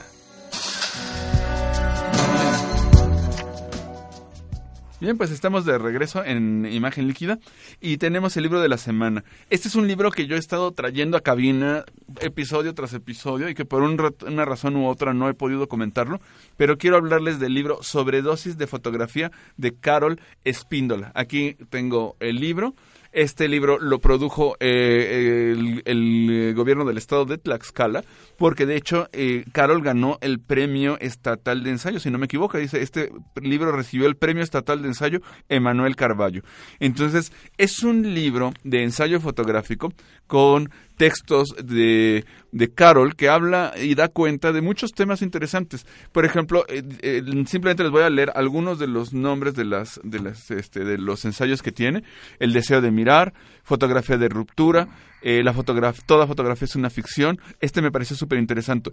Bien, 5.00 5.16
pues 5.16 5.30
estamos 5.30 5.64
de 5.64 5.78
regreso 5.78 6.24
en 6.24 6.66
Imagen 6.66 7.06
Líquida 7.06 7.38
y 7.80 7.98
tenemos 7.98 8.36
el 8.36 8.42
libro 8.42 8.60
de 8.60 8.68
la 8.68 8.78
semana. 8.78 9.22
Este 9.48 9.68
es 9.68 9.76
un 9.76 9.86
libro 9.86 10.10
que 10.10 10.26
yo 10.26 10.34
he 10.34 10.40
estado 10.40 10.72
trayendo 10.72 11.16
a 11.16 11.20
cabina 11.20 11.84
episodio 12.20 12.74
tras 12.74 12.94
episodio 12.94 13.48
y 13.48 13.54
que 13.54 13.64
por 13.64 13.82
un 13.82 13.96
una 14.26 14.44
razón 14.44 14.74
u 14.74 14.88
otra 14.88 15.14
no 15.14 15.28
he 15.28 15.34
podido 15.34 15.68
comentarlo, 15.68 16.20
pero 16.56 16.78
quiero 16.78 16.96
hablarles 16.96 17.38
del 17.38 17.54
libro 17.54 17.80
Sobredosis 17.80 18.58
de 18.58 18.66
fotografía 18.66 19.30
de 19.56 19.72
Carol 19.72 20.20
Espíndola. 20.42 21.12
Aquí 21.14 21.56
tengo 21.70 22.16
el 22.18 22.40
libro. 22.40 22.74
Este 23.12 23.48
libro 23.48 23.78
lo 23.78 24.00
produjo 24.00 24.56
eh, 24.60 25.54
el, 25.56 25.82
el 25.86 26.54
gobierno 26.54 26.84
del 26.84 26.98
estado 26.98 27.24
de 27.24 27.38
Tlaxcala, 27.38 28.04
porque 28.38 28.64
de 28.64 28.76
hecho 28.76 29.08
eh, 29.12 29.44
Carol 29.52 29.82
ganó 29.82 30.16
el 30.20 30.40
premio 30.40 30.96
estatal 31.00 31.64
de 31.64 31.70
ensayo, 31.70 32.00
si 32.00 32.10
no 32.10 32.18
me 32.18 32.26
equivoco, 32.26 32.56
dice, 32.56 32.80
este 32.80 33.10
libro 33.42 33.72
recibió 33.72 34.06
el 34.06 34.16
premio 34.16 34.42
estatal 34.42 34.80
de 34.80 34.88
ensayo 34.88 35.20
Emanuel 35.48 35.96
Carballo. 35.96 36.42
Entonces, 36.78 37.32
es 37.58 37.82
un 37.82 38.14
libro 38.14 38.52
de 38.62 38.84
ensayo 38.84 39.20
fotográfico 39.20 39.92
con 40.28 40.70
textos 40.96 41.54
de, 41.62 42.24
de 42.52 42.74
Carol 42.74 43.16
que 43.16 43.28
habla 43.28 43.72
y 43.80 43.94
da 43.94 44.08
cuenta 44.08 44.52
de 44.52 44.60
muchos 44.62 44.92
temas 44.92 45.22
interesantes. 45.22 45.86
Por 46.12 46.24
ejemplo, 46.24 46.64
eh, 46.68 46.82
eh, 47.00 47.22
simplemente 47.46 47.82
les 47.82 47.92
voy 47.92 48.02
a 48.02 48.10
leer 48.10 48.32
algunos 48.34 48.78
de 48.78 48.86
los 48.86 49.12
nombres 49.12 49.54
de 49.54 49.64
las, 49.64 50.00
de 50.04 50.20
las, 50.20 50.50
este, 50.50 50.84
de 50.84 50.98
los 50.98 51.24
ensayos 51.24 51.62
que 51.62 51.72
tiene. 51.72 52.04
El 52.38 52.52
deseo 52.52 52.80
de 52.80 52.90
mirar, 52.90 53.32
fotografía 53.64 54.16
de 54.16 54.28
ruptura, 54.28 54.88
eh, 55.22 55.42
la 55.42 55.52
fotografía, 55.52 56.02
toda 56.06 56.26
fotografía 56.26 56.66
es 56.66 56.76
una 56.76 56.90
ficción. 56.90 57.40
Este 57.60 57.82
me 57.82 57.90
pareció 57.90 58.16
súper 58.16 58.38
interesante. 58.38 58.92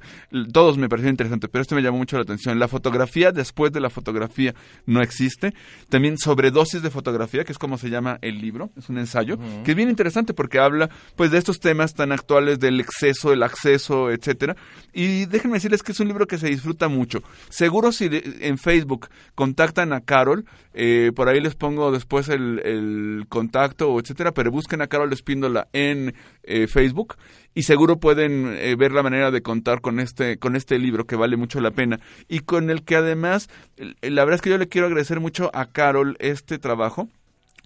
Todos 0.51 0.77
me 0.77 0.89
parecieron 0.89 1.13
interesantes, 1.13 1.49
pero 1.51 1.61
este 1.61 1.75
me 1.75 1.81
llamó 1.81 1.97
mucho 1.97 2.17
la 2.17 2.23
atención. 2.23 2.59
La 2.59 2.67
fotografía 2.67 3.31
después 3.31 3.71
de 3.71 3.79
la 3.79 3.89
fotografía 3.89 4.55
no 4.85 5.01
existe. 5.01 5.53
También 5.89 6.17
sobredosis 6.17 6.81
de 6.81 6.89
fotografía, 6.89 7.43
que 7.43 7.51
es 7.51 7.57
como 7.57 7.77
se 7.77 7.89
llama 7.89 8.17
el 8.21 8.39
libro, 8.39 8.71
es 8.77 8.89
un 8.89 8.97
ensayo, 8.97 9.37
que 9.63 9.71
es 9.71 9.77
bien 9.77 9.89
interesante 9.89 10.33
porque 10.33 10.59
habla 10.59 10.89
pues 11.15 11.31
de 11.31 11.37
estos 11.37 11.59
temas 11.59 11.93
tan 11.93 12.11
actuales 12.11 12.59
del 12.59 12.79
exceso, 12.79 13.31
el 13.31 13.43
acceso, 13.43 14.09
etcétera. 14.11 14.55
Y 14.93 15.25
déjenme 15.25 15.55
decirles 15.55 15.83
que 15.83 15.91
es 15.91 15.99
un 15.99 16.07
libro 16.07 16.27
que 16.27 16.37
se 16.37 16.47
disfruta 16.47 16.87
mucho. 16.87 17.21
Seguro 17.49 17.91
si 17.91 18.09
en 18.39 18.57
Facebook 18.57 19.09
contactan 19.35 19.93
a 19.93 20.01
Carol, 20.01 20.45
eh, 20.73 21.11
por 21.15 21.29
ahí 21.29 21.39
les 21.39 21.55
pongo 21.55 21.91
después 21.91 22.29
el, 22.29 22.59
el 22.59 23.25
contacto, 23.29 23.99
etcétera, 23.99 24.33
pero 24.33 24.51
busquen 24.51 24.81
a 24.81 24.87
Carol 24.87 25.11
Espíndola 25.13 25.67
en 25.73 26.14
eh, 26.43 26.67
Facebook 26.67 27.15
y 27.53 27.63
seguro 27.63 27.99
pueden 27.99 28.55
eh, 28.57 28.75
ver 28.75 28.91
la 28.91 29.03
manera 29.03 29.31
de 29.31 29.41
contar 29.41 29.81
con 29.81 29.99
este 29.99 30.37
con 30.37 30.55
este 30.55 30.77
libro 30.77 31.05
que 31.05 31.15
vale 31.15 31.37
mucho 31.37 31.61
la 31.61 31.71
pena 31.71 31.99
y 32.27 32.39
con 32.39 32.69
el 32.69 32.83
que 32.83 32.95
además 32.95 33.49
la 33.77 34.23
verdad 34.23 34.35
es 34.35 34.41
que 34.41 34.49
yo 34.49 34.57
le 34.57 34.67
quiero 34.67 34.87
agradecer 34.87 35.19
mucho 35.19 35.49
a 35.53 35.65
Carol 35.65 36.17
este 36.19 36.59
trabajo 36.59 37.09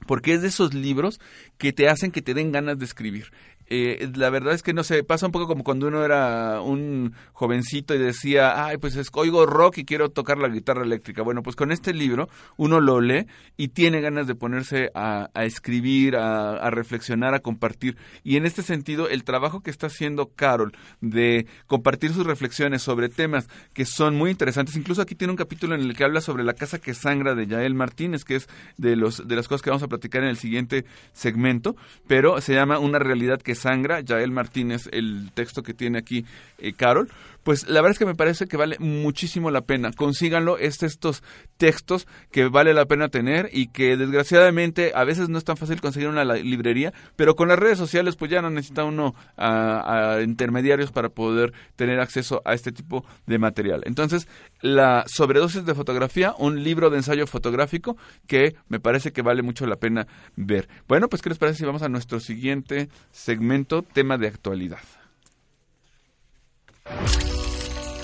porque 0.05 0.33
es 0.33 0.41
de 0.41 0.47
esos 0.47 0.73
libros 0.73 1.19
que 1.57 1.73
te 1.73 1.89
hacen 1.89 2.11
que 2.11 2.21
te 2.21 2.33
den 2.33 2.51
ganas 2.51 2.79
de 2.79 2.85
escribir. 2.85 3.31
Eh, 3.69 4.09
la 4.15 4.29
verdad 4.29 4.53
es 4.53 4.63
que 4.63 4.73
no 4.73 4.83
sé, 4.83 5.03
pasa 5.03 5.27
un 5.27 5.31
poco 5.31 5.47
como 5.47 5.63
cuando 5.63 5.87
uno 5.87 6.03
era 6.03 6.61
un 6.61 7.13
jovencito 7.33 7.93
y 7.93 7.99
decía, 7.99 8.65
ay, 8.65 8.77
pues 8.77 8.95
es, 8.95 9.09
oigo 9.13 9.45
rock 9.45 9.77
y 9.77 9.85
quiero 9.85 10.09
tocar 10.09 10.39
la 10.39 10.47
guitarra 10.47 10.83
eléctrica. 10.83 11.21
Bueno, 11.21 11.43
pues 11.43 11.55
con 11.55 11.71
este 11.71 11.93
libro 11.93 12.29
uno 12.57 12.79
lo 12.79 12.99
lee 12.99 13.27
y 13.57 13.69
tiene 13.69 14.01
ganas 14.01 14.27
de 14.27 14.35
ponerse 14.35 14.89
a, 14.95 15.29
a 15.33 15.45
escribir, 15.45 16.15
a, 16.15 16.53
a 16.53 16.69
reflexionar, 16.71 17.35
a 17.35 17.39
compartir. 17.39 17.97
Y 18.23 18.37
en 18.37 18.45
este 18.45 18.63
sentido, 18.63 19.07
el 19.07 19.23
trabajo 19.23 19.61
que 19.61 19.69
está 19.69 19.87
haciendo 19.87 20.29
Carol 20.35 20.73
de 21.01 21.45
compartir 21.67 22.13
sus 22.13 22.25
reflexiones 22.25 22.81
sobre 22.81 23.09
temas 23.09 23.47
que 23.73 23.85
son 23.85 24.15
muy 24.15 24.31
interesantes, 24.31 24.75
incluso 24.75 25.01
aquí 25.01 25.15
tiene 25.15 25.31
un 25.31 25.37
capítulo 25.37 25.75
en 25.75 25.81
el 25.81 25.95
que 25.95 26.03
habla 26.03 26.21
sobre 26.21 26.43
la 26.43 26.53
casa 26.53 26.79
que 26.79 26.93
sangra 26.93 27.35
de 27.35 27.47
Yael 27.47 27.75
Martínez, 27.75 28.25
que 28.25 28.35
es 28.35 28.47
de, 28.77 28.95
los, 28.95 29.27
de 29.27 29.35
las 29.35 29.47
cosas 29.47 29.61
que 29.61 29.69
vamos 29.69 29.83
a 29.83 29.87
platicar 29.87 30.23
en 30.23 30.29
el 30.29 30.37
siguiente 30.37 30.85
segmento, 31.13 31.75
pero 32.07 32.41
se 32.41 32.53
llama 32.53 32.79
Una 32.79 32.99
realidad 32.99 33.41
que 33.41 33.58
sangra, 33.59 34.01
Yael 34.01 34.31
Martínez, 34.31 34.89
el 34.91 35.31
texto 35.33 35.63
que 35.63 35.73
tiene 35.73 35.99
aquí 35.99 36.25
eh, 36.57 36.73
Carol, 36.73 37.09
pues 37.49 37.67
la 37.67 37.81
verdad 37.81 37.93
es 37.93 37.97
que 37.97 38.05
me 38.05 38.13
parece 38.13 38.45
que 38.45 38.57
vale 38.57 38.77
muchísimo 38.77 39.49
la 39.49 39.61
pena. 39.61 39.91
Consíganlo, 39.91 40.59
es 40.59 40.83
estos 40.83 41.23
textos 41.57 42.07
que 42.29 42.47
vale 42.47 42.75
la 42.75 42.85
pena 42.85 43.09
tener 43.09 43.49
y 43.51 43.69
que 43.69 43.97
desgraciadamente 43.97 44.91
a 44.93 45.03
veces 45.03 45.29
no 45.29 45.39
es 45.39 45.45
tan 45.45 45.57
fácil 45.57 45.81
conseguir 45.81 46.09
una 46.09 46.23
librería, 46.23 46.93
pero 47.15 47.35
con 47.35 47.47
las 47.47 47.57
redes 47.57 47.79
sociales 47.79 48.17
pues 48.17 48.29
ya 48.29 48.43
no 48.43 48.51
necesita 48.51 48.83
uno 48.83 49.15
a 49.35 50.19
intermediarios 50.23 50.91
para 50.91 51.09
poder 51.09 51.51
tener 51.75 51.99
acceso 51.99 52.43
a 52.45 52.53
este 52.53 52.71
tipo 52.71 53.03
de 53.25 53.39
material. 53.39 53.81
Entonces, 53.87 54.27
la 54.61 55.03
sobredosis 55.07 55.65
de 55.65 55.73
fotografía, 55.73 56.35
un 56.37 56.63
libro 56.63 56.91
de 56.91 56.97
ensayo 56.97 57.25
fotográfico 57.25 57.97
que 58.27 58.57
me 58.67 58.79
parece 58.79 59.11
que 59.11 59.23
vale 59.23 59.41
mucho 59.41 59.65
la 59.65 59.77
pena 59.77 60.05
ver. 60.35 60.69
Bueno, 60.87 61.09
pues 61.09 61.23
¿qué 61.23 61.29
les 61.29 61.39
parece 61.39 61.57
si 61.57 61.65
vamos 61.65 61.81
a 61.81 61.89
nuestro 61.89 62.19
siguiente 62.19 62.89
segmento, 63.11 63.81
tema 63.81 64.19
de 64.19 64.27
actualidad? 64.27 64.81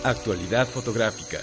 Actualidad 0.05 0.67
fotográfica. 0.67 1.39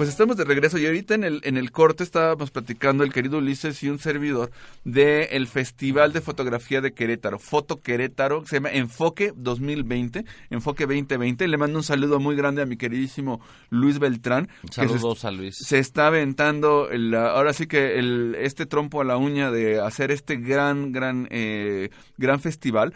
Pues 0.00 0.08
estamos 0.08 0.38
de 0.38 0.44
regreso 0.44 0.78
y 0.78 0.86
ahorita 0.86 1.14
en 1.14 1.24
el, 1.24 1.40
en 1.44 1.58
el 1.58 1.72
corte 1.72 2.04
estábamos 2.04 2.50
platicando 2.50 3.04
el 3.04 3.12
querido 3.12 3.36
Ulises 3.36 3.82
y 3.82 3.90
un 3.90 3.98
servidor 3.98 4.50
del 4.82 5.46
Festival 5.46 6.14
de 6.14 6.22
Fotografía 6.22 6.80
de 6.80 6.94
Querétaro, 6.94 7.38
Foto 7.38 7.82
Querétaro, 7.82 8.40
que 8.40 8.48
se 8.48 8.56
llama 8.56 8.70
Enfoque 8.70 9.34
2020, 9.36 10.24
Enfoque 10.48 10.84
2020. 10.86 11.46
Le 11.46 11.56
mando 11.58 11.76
un 11.80 11.84
saludo 11.84 12.18
muy 12.18 12.34
grande 12.34 12.62
a 12.62 12.64
mi 12.64 12.78
queridísimo 12.78 13.42
Luis 13.68 13.98
Beltrán. 13.98 14.46
que 14.62 14.68
se- 14.68 14.74
Saludos 14.88 15.26
a 15.26 15.32
Luis. 15.32 15.58
se 15.58 15.78
está 15.78 16.06
aventando 16.06 16.88
el- 16.88 17.14
ahora 17.14 17.52
sí 17.52 17.66
que 17.66 17.98
el, 17.98 18.36
este 18.38 18.64
trompo 18.64 19.02
a 19.02 19.04
la 19.04 19.18
uña 19.18 19.50
de 19.50 19.80
hacer 19.82 20.12
este 20.12 20.36
gran 20.36 20.92
gran 20.92 21.28
eh, 21.30 21.90
gran 22.16 22.40
festival 22.40 22.94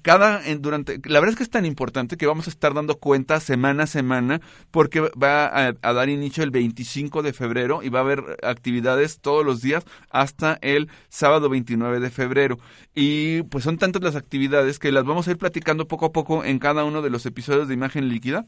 cada 0.00 0.42
en- 0.48 0.62
durante 0.62 1.02
la 1.04 1.20
verdad 1.20 1.32
es 1.32 1.36
que 1.36 1.42
es 1.42 1.50
tan 1.50 1.66
importante 1.66 2.16
que 2.16 2.26
vamos 2.26 2.46
a 2.46 2.50
estar 2.50 2.72
dando 2.72 2.94
cuenta 2.96 3.40
semana 3.40 3.82
a 3.82 3.86
semana 3.86 4.40
porque 4.70 5.00
va 5.02 5.44
a, 5.48 5.74
a 5.82 5.92
dar 5.92 6.08
inicio 6.08 6.45
el 6.46 6.50
25 6.50 7.22
de 7.22 7.32
febrero 7.32 7.82
y 7.82 7.88
va 7.88 7.98
a 7.98 8.02
haber 8.02 8.38
actividades 8.42 9.20
todos 9.20 9.44
los 9.44 9.60
días 9.60 9.84
hasta 10.10 10.58
el 10.62 10.88
sábado 11.08 11.48
29 11.48 12.00
de 12.00 12.10
febrero. 12.10 12.58
Y 12.94 13.42
pues 13.44 13.64
son 13.64 13.78
tantas 13.78 14.02
las 14.02 14.16
actividades 14.16 14.78
que 14.78 14.92
las 14.92 15.04
vamos 15.04 15.28
a 15.28 15.32
ir 15.32 15.38
platicando 15.38 15.88
poco 15.88 16.06
a 16.06 16.12
poco 16.12 16.44
en 16.44 16.58
cada 16.58 16.84
uno 16.84 17.02
de 17.02 17.10
los 17.10 17.26
episodios 17.26 17.68
de 17.68 17.74
imagen 17.74 18.08
líquida. 18.08 18.46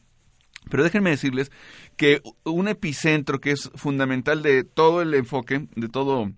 Pero 0.71 0.83
déjenme 0.83 1.11
decirles 1.11 1.51
que 1.97 2.21
un 2.45 2.69
epicentro 2.69 3.41
que 3.41 3.53
es 3.53 3.71
fundamental 3.75 4.43
de 4.43 4.65
todo 4.65 5.03
el 5.03 5.15
enfoque, 5.15 5.67
de 5.75 5.89
todo 5.89 6.33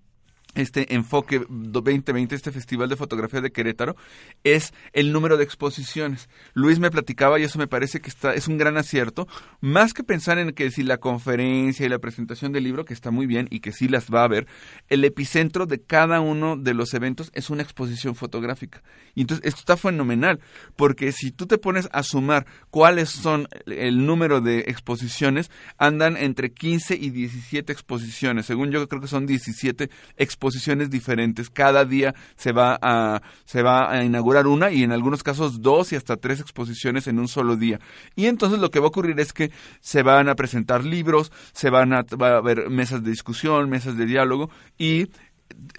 este 0.55 0.93
enfoque 0.93 1.45
2020, 1.49 2.35
este 2.35 2.51
Festival 2.51 2.89
de 2.89 2.95
Fotografía 2.95 3.41
de 3.41 3.51
Querétaro, 3.51 3.95
es 4.43 4.73
el 4.93 5.11
número 5.11 5.37
de 5.37 5.43
exposiciones. 5.43 6.29
Luis 6.53 6.79
me 6.79 6.91
platicaba 6.91 7.39
y 7.39 7.43
eso 7.43 7.57
me 7.57 7.67
parece 7.67 8.01
que 8.01 8.09
está, 8.09 8.33
es 8.33 8.47
un 8.47 8.57
gran 8.57 8.77
acierto, 8.77 9.27
más 9.61 9.93
que 9.93 10.03
pensar 10.03 10.37
en 10.39 10.51
que 10.51 10.71
si 10.71 10.83
la 10.83 10.97
conferencia 10.97 11.85
y 11.85 11.89
la 11.89 11.99
presentación 11.99 12.51
del 12.51 12.63
libro, 12.63 12.85
que 12.85 12.93
está 12.93 13.11
muy 13.11 13.27
bien 13.27 13.47
y 13.49 13.59
que 13.61 13.71
sí 13.71 13.87
las 13.87 14.09
va 14.09 14.21
a 14.21 14.25
haber, 14.25 14.47
el 14.89 15.05
epicentro 15.05 15.65
de 15.65 15.81
cada 15.81 16.19
uno 16.19 16.57
de 16.57 16.73
los 16.73 16.93
eventos 16.93 17.31
es 17.33 17.49
una 17.49 17.63
exposición 17.63 18.15
fotográfica. 18.15 18.83
Y 19.15 19.21
entonces 19.21 19.45
esto 19.45 19.59
está 19.59 19.77
fenomenal, 19.77 20.39
porque 20.75 21.11
si 21.11 21.31
tú 21.31 21.45
te 21.45 21.57
pones 21.57 21.87
a 21.91 22.03
sumar 22.03 22.45
cuáles 22.69 23.09
son 23.09 23.47
el 23.65 24.05
número 24.05 24.41
de 24.41 24.59
exposiciones, 24.67 25.49
andan 25.77 26.17
entre 26.17 26.51
15 26.51 26.95
y 26.95 27.09
17 27.09 27.71
exposiciones. 27.71 28.45
Según 28.45 28.71
yo 28.71 28.87
creo 28.87 29.01
que 29.01 29.07
son 29.07 29.25
17 29.25 29.89
exposiciones 30.17 30.40
diferentes. 30.89 31.49
Cada 31.49 31.85
día 31.85 32.13
se 32.35 32.51
va 32.51 32.77
a 32.81 33.21
se 33.45 33.61
va 33.61 33.91
a 33.91 34.03
inaugurar 34.03 34.47
una 34.47 34.71
y 34.71 34.83
en 34.83 34.91
algunos 34.91 35.23
casos 35.23 35.61
dos 35.61 35.93
y 35.93 35.95
hasta 35.95 36.17
tres 36.17 36.39
exposiciones 36.39 37.07
en 37.07 37.19
un 37.19 37.27
solo 37.27 37.55
día. 37.55 37.79
Y 38.15 38.25
entonces 38.25 38.59
lo 38.59 38.71
que 38.71 38.79
va 38.79 38.85
a 38.85 38.89
ocurrir 38.89 39.19
es 39.19 39.33
que 39.33 39.51
se 39.79 40.03
van 40.03 40.29
a 40.29 40.35
presentar 40.35 40.83
libros, 40.83 41.31
se 41.53 41.69
van 41.69 41.93
a 41.93 42.03
va 42.21 42.35
a 42.35 42.37
haber 42.37 42.69
mesas 42.69 43.03
de 43.03 43.11
discusión, 43.11 43.69
mesas 43.69 43.97
de 43.97 44.05
diálogo 44.05 44.49
y 44.77 45.07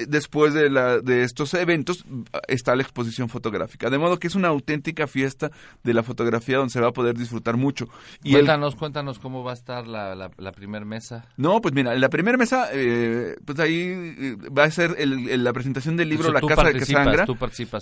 después 0.08 0.54
de, 0.54 0.70
la, 0.70 1.00
de 1.00 1.22
estos 1.22 1.54
eventos 1.54 2.04
está 2.48 2.74
la 2.76 2.82
exposición 2.82 3.28
fotográfica. 3.28 3.90
De 3.90 3.98
modo 3.98 4.18
que 4.18 4.26
es 4.26 4.34
una 4.34 4.48
auténtica 4.48 5.06
fiesta 5.06 5.50
de 5.82 5.94
la 5.94 6.02
fotografía 6.02 6.58
donde 6.58 6.72
se 6.72 6.80
va 6.80 6.88
a 6.88 6.92
poder 6.92 7.16
disfrutar 7.16 7.56
mucho. 7.56 7.88
Y 8.22 8.32
cuéntanos, 8.32 8.76
cuéntanos 8.76 9.18
cómo 9.18 9.44
va 9.44 9.52
a 9.52 9.54
estar 9.54 9.86
la, 9.86 10.14
la, 10.14 10.52
primera 10.52 10.84
mesa. 10.84 11.26
No, 11.36 11.60
pues 11.60 11.74
mira, 11.74 11.94
la 11.94 12.08
primera 12.08 12.36
mesa, 12.38 12.68
eh, 12.72 13.36
pues 13.44 13.58
ahí 13.58 13.80
eh, 13.80 14.36
va 14.56 14.64
a 14.64 14.70
ser 14.70 14.96
el, 14.98 15.42
la 15.42 15.52
presentación 15.52 15.96
del 15.96 16.08
libro 16.08 16.32
La 16.32 16.40
Casa 16.40 16.64
de 16.64 16.74
que 16.74 16.84
sangra. 16.84 17.26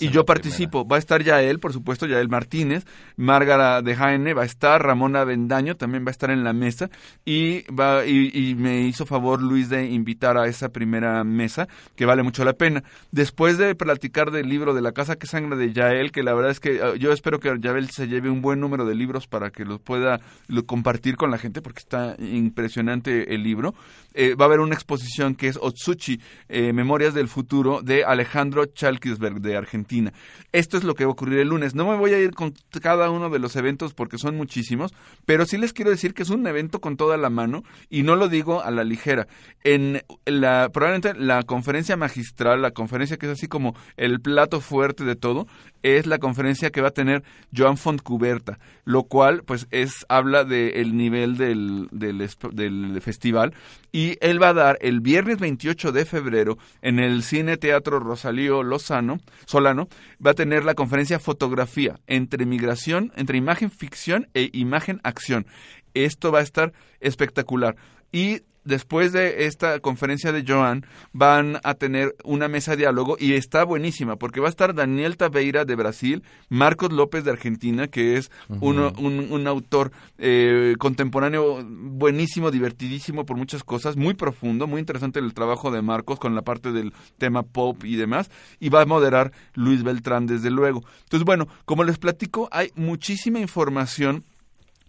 y 0.01 0.09
yo 0.09 0.24
participo. 0.24 0.86
Va 0.86 0.97
a 0.97 0.99
estar 0.99 1.22
ya 1.22 1.43
él, 1.43 1.61
por 1.61 1.72
supuesto, 1.72 2.07
ya 2.07 2.20
él 2.20 2.28
Martínez, 2.28 2.84
Márgara 3.16 3.82
de 3.82 3.95
Jaene 3.95 4.34
va 4.34 4.43
a 4.43 4.47
estar, 4.47 4.82
Ramona 4.82 5.24
Bendaño 5.24 5.76
también 5.76 6.05
va 6.05 6.09
a 6.09 6.12
estar 6.12 6.30
en 6.30 6.45
la 6.45 6.53
mesa 6.53 6.91
y 7.24 7.62
va 7.72 8.07
y, 8.07 8.30
y 8.32 8.55
me 8.55 8.82
hizo 8.82 9.07
favor 9.07 9.43
Luis 9.43 9.68
de 9.68 9.91
invitar 9.91 10.36
a 10.36 10.47
esa 10.47 10.70
primera 10.70 11.24
mesa 11.24 11.68
que 11.97 12.07
vale 12.07 12.22
mucho 12.22 12.45
la 12.45 12.53
pena. 12.53 12.83
Después 13.12 13.59
de 13.59 13.74
platicar 13.74 14.31
del 14.31 14.49
libro 14.49 14.74
de 14.74 14.83
La 14.83 14.93
Casa 14.93 15.16
que 15.16 15.26
Sangra 15.26 15.57
de 15.57 15.72
Yael, 15.72 16.12
que 16.12 16.22
la 16.22 16.35
verdad 16.35 16.51
es 16.51 16.61
que 16.61 16.81
ah, 16.83 16.95
yo 16.97 17.12
espero 17.12 17.41
que 17.41 17.55
Yael 17.61 17.91
se 17.91 18.09
lleve 18.09 18.31
un 18.31 18.43
buen 18.43 18.61
número 18.61 18.85
de 18.85 18.95
libros 18.95 19.26
para 19.26 19.51
que 19.51 19.64
los 19.64 19.81
pueda 19.81 20.20
compartir 20.66 21.16
con 21.16 21.31
la 21.31 21.39
gente, 21.39 21.62
porque 21.62 21.81
está 21.81 22.16
impresionante 22.18 23.35
el 23.35 23.43
libro. 23.43 23.74
Eh, 24.12 24.35
va 24.35 24.47
a 24.47 24.49
haber 24.49 24.61
una 24.61 24.74
exposición 24.74 25.35
que 25.35 25.49
es 25.49 25.59
Otsuchi, 25.61 26.20
eh, 26.49 26.72
Memorias 26.72 27.14
del 27.14 27.28
Futuro, 27.28 27.81
de 27.83 28.05
Alejandro 28.05 28.66
Chalkisberg, 28.66 29.41
de 29.41 29.57
Argentina. 29.57 30.12
Esto 30.53 30.76
es 30.76 30.85
lo 30.85 30.95
que 30.95 31.05
va 31.05 31.11
a 31.11 31.12
ocurrir 31.12 31.39
el 31.39 31.49
lunes. 31.49 31.74
No 31.74 31.87
me 31.87 31.97
voy 31.97 32.12
a 32.12 32.18
ir 32.18 32.33
con 32.33 32.55
cada 32.81 33.11
uno 33.11 33.31
de 33.31 33.39
los 33.39 33.55
eventos 33.57 33.95
porque 33.95 34.18
son 34.18 34.37
muchísimos, 34.37 34.93
pero 35.26 35.47
sí 35.47 35.57
les 35.59 35.72
quiero 35.72 35.91
decir 35.91 36.14
que 36.14 36.22
es 36.22 36.31
un 36.31 36.47
evento 36.47 36.81
con 36.81 36.97
toda 36.97 37.16
la 37.16 37.31
mano 37.31 37.62
y 37.89 38.03
no 38.03 38.16
lo 38.16 38.28
digo 38.28 38.62
a 38.62 38.70
la 38.70 38.85
ligera. 38.85 39.28
En 39.62 40.03
la, 40.24 40.70
probablemente 40.72 41.14
la 41.14 41.43
conferencia 41.45 41.70
magistral, 41.97 42.62
la 42.62 42.73
conferencia 42.73 43.16
que 43.16 43.27
es 43.27 43.33
así 43.33 43.49
como 43.49 43.75
el 43.97 44.21
plato 44.21 44.61
fuerte 44.61 45.05
de 45.05 45.16
todo, 45.16 45.47
es 45.83 46.07
la 46.07 46.18
conferencia 46.18 46.71
que 46.71 46.81
va 46.81 46.89
a 46.89 46.93
tener 46.93 47.23
Joan 47.57 47.77
Fontcuberta, 47.77 48.59
lo 48.85 49.05
cual 49.05 49.43
pues 49.45 49.66
es 49.71 50.05
habla 50.09 50.45
del 50.45 50.97
nivel 50.97 51.37
del, 51.37 51.89
del, 51.91 52.18
del, 52.53 53.01
festival 53.01 53.55
y 53.93 54.16
él 54.21 54.43
va 54.43 54.49
a 54.49 54.55
dar 54.55 54.79
el 54.81 55.01
viernes 55.01 55.39
28 55.39 55.93
de 55.93 56.05
febrero 56.05 56.59
en 56.83 56.99
el 56.99 57.23
Cine 57.23 57.57
Teatro 57.57 57.99
Rosalío 57.99 58.62
Lozano, 58.62 59.18
Solano, 59.47 59.89
va 60.25 60.33
a 60.33 60.35
tener 60.35 60.64
la 60.64 60.75
conferencia 60.75 61.18
Fotografía 61.18 61.99
entre 62.07 62.47
migración, 62.47 63.12
entre 63.16 63.39
imagen 63.39 63.71
ficción 63.71 64.29
e 64.35 64.51
imagen 64.53 65.01
acción. 65.03 65.47
Esto 65.95 66.31
va 66.31 66.41
a 66.41 66.43
estar 66.43 66.73
espectacular. 67.01 67.77
Y 68.12 68.43
después 68.65 69.13
de 69.13 69.47
esta 69.47 69.81
conferencia 69.81 70.33
de 70.33 70.45
Joan, 70.47 70.85
van 71.13 71.61
a 71.65 71.75
tener 71.75 72.15
una 72.25 72.49
mesa 72.49 72.73
de 72.73 72.79
diálogo 72.79 73.17
y 73.19 73.35
está 73.35 73.65
buenísima 73.65 74.17
porque 74.17 74.41
va 74.41 74.47
a 74.47 74.51
estar 74.51 74.75
Daniel 74.75 75.17
Taveira 75.17 75.65
de 75.65 75.75
Brasil, 75.75 76.23
Marcos 76.49 76.93
López 76.93 77.25
de 77.25 77.31
Argentina, 77.31 77.89
que 77.89 78.17
es 78.17 78.31
un, 78.49 79.47
autor 79.47 79.93
eh, 80.19 80.75
contemporáneo 80.79 81.65
buenísimo, 81.65 82.51
divertidísimo 82.51 83.27
por 83.27 83.37
muchas 83.37 83.65
cosas, 83.65 83.97
muy 83.97 84.15
profundo, 84.15 84.67
muy 84.67 84.81
interesante 84.81 85.19
el 85.19 85.35
trabajo 85.35 85.71
de 85.71 85.83
Marcos 85.83 86.19
con 86.19 86.35
la 86.35 86.43
parte 86.43 86.73
del 86.73 86.93
tema 87.19 87.43
pop 87.43 87.85
y 87.85 87.97
demás, 87.97 88.31
y 88.59 88.69
va 88.69 88.83
a 88.83 88.87
moderar 88.87 89.33
Luis 89.55 89.83
Beltrán 89.83 90.27
desde 90.27 90.51
luego. 90.51 90.83
Entonces, 91.03 91.25
bueno, 91.25 91.49
como 91.65 91.85
les 91.85 91.99
platico, 91.99 92.49
hay 92.51 92.71
muchísima 92.75 93.39
información 93.39 94.25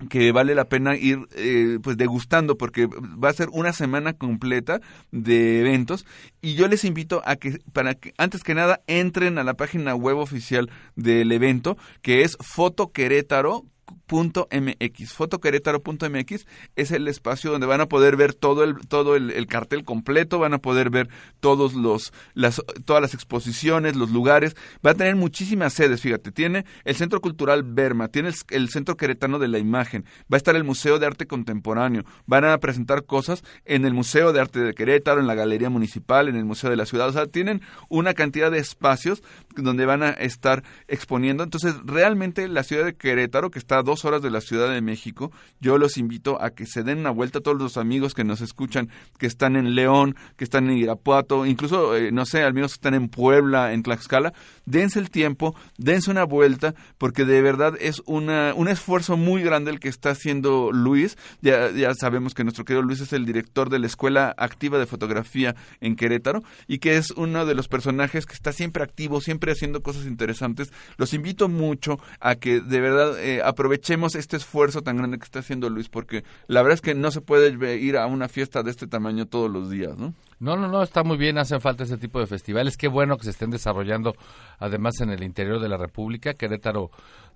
que 0.09 0.31
vale 0.31 0.55
la 0.55 0.65
pena 0.65 0.95
ir 0.95 1.27
eh, 1.35 1.79
pues 1.81 1.97
degustando 1.97 2.57
porque 2.57 2.87
va 2.87 3.29
a 3.29 3.33
ser 3.33 3.49
una 3.51 3.73
semana 3.73 4.13
completa 4.13 4.81
de 5.11 5.59
eventos 5.61 6.05
y 6.41 6.55
yo 6.55 6.67
les 6.67 6.85
invito 6.85 7.21
a 7.25 7.35
que 7.35 7.59
para 7.73 7.95
que 7.95 8.13
antes 8.17 8.43
que 8.43 8.55
nada 8.55 8.81
entren 8.87 9.37
a 9.37 9.43
la 9.43 9.55
página 9.55 9.95
web 9.95 10.17
oficial 10.17 10.69
del 10.95 11.31
evento 11.31 11.77
que 12.01 12.23
es 12.23 12.37
fotoquerétaro 12.39 13.65
.mx, 14.07 15.13
fotoquerétaro.mx 15.13 16.45
es 16.75 16.91
el 16.91 17.07
espacio 17.07 17.51
donde 17.51 17.67
van 17.67 17.81
a 17.81 17.87
poder 17.87 18.15
ver 18.15 18.33
todo 18.33 18.63
el 18.63 18.75
todo 18.87 19.15
el, 19.15 19.47
cartel 19.47 19.83
completo, 19.83 20.39
van 20.39 20.53
a 20.53 20.59
poder 20.59 20.89
ver 20.89 21.09
todos 21.39 21.73
los 21.73 22.13
las 22.33 22.61
todas 22.85 23.01
las 23.01 23.13
exposiciones, 23.13 23.95
los 23.95 24.11
lugares, 24.11 24.55
va 24.85 24.91
a 24.91 24.95
tener 24.95 25.15
muchísimas 25.15 25.73
sedes, 25.73 26.01
fíjate, 26.01 26.31
tiene 26.31 26.65
el 26.83 26.95
Centro 26.95 27.21
Cultural 27.21 27.63
Berma, 27.63 28.07
tiene 28.07 28.31
el, 28.49 28.69
Centro 28.69 28.97
Queretano 28.97 29.39
de 29.39 29.47
la 29.47 29.59
Imagen, 29.59 30.05
va 30.31 30.35
a 30.35 30.37
estar 30.37 30.55
el 30.55 30.63
Museo 30.63 30.99
de 30.99 31.05
Arte 31.05 31.27
Contemporáneo, 31.27 32.03
van 32.25 32.45
a 32.45 32.57
presentar 32.59 33.05
cosas 33.05 33.43
en 33.65 33.85
el 33.85 33.93
Museo 33.93 34.33
de 34.33 34.41
Arte 34.41 34.59
de 34.59 34.73
Querétaro, 34.73 35.19
en 35.19 35.27
la 35.27 35.35
Galería 35.35 35.69
Municipal, 35.69 36.27
en 36.27 36.35
el 36.35 36.45
Museo 36.45 36.69
de 36.69 36.75
la 36.75 36.85
Ciudad, 36.85 37.09
o 37.09 37.13
sea, 37.13 37.27
tienen 37.27 37.61
una 37.89 38.13
cantidad 38.13 38.51
de 38.51 38.59
espacios 38.59 39.23
donde 39.55 39.85
van 39.85 40.03
a 40.03 40.11
estar 40.11 40.63
exponiendo, 40.87 41.43
entonces 41.43 41.75
realmente 41.85 42.47
la 42.47 42.63
ciudad 42.63 42.85
de 42.85 42.95
Querétaro 42.95 43.51
que 43.51 43.59
está 43.59 43.80
dos 43.84 44.05
horas 44.05 44.21
de 44.21 44.29
la 44.29 44.41
Ciudad 44.41 44.71
de 44.71 44.82
México, 44.82 45.32
yo 45.59 45.77
los 45.77 45.97
invito 45.97 46.41
a 46.41 46.51
que 46.51 46.65
se 46.65 46.84
den 46.84 46.99
una 46.99 47.11
vuelta 47.11 47.39
a 47.39 47.41
todos 47.41 47.57
los 47.57 47.77
amigos 47.77 48.13
que 48.13 48.23
nos 48.23 48.41
escuchan, 48.41 48.89
que 49.17 49.27
están 49.27 49.55
en 49.55 49.75
León, 49.75 50.15
que 50.38 50.43
están 50.43 50.69
en 50.69 50.77
Irapuato, 50.77 51.45
incluso, 51.45 51.95
eh, 51.95 52.11
no 52.11 52.25
sé, 52.25 52.43
amigos 52.43 52.71
que 52.71 52.77
están 52.77 52.93
en 52.93 53.09
Puebla, 53.09 53.73
en 53.73 53.84
Tlaxcala, 53.84 54.34
dense 54.65 54.99
el 54.99 55.09
tiempo, 55.09 55.55
dense 55.77 56.11
una 56.11 56.23
vuelta, 56.23 56.75
porque 56.97 57.25
de 57.25 57.41
verdad 57.41 57.73
es 57.79 58.01
una, 58.05 58.53
un 58.55 58.67
esfuerzo 58.67 59.17
muy 59.17 59.43
grande 59.43 59.71
el 59.71 59.79
que 59.79 59.89
está 59.89 60.11
haciendo 60.11 60.71
Luis. 60.71 61.17
Ya, 61.41 61.71
ya 61.71 61.93
sabemos 61.93 62.34
que 62.34 62.43
nuestro 62.43 62.65
querido 62.65 62.82
Luis 62.84 63.01
es 63.01 63.13
el 63.13 63.25
director 63.25 63.69
de 63.69 63.79
la 63.79 63.88
Escuela 63.88 64.34
Activa 64.38 64.79
de 64.79 64.86
Fotografía 64.86 65.55
en 65.79 65.95
Querétaro 65.95 66.43
y 66.67 66.79
que 66.79 66.97
es 66.97 67.11
uno 67.11 67.45
de 67.45 67.55
los 67.55 67.67
personajes 67.67 68.25
que 68.25 68.34
está 68.34 68.51
siempre 68.51 68.84
activo, 68.84 69.21
siempre 69.21 69.51
haciendo 69.51 69.82
cosas 69.82 70.05
interesantes. 70.05 70.71
Los 70.97 71.13
invito 71.13 71.49
mucho 71.49 71.99
a 72.19 72.36
que 72.36 72.61
de 72.61 72.82
verdad 72.82 73.19
eh, 73.19 73.41
aprovechemos 73.72 74.15
este 74.15 74.36
esfuerzo 74.36 74.82
tan 74.82 74.97
grande 74.97 75.17
que 75.17 75.24
está 75.24 75.39
haciendo 75.39 75.69
Luis, 75.69 75.88
porque 75.88 76.26
la 76.47 76.61
verdad 76.61 76.76
es 76.76 76.82
que 76.82 76.93
no 76.93 77.09
se 77.09 77.22
puede 77.22 77.78
ir 77.78 77.95
a 77.95 78.05
una 78.05 78.28
fiesta 78.28 78.63
de 78.63 78.72
este 78.72 78.86
tamaño 78.86 79.28
todos 79.28 79.49
los 79.49 79.69
días, 79.69 79.97
¿no? 79.97 80.13
No, 80.39 80.57
no, 80.57 80.67
no, 80.67 80.84
está 80.84 81.03
muy 81.03 81.17
bien, 81.17 81.38
hacen 81.38 81.61
falta 81.61 81.86
ese 81.86 81.97
tipo 81.97 82.19
de 82.19 82.28
festivales. 82.28 82.76
Qué 82.76 82.89
bueno 82.89 83.15
que 83.15 83.24
se 83.24 83.30
estén 83.30 83.49
desarrollando 83.49 84.13
además 84.59 84.99
en 84.99 85.11
el 85.11 85.24
interior 85.24 85.61
de 85.61 85.69
la 85.69 85.78
República. 85.78 86.34
Querétaro 86.34 86.91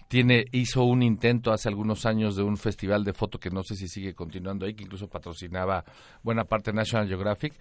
tiene 0.08 0.46
hizo 0.52 0.84
un 0.84 1.02
intento 1.02 1.54
hace 1.54 1.70
algunos 1.70 2.06
años 2.06 2.36
de 2.36 2.44
un 2.44 2.58
festival 2.58 3.04
de 3.04 3.14
foto 3.14 3.40
que 3.40 3.50
no 3.50 3.64
sé 3.64 3.76
si 3.76 3.88
sigue 3.88 4.14
continuando 4.14 4.66
ahí, 4.66 4.74
que 4.74 4.84
incluso 4.84 5.08
patrocinaba 5.08 5.86
buena 6.22 6.44
parte 6.44 6.72
de 6.72 6.76
National 6.76 7.08
Geographic. 7.08 7.54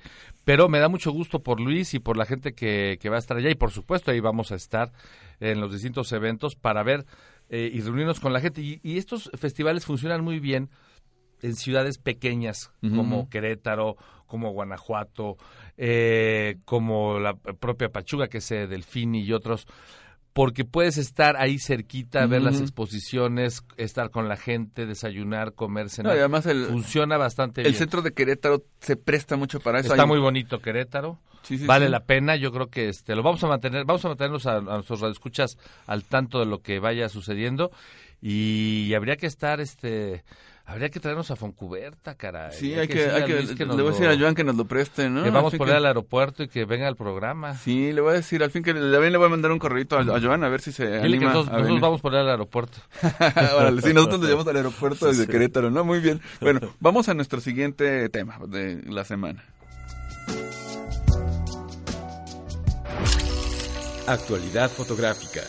Pero 0.44 0.68
me 0.68 0.80
da 0.80 0.88
mucho 0.88 1.12
gusto 1.12 1.42
por 1.42 1.60
Luis 1.60 1.94
y 1.94 2.00
por 2.00 2.16
la 2.16 2.26
gente 2.26 2.54
que, 2.54 2.98
que 3.00 3.08
va 3.08 3.16
a 3.16 3.20
estar 3.20 3.36
allá 3.36 3.50
y 3.50 3.54
por 3.54 3.70
supuesto 3.70 4.10
ahí 4.10 4.20
vamos 4.20 4.50
a 4.50 4.56
estar 4.56 4.90
en 5.40 5.60
los 5.60 5.72
distintos 5.72 6.10
eventos 6.12 6.56
para 6.56 6.82
ver 6.82 7.06
eh, 7.56 7.70
y 7.72 7.80
reunirnos 7.82 8.18
con 8.18 8.32
la 8.32 8.40
gente. 8.40 8.60
Y, 8.60 8.98
estos 8.98 9.30
festivales 9.38 9.84
funcionan 9.84 10.24
muy 10.24 10.40
bien 10.40 10.70
en 11.40 11.54
ciudades 11.54 11.98
pequeñas 11.98 12.72
como 12.80 13.28
Querétaro, 13.28 13.96
como 14.26 14.50
Guanajuato, 14.50 15.36
eh, 15.76 16.56
como 16.64 17.20
la 17.20 17.36
propia 17.36 17.90
Pachuga, 17.90 18.26
que 18.26 18.38
es 18.38 18.50
eh, 18.50 18.66
Delfini 18.66 19.20
y 19.20 19.32
otros, 19.32 19.68
porque 20.32 20.64
puedes 20.64 20.98
estar 20.98 21.36
ahí 21.36 21.60
cerquita, 21.60 22.26
ver 22.26 22.42
las 22.42 22.60
exposiciones, 22.60 23.62
estar 23.76 24.10
con 24.10 24.28
la 24.28 24.36
gente, 24.36 24.84
desayunar, 24.84 25.52
comer, 25.52 25.90
cenar. 25.90 26.18
además 26.18 26.48
funciona 26.68 27.18
bastante 27.18 27.60
bien. 27.60 27.72
El 27.72 27.78
centro 27.78 28.02
de 28.02 28.14
Querétaro 28.14 28.64
se 28.80 28.96
presta 28.96 29.36
mucho 29.36 29.60
para 29.60 29.78
eso. 29.78 29.92
Está 29.92 30.06
muy 30.06 30.18
bonito 30.18 30.58
Querétaro. 30.58 31.20
Vale 31.66 31.88
la 31.88 32.04
pena, 32.04 32.36
yo 32.36 32.52
creo 32.52 32.68
que 32.68 32.88
este 32.88 33.14
lo 33.14 33.22
vamos 33.22 33.42
a 33.44 33.48
mantener, 33.48 33.84
vamos 33.84 34.04
a 34.04 34.08
mantenernos 34.08 34.46
a, 34.46 34.56
a 34.56 34.60
nuestros 34.60 35.00
radioescuchas 35.00 35.58
al 35.86 36.04
tanto 36.04 36.40
de 36.40 36.46
lo 36.46 36.60
que 36.60 36.78
vaya 36.78 37.08
sucediendo 37.08 37.70
y 38.20 38.94
habría 38.94 39.16
que 39.16 39.26
estar 39.26 39.60
este 39.60 40.24
Habría 40.66 40.88
que 40.88 40.98
traernos 40.98 41.30
a 41.30 41.36
Foncuberta, 41.36 42.14
caray. 42.14 42.52
Sí, 42.52 42.72
hay, 42.72 42.88
que, 42.88 43.10
hay 43.10 43.24
que, 43.24 43.66
le 43.66 43.74
voy 43.74 43.88
a 43.88 43.90
decir 43.90 44.08
a 44.08 44.18
Joan 44.18 44.34
que 44.34 44.44
nos 44.44 44.56
lo 44.56 44.64
preste, 44.64 45.10
¿no? 45.10 45.22
Que 45.22 45.28
vamos 45.28 45.54
por 45.56 45.68
él 45.68 45.76
al 45.76 45.84
aeropuerto 45.84 46.42
y 46.42 46.48
que 46.48 46.64
venga 46.64 46.88
al 46.88 46.96
programa. 46.96 47.54
Sí, 47.54 47.92
le 47.92 48.00
voy 48.00 48.12
a 48.12 48.14
decir, 48.14 48.42
al 48.42 48.50
fin 48.50 48.62
que 48.62 48.72
también 48.72 49.12
le 49.12 49.18
voy 49.18 49.26
a 49.26 49.28
mandar 49.28 49.52
un 49.52 49.58
correo 49.58 49.84
a, 49.90 50.00
a 50.00 50.20
Joan 50.20 50.42
a 50.42 50.48
ver 50.48 50.62
si 50.62 50.72
se 50.72 50.86
Dile 50.86 51.00
anima 51.00 51.32
que 51.32 51.38
nosotros, 51.38 51.80
vamos 51.80 52.00
por 52.00 52.14
él 52.14 52.20
al 52.20 52.30
aeropuerto. 52.30 52.78
Órale, 53.56 53.82
sí, 53.82 53.92
nosotros 53.92 54.20
nos 54.20 54.28
llevamos 54.28 54.48
al 54.48 54.56
aeropuerto 54.56 55.06
desde 55.06 55.26
Querétaro, 55.26 55.70
¿no? 55.70 55.84
Muy 55.84 56.00
bien. 56.00 56.22
Bueno, 56.40 56.60
vamos 56.80 57.10
a 57.10 57.14
nuestro 57.14 57.42
siguiente 57.42 58.08
tema 58.08 58.38
de 58.48 58.80
la 58.86 59.04
semana. 59.04 59.44
Actualidad 64.06 64.70
fotográfica. 64.70 65.40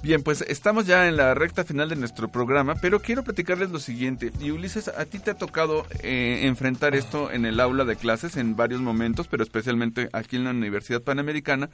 Bien, 0.00 0.22
pues 0.22 0.42
estamos 0.42 0.86
ya 0.86 1.08
en 1.08 1.16
la 1.16 1.34
recta 1.34 1.64
final 1.64 1.88
de 1.88 1.96
nuestro 1.96 2.28
programa, 2.28 2.76
pero 2.76 3.00
quiero 3.00 3.24
platicarles 3.24 3.70
lo 3.70 3.80
siguiente. 3.80 4.30
Y 4.38 4.52
Ulises, 4.52 4.86
a 4.86 5.06
ti 5.06 5.18
te 5.18 5.32
ha 5.32 5.34
tocado 5.34 5.86
eh, 6.04 6.42
enfrentar 6.44 6.94
esto 6.94 7.32
en 7.32 7.46
el 7.46 7.58
aula 7.58 7.84
de 7.84 7.96
clases 7.96 8.36
en 8.36 8.54
varios 8.54 8.80
momentos, 8.80 9.26
pero 9.26 9.42
especialmente 9.42 10.08
aquí 10.12 10.36
en 10.36 10.44
la 10.44 10.50
Universidad 10.50 11.02
Panamericana, 11.02 11.70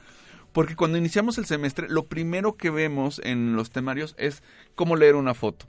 porque 0.51 0.75
cuando 0.75 0.97
iniciamos 0.97 1.37
el 1.37 1.45
semestre, 1.45 1.87
lo 1.87 2.05
primero 2.05 2.55
que 2.55 2.71
vemos 2.71 3.21
en 3.23 3.55
los 3.55 3.69
temarios 3.69 4.15
es 4.17 4.41
cómo 4.73 4.95
leer 4.95 5.15
una 5.15 5.35
foto. 5.35 5.67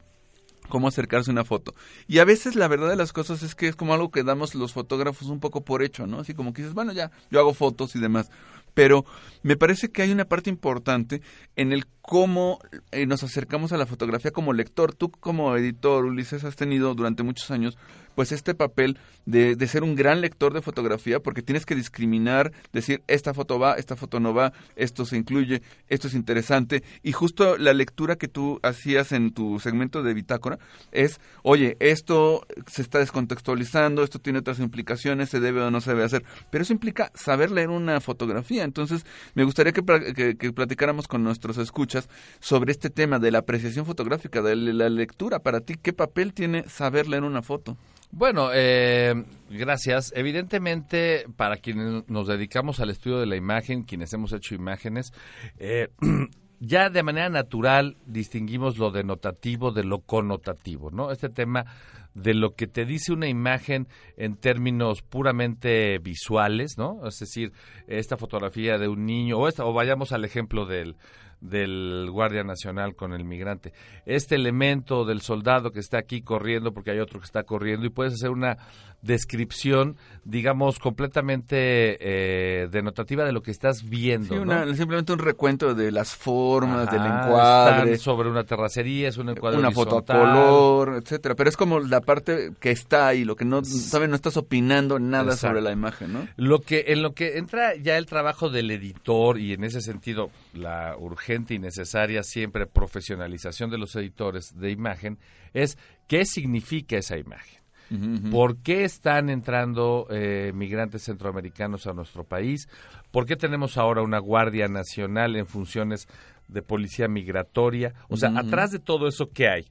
Cómo 0.68 0.88
acercarse 0.88 1.30
a 1.30 1.32
una 1.32 1.44
foto. 1.44 1.74
Y 2.06 2.18
a 2.18 2.24
veces 2.24 2.56
la 2.56 2.68
verdad 2.68 2.88
de 2.88 2.96
las 2.96 3.12
cosas 3.12 3.42
es 3.42 3.54
que 3.54 3.68
es 3.68 3.76
como 3.76 3.94
algo 3.94 4.10
que 4.10 4.22
damos 4.22 4.54
los 4.54 4.72
fotógrafos 4.72 5.28
un 5.28 5.40
poco 5.40 5.64
por 5.64 5.82
hecho, 5.82 6.06
¿no? 6.06 6.20
Así 6.20 6.34
como 6.34 6.52
que 6.52 6.62
dices, 6.62 6.74
bueno, 6.74 6.92
ya, 6.92 7.10
yo 7.30 7.40
hago 7.40 7.54
fotos 7.54 7.94
y 7.96 8.00
demás. 8.00 8.30
Pero 8.74 9.04
me 9.42 9.56
parece 9.56 9.90
que 9.90 10.02
hay 10.02 10.12
una 10.12 10.24
parte 10.24 10.50
importante 10.50 11.20
en 11.56 11.72
el 11.72 11.86
cómo 12.02 12.58
eh, 12.90 13.06
nos 13.06 13.22
acercamos 13.22 13.72
a 13.72 13.76
la 13.76 13.86
fotografía 13.86 14.32
como 14.32 14.52
lector. 14.52 14.94
Tú 14.94 15.10
como 15.10 15.56
editor, 15.56 16.04
Ulises, 16.04 16.44
has 16.44 16.56
tenido 16.56 16.94
durante 16.94 17.22
muchos 17.22 17.50
años 17.50 17.78
pues 18.14 18.32
este 18.32 18.54
papel 18.54 18.98
de, 19.24 19.56
ser 19.66 19.84
un 19.84 19.94
gran 19.94 20.20
lector 20.20 20.52
de 20.52 20.60
fotografía 20.60 21.20
porque 21.20 21.40
tienes 21.40 21.64
que 21.64 21.74
discriminar, 21.74 22.52
decir 22.72 23.02
esta 23.06 23.32
foto 23.32 23.58
va, 23.58 23.74
esta 23.74 23.96
foto 23.96 24.20
no 24.20 24.34
va, 24.34 24.52
esto 24.76 25.06
se 25.06 25.16
incluye, 25.16 25.62
esto 25.88 26.08
es 26.08 26.14
interesante 26.14 26.82
y 27.02 27.12
justo 27.12 27.56
la 27.56 27.72
lectura 27.72 28.16
que 28.16 28.28
tú 28.28 28.60
hacías 28.62 29.12
en 29.12 29.32
tu 29.32 29.60
segmento 29.60 30.02
de 30.02 30.12
bitácora 30.12 30.58
es, 30.90 31.20
oye, 31.42 31.78
esto 31.80 32.46
se 32.66 32.82
está 32.82 32.98
descontextualizando, 32.98 34.02
esto 34.02 34.18
tiene 34.18 34.40
otras 34.40 34.58
implicaciones, 34.58 35.30
se 35.30 35.40
debe 35.40 35.62
o 35.62 35.70
no 35.70 35.80
se 35.80 35.92
debe 35.92 36.04
hacer, 36.04 36.24
pero 36.50 36.62
eso 36.62 36.74
implica 36.74 37.10
saber 37.14 37.50
leer 37.50 37.70
una 37.70 38.00
fotografía, 38.00 38.64
entonces 38.64 39.06
me 39.34 39.44
gustaría 39.44 39.72
que, 39.72 39.82
que, 40.14 40.36
que 40.36 40.52
platicáramos 40.52 41.08
con 41.08 41.22
nuestros 41.22 41.56
escuchas 41.56 41.91
sobre 42.40 42.72
este 42.72 42.90
tema 42.90 43.18
de 43.18 43.30
la 43.30 43.38
apreciación 43.38 43.86
fotográfica, 43.86 44.42
de 44.42 44.56
la 44.56 44.88
lectura, 44.88 45.40
para 45.40 45.60
ti, 45.60 45.74
¿qué 45.80 45.92
papel 45.92 46.32
tiene 46.32 46.68
saber 46.68 47.08
leer 47.08 47.24
una 47.24 47.42
foto? 47.42 47.76
Bueno, 48.14 48.50
eh, 48.52 49.24
gracias. 49.48 50.12
Evidentemente, 50.14 51.24
para 51.34 51.56
quienes 51.56 52.06
nos 52.08 52.26
dedicamos 52.26 52.78
al 52.80 52.90
estudio 52.90 53.18
de 53.18 53.26
la 53.26 53.36
imagen, 53.36 53.84
quienes 53.84 54.12
hemos 54.12 54.34
hecho 54.34 54.54
imágenes, 54.54 55.14
eh, 55.58 55.88
ya 56.60 56.90
de 56.90 57.02
manera 57.02 57.30
natural 57.30 57.96
distinguimos 58.04 58.76
lo 58.76 58.90
denotativo 58.90 59.72
de 59.72 59.84
lo 59.84 60.00
connotativo, 60.00 60.90
¿no? 60.90 61.10
Este 61.10 61.30
tema 61.30 61.64
de 62.12 62.34
lo 62.34 62.54
que 62.54 62.66
te 62.66 62.84
dice 62.84 63.14
una 63.14 63.28
imagen 63.28 63.88
en 64.18 64.36
términos 64.36 65.00
puramente 65.00 65.98
visuales, 65.98 66.74
¿no? 66.76 67.06
Es 67.06 67.18
decir, 67.18 67.52
esta 67.86 68.18
fotografía 68.18 68.76
de 68.76 68.88
un 68.88 69.06
niño, 69.06 69.38
o, 69.38 69.48
esta, 69.48 69.64
o 69.64 69.72
vayamos 69.72 70.12
al 70.12 70.26
ejemplo 70.26 70.66
del, 70.66 70.96
del 71.42 72.08
Guardia 72.10 72.44
Nacional 72.44 72.94
con 72.94 73.12
el 73.12 73.24
migrante. 73.24 73.72
Este 74.06 74.36
elemento 74.36 75.04
del 75.04 75.20
soldado 75.20 75.72
que 75.72 75.80
está 75.80 75.98
aquí 75.98 76.22
corriendo 76.22 76.72
porque 76.72 76.92
hay 76.92 77.00
otro 77.00 77.20
que 77.20 77.26
está 77.26 77.42
corriendo 77.42 77.84
y 77.86 77.90
puedes 77.90 78.14
hacer 78.14 78.30
una 78.30 78.56
descripción, 79.02 79.96
digamos, 80.24 80.78
completamente 80.78 81.96
eh, 82.00 82.68
denotativa 82.70 83.24
de 83.24 83.32
lo 83.32 83.42
que 83.42 83.50
estás 83.50 83.88
viendo. 83.88 84.34
Sí, 84.34 84.40
una, 84.40 84.64
¿no? 84.64 84.74
Simplemente 84.74 85.12
un 85.12 85.18
recuento 85.18 85.74
de 85.74 85.90
las 85.90 86.14
formas, 86.14 86.90
del 86.90 87.04
encuadre. 87.04 87.98
sobre 87.98 88.28
una 88.28 88.44
terracería, 88.44 89.08
es 89.08 89.16
un 89.16 89.30
encuadre 89.30 89.58
Una 89.58 89.72
foto 89.72 89.98
a 89.98 90.04
color, 90.04 91.00
etcétera. 91.02 91.34
Pero 91.34 91.50
es 91.50 91.56
como 91.56 91.80
la 91.80 92.00
parte 92.00 92.52
que 92.60 92.70
está 92.70 93.08
ahí, 93.08 93.24
lo 93.24 93.34
que 93.34 93.44
no, 93.44 93.64
sabes, 93.64 94.08
no 94.08 94.14
estás 94.14 94.36
opinando 94.36 95.00
nada 95.00 95.32
Exacto. 95.32 95.48
sobre 95.48 95.62
la 95.62 95.72
imagen, 95.72 96.12
¿no? 96.12 96.28
Lo 96.36 96.60
que, 96.60 96.84
en 96.88 97.02
lo 97.02 97.12
que 97.12 97.38
entra 97.38 97.74
ya 97.74 97.98
el 97.98 98.06
trabajo 98.06 98.50
del 98.50 98.70
editor 98.70 99.38
y 99.38 99.52
en 99.52 99.64
ese 99.64 99.80
sentido 99.80 100.30
la 100.52 100.96
urgente 100.98 101.54
y 101.54 101.58
necesaria 101.58 102.22
siempre 102.22 102.66
profesionalización 102.66 103.70
de 103.70 103.78
los 103.78 103.96
editores 103.96 104.58
de 104.58 104.70
imagen 104.70 105.18
es 105.52 105.78
qué 106.08 106.24
significa 106.24 106.96
esa 106.96 107.16
imagen. 107.16 107.60
Uh 107.90 107.94
-huh. 107.94 108.30
¿Por 108.30 108.56
qué 108.58 108.84
están 108.84 109.28
entrando 109.28 110.06
eh, 110.10 110.52
migrantes 110.54 111.04
centroamericanos 111.04 111.86
a 111.86 111.92
nuestro 111.92 112.24
país? 112.24 112.68
¿Por 113.10 113.26
qué 113.26 113.36
tenemos 113.36 113.76
ahora 113.76 114.02
una 114.02 114.18
Guardia 114.18 114.68
Nacional 114.68 115.36
en 115.36 115.46
funciones 115.46 116.08
de 116.48 116.62
policía 116.62 117.08
migratoria? 117.08 117.92
O 118.08 118.16
sea, 118.16 118.30
uh 118.30 118.34
-huh. 118.34 118.46
atrás 118.46 118.70
de 118.70 118.78
todo 118.78 119.08
eso, 119.08 119.30
¿qué 119.30 119.48
hay? 119.48 119.66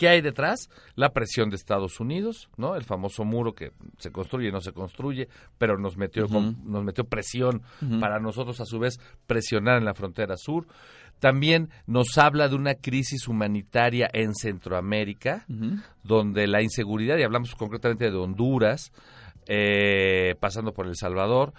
¿Qué 0.00 0.08
hay 0.08 0.22
detrás? 0.22 0.70
La 0.94 1.12
presión 1.12 1.50
de 1.50 1.56
Estados 1.56 2.00
Unidos, 2.00 2.48
¿no? 2.56 2.74
El 2.74 2.84
famoso 2.84 3.22
muro 3.22 3.54
que 3.54 3.72
se 3.98 4.10
construye 4.10 4.48
y 4.48 4.50
no 4.50 4.62
se 4.62 4.72
construye, 4.72 5.28
pero 5.58 5.76
nos 5.76 5.98
metió, 5.98 6.24
uh 6.24 6.28
-huh. 6.28 6.32
con, 6.32 6.72
nos 6.72 6.82
metió 6.84 7.04
presión 7.04 7.60
uh 7.82 7.84
-huh. 7.84 8.00
para 8.00 8.18
nosotros, 8.18 8.58
a 8.62 8.64
su 8.64 8.78
vez, 8.78 8.98
presionar 9.26 9.76
en 9.76 9.84
la 9.84 9.92
frontera 9.92 10.38
sur. 10.38 10.66
También 11.18 11.68
nos 11.86 12.16
habla 12.16 12.48
de 12.48 12.54
una 12.54 12.76
crisis 12.76 13.28
humanitaria 13.28 14.08
en 14.14 14.34
Centroamérica, 14.34 15.44
uh 15.50 15.52
-huh. 15.52 15.82
donde 16.02 16.46
la 16.46 16.62
inseguridad, 16.62 17.18
y 17.18 17.22
hablamos 17.22 17.54
concretamente 17.54 18.10
de 18.10 18.16
Honduras, 18.16 18.92
eh, 19.48 20.34
pasando 20.40 20.72
por 20.72 20.86
El 20.86 20.96
Salvador, 20.96 21.52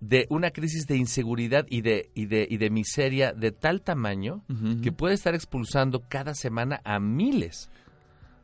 de 0.00 0.26
una 0.30 0.50
crisis 0.50 0.86
de 0.86 0.96
inseguridad 0.96 1.66
y 1.68 1.82
de, 1.82 2.10
y 2.14 2.26
de, 2.26 2.46
y 2.50 2.56
de 2.56 2.70
miseria 2.70 3.32
de 3.32 3.52
tal 3.52 3.82
tamaño 3.82 4.42
uh 4.48 4.52
-huh. 4.52 4.82
que 4.82 4.92
puede 4.92 5.14
estar 5.14 5.34
expulsando 5.34 6.02
cada 6.08 6.34
semana 6.34 6.80
a 6.84 6.98
miles 6.98 7.70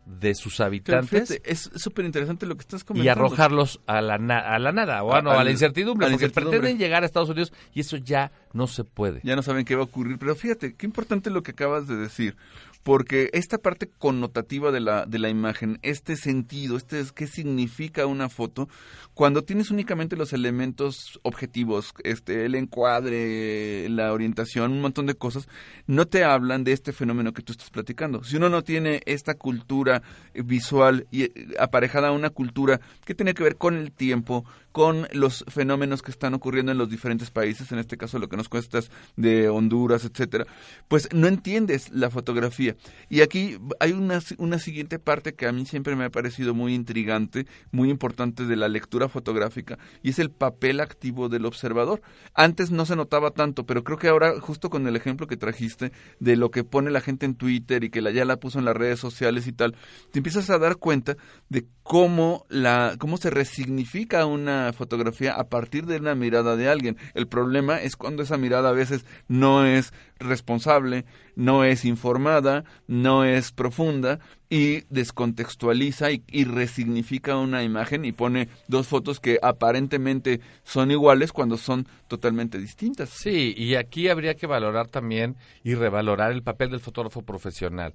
de 0.07 0.35
sus 0.35 0.61
habitantes. 0.61 1.29
Fíjate, 1.29 1.51
es 1.51 1.69
súper 1.75 2.05
interesante 2.05 2.47
lo 2.47 2.55
que 2.55 2.61
estás 2.61 2.85
comentando. 2.85 3.07
Y 3.07 3.09
arrojarlos 3.09 3.81
a 3.87 4.01
la, 4.01 4.15
a 4.15 4.59
la 4.59 4.73
nada, 4.73 5.03
o 5.03 5.13
a, 5.13 5.21
no, 5.21 5.33
a, 5.33 5.43
la 5.43 5.51
incertidumbre, 5.51 6.07
a 6.07 6.09
la 6.09 6.15
porque 6.15 6.27
incertidumbre. 6.27 6.61
pretenden 6.61 6.79
llegar 6.79 7.03
a 7.03 7.07
Estados 7.07 7.29
Unidos 7.29 7.53
y 7.75 7.81
eso 7.81 7.97
ya 7.97 8.31
no 8.53 8.69
se 8.69 8.85
puede. 8.85 9.21
Ya 9.25 9.35
no 9.35 9.43
saben 9.43 9.65
qué 9.65 9.75
va 9.75 9.81
a 9.83 9.87
ocurrir, 9.87 10.19
pero 10.19 10.37
fíjate, 10.37 10.75
qué 10.77 10.87
importante 10.87 11.29
lo 11.31 11.43
que 11.43 11.51
acabas 11.53 11.89
de 11.89 11.97
decir 11.97 12.37
porque 12.87 13.31
esta 13.33 13.59
parte 13.59 13.91
connotativa 13.99 14.71
de 14.71 14.79
la, 14.79 15.07
de 15.07 15.19
la 15.19 15.29
imagen, 15.29 15.81
este 15.83 16.15
sentido, 16.15 16.77
este 16.77 17.03
qué 17.17 17.27
significa 17.27 18.07
una 18.07 18.29
foto, 18.29 18.69
cuando 19.13 19.43
tienes 19.43 19.73
únicamente 19.73 20.15
los 20.15 20.33
elementos 20.33 21.19
objetivos, 21.25 21.93
este, 22.05 22.45
el 22.45 22.55
encuadre, 22.55 23.89
la 23.89 24.13
orientación, 24.13 24.71
un 24.71 24.83
montón 24.83 25.07
de 25.07 25.17
cosas, 25.17 25.49
no 25.89 26.07
te 26.07 26.23
hablan 26.23 26.63
de 26.63 26.71
este 26.71 26.93
fenómeno 26.93 27.33
que 27.33 27.43
tú 27.43 27.51
estás 27.51 27.71
platicando. 27.71 28.23
Si 28.23 28.37
uno 28.37 28.51
no 28.51 28.63
tiene 28.63 29.03
esta 29.07 29.35
cultura 29.35 30.03
visual 30.33 31.09
y 31.11 31.29
aparejada 31.59 32.09
a 32.09 32.13
una 32.13 32.31
cultura 32.31 32.81
que 33.05 33.17
tiene 33.17 33.35
que 33.35 33.43
ver 33.43 33.57
con 33.57 33.75
el 33.75 33.91
tiempo, 33.91 34.45
con 34.77 35.09
los 35.13 35.43
fenómenos 35.49 36.03
que 36.03 36.11
están 36.11 36.35
ocurriendo 36.35 36.71
en 36.71 36.77
los 36.77 36.91
diferentes 36.91 37.31
países, 37.31 37.73
en 37.73 37.79
este 37.79 37.97
caso 37.97 38.19
lo 38.19 38.29
que 38.29 38.37
nos 38.37 38.51
cuestas 38.51 38.91
de 39.17 39.49
Honduras, 39.49 40.05
etcétera, 40.05 40.45
pues 40.87 41.09
no 41.15 41.29
entiendes 41.29 41.89
la 41.93 42.11
fotografía. 42.11 42.77
Y 43.09 43.23
aquí 43.23 43.57
hay 43.81 43.93
una, 43.93 44.21
una 44.37 44.59
siguiente 44.59 44.99
parte 44.99 45.33
que 45.35 45.47
a 45.47 45.53
mí 45.53 45.65
siempre 45.65 45.97
me 45.97 46.05
ha 46.05 46.11
parecido 46.11 46.53
muy 46.53 46.75
intrigante, 46.75 47.47
muy 47.71 47.89
importante 47.89 48.45
de 48.45 48.55
la 48.55 48.69
lectura 48.69 49.09
fotográfica, 49.09 49.79
y 50.03 50.11
es 50.11 50.19
el 50.19 50.31
papel 50.31 50.81
activo 50.81 51.31
del 51.31 51.47
observador. 51.47 52.03
Antes 52.35 52.71
no 52.71 52.85
se 52.85 52.97
notaba 52.97 53.31
tanto, 53.31 53.65
pero 53.65 53.83
creo 53.83 53.97
que 53.97 54.09
ahora, 54.09 54.39
justo 54.43 54.69
con 54.69 54.87
el 54.87 54.95
ejemplo 54.95 55.27
que 55.27 55.39
trajiste 55.39 55.91
de 56.21 56.37
lo 56.37 56.51
que 56.51 56.65
pone 56.65 56.91
la 56.91 57.01
gente 57.01 57.25
en 57.25 57.37
Twitter 57.37 57.83
y 57.83 57.89
que 57.89 58.03
la, 58.03 58.11
ya 58.11 58.27
la 58.27 58.37
puso 58.37 58.59
en 58.59 58.67
las 58.67 58.77
redes 58.77 59.01
sociales 59.01 59.47
y 59.47 59.55
tal, 59.55 59.75
te 60.13 60.19
empiezas 60.19 60.51
a 60.51 60.59
dar 60.59 60.77
cuenta 60.77 61.17
de 61.49 61.65
cómo, 61.83 62.45
la, 62.51 62.97
cómo 62.99 63.17
se 63.17 63.31
resignifica 63.31 64.27
una 64.27 64.66
fotografía 64.73 65.35
a 65.35 65.49
partir 65.49 65.87
de 65.87 65.97
una 65.97 66.15
mirada 66.15 66.57
de 66.57 66.69
alguien. 66.69 66.97
El 67.15 67.27
problema 67.27 67.81
es 67.81 67.97
cuando 67.97 68.23
esa 68.23 68.37
mirada 68.37 68.71
a 68.71 68.73
veces 68.73 69.05
no 69.29 69.65
es 69.65 69.93
responsable, 70.19 71.05
no 71.35 71.65
es 71.65 71.85
informada, 71.85 72.65
no 72.87 73.25
es 73.25 73.53
profunda 73.53 74.19
y 74.49 74.83
descontextualiza 74.91 76.13
y, 76.13 76.23
y, 76.29 76.45
resignifica 76.45 77.37
una 77.37 77.63
imagen 77.63 78.05
y 78.05 78.13
pone 78.13 78.49
dos 78.69 78.87
fotos 78.87 79.19
que 79.19 79.39
aparentemente 79.43 80.41
son 80.63 80.91
iguales 80.91 81.33
cuando 81.33 81.57
son 81.57 81.87
totalmente 82.09 82.59
distintas. 82.59 83.11
Sí, 83.11 83.55
y 83.57 83.75
aquí 83.75 84.09
habría 84.09 84.37
que 84.37 84.47
valorar 84.47 84.89
también 84.89 85.37
y 85.65 85.75
revalorar 85.75 86.33
el 86.33 86.43
papel 86.43 86.71
del 86.71 86.81
fotógrafo 86.81 87.23
profesional. 87.23 87.93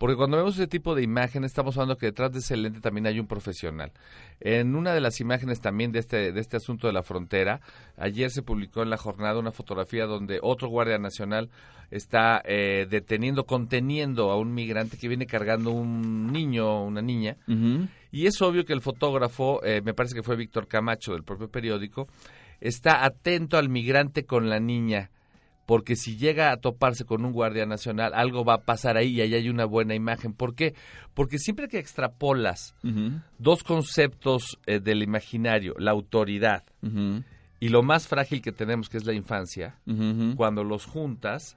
Porque 0.00 0.16
cuando 0.16 0.38
vemos 0.38 0.54
ese 0.54 0.66
tipo 0.66 0.94
de 0.94 1.02
imagen 1.02 1.44
estamos 1.44 1.76
hablando 1.76 1.98
que 1.98 2.06
detrás 2.06 2.32
de 2.32 2.38
ese 2.38 2.56
lente 2.56 2.80
también 2.80 3.06
hay 3.06 3.20
un 3.20 3.26
profesional. 3.26 3.92
En 4.40 4.74
una 4.74 4.94
de 4.94 5.02
las 5.02 5.20
imágenes 5.20 5.60
también 5.60 5.92
de 5.92 5.98
este, 5.98 6.32
de 6.32 6.40
este 6.40 6.56
asunto 6.56 6.86
de 6.86 6.94
la 6.94 7.02
frontera, 7.02 7.60
ayer 7.98 8.30
se 8.30 8.42
publicó 8.42 8.82
en 8.82 8.88
la 8.88 8.96
jornada 8.96 9.38
una 9.38 9.52
fotografía 9.52 10.06
donde 10.06 10.38
otro 10.40 10.68
guardia 10.68 10.96
nacional 10.96 11.50
está 11.90 12.40
eh, 12.44 12.86
deteniendo, 12.88 13.44
conteniendo 13.44 14.30
a 14.30 14.38
un 14.38 14.54
migrante 14.54 14.96
que 14.96 15.08
viene 15.08 15.26
cargando 15.26 15.70
un 15.72 16.32
niño 16.32 16.68
o 16.68 16.84
una 16.84 17.02
niña. 17.02 17.36
Uh 17.48 17.52
-huh. 17.52 17.88
Y 18.12 18.26
es 18.26 18.40
obvio 18.42 18.64
que 18.64 18.72
el 18.72 18.80
fotógrafo, 18.80 19.62
eh, 19.64 19.82
me 19.84 19.94
parece 19.94 20.14
que 20.14 20.22
fue 20.22 20.36
Víctor 20.36 20.68
Camacho 20.68 21.12
del 21.12 21.24
propio 21.24 21.48
periódico, 21.48 22.08
está 22.60 23.04
atento 23.04 23.56
al 23.56 23.68
migrante 23.68 24.24
con 24.24 24.48
la 24.48 24.60
niña 24.60 25.10
porque 25.70 25.94
si 25.94 26.16
llega 26.16 26.50
a 26.50 26.56
toparse 26.56 27.04
con 27.04 27.24
un 27.24 27.30
guardia 27.30 27.64
nacional, 27.64 28.12
algo 28.12 28.44
va 28.44 28.54
a 28.54 28.64
pasar 28.64 28.96
ahí 28.96 29.10
y 29.10 29.20
ahí 29.20 29.34
hay 29.36 29.48
una 29.48 29.66
buena 29.66 29.94
imagen. 29.94 30.32
¿Por 30.32 30.56
qué? 30.56 30.74
Porque 31.14 31.38
siempre 31.38 31.68
que 31.68 31.78
extrapolas 31.78 32.74
uh 32.82 32.88
-huh. 32.88 33.22
dos 33.38 33.62
conceptos 33.62 34.58
eh, 34.66 34.80
del 34.80 35.00
imaginario, 35.04 35.76
la 35.78 35.92
autoridad 35.92 36.64
uh 36.82 36.88
-huh. 36.88 37.24
Y 37.60 37.68
lo 37.68 37.82
más 37.82 38.08
frágil 38.08 38.42
que 38.42 38.52
tenemos, 38.52 38.88
que 38.88 38.96
es 38.96 39.04
la 39.04 39.12
infancia, 39.12 39.78
uh 39.86 39.92
-huh. 39.92 40.34
cuando 40.34 40.64
los 40.64 40.86
juntas, 40.86 41.56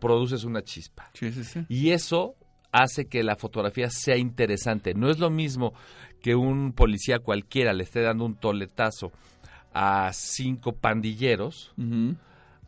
produces 0.00 0.44
una 0.44 0.62
chispa. 0.62 1.10
Sí, 1.14 1.30
sí, 1.32 1.44
sí. 1.44 1.64
Y 1.68 1.90
eso 1.90 2.34
hace 2.72 3.06
que 3.06 3.22
la 3.22 3.36
fotografía 3.36 3.90
sea 3.90 4.16
interesante. 4.16 4.94
No 4.94 5.10
es 5.10 5.18
lo 5.18 5.30
mismo 5.30 5.72
que 6.20 6.34
un 6.34 6.72
policía 6.72 7.18
cualquiera 7.20 7.72
le 7.72 7.84
esté 7.84 8.00
dando 8.00 8.24
un 8.24 8.34
toletazo 8.34 9.12
a 9.72 10.10
cinco 10.12 10.72
pandilleros 10.72 11.74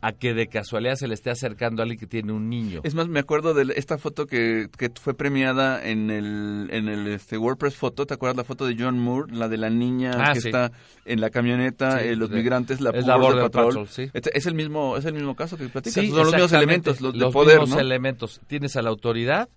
a 0.01 0.13
que 0.13 0.33
de 0.33 0.47
casualidad 0.47 0.95
se 0.95 1.07
le 1.07 1.13
esté 1.13 1.29
acercando 1.29 1.81
a 1.81 1.83
alguien 1.83 1.99
que 1.99 2.07
tiene 2.07 2.31
un 2.31 2.49
niño. 2.49 2.81
Es 2.83 2.95
más, 2.95 3.07
me 3.09 3.19
acuerdo 3.19 3.53
de 3.53 3.73
esta 3.75 3.97
foto 3.97 4.25
que, 4.27 4.67
que 4.77 4.89
fue 4.99 5.13
premiada 5.13 5.85
en 5.85 6.09
el, 6.09 6.67
en 6.71 6.87
el 6.87 7.07
este, 7.07 7.37
WordPress 7.37 7.75
Photo. 7.75 8.05
¿Te 8.05 8.13
acuerdas 8.13 8.37
la 8.37 8.43
foto 8.45 8.65
de 8.65 8.75
John 8.79 8.97
Moore? 8.99 9.33
La 9.35 9.47
de 9.49 9.57
la 9.57 9.69
niña 9.69 10.11
Ah, 10.15 10.33
que 10.33 10.41
sí. 10.41 10.47
está 10.47 10.71
en 11.05 11.19
la 11.19 11.29
camioneta, 11.29 11.99
Sí, 11.99 12.07
eh, 12.09 12.15
los 12.15 12.29
de- 12.29 12.37
migrantes, 12.37 12.79
la 12.79 12.91
es 12.91 13.05
la 13.05 13.15
Border 13.17 13.41
Border 13.41 13.51
Patrol. 13.51 13.67
Patrol, 13.67 13.87
sí. 13.89 14.09
Es, 14.13 14.29
es 14.33 14.45
el 14.45 14.55
mismo, 14.55 14.95
es 14.97 15.05
el 15.05 15.13
mismo 15.13 15.35
caso 15.35 15.57
que 15.57 15.67
platicas. 15.67 15.93
Son 16.05 16.15
los 16.15 16.31
mismos 16.33 16.53
elementos, 16.53 17.01
los 17.01 17.13
de 17.13 17.19
los 17.19 17.33
poder, 17.33 17.59
mismos 17.59 17.75
¿no? 17.75 17.81
elementos. 17.81 18.39
Tienes 18.47 18.75
a 18.77 18.81
la 18.81 18.89
autoridad 18.89 19.49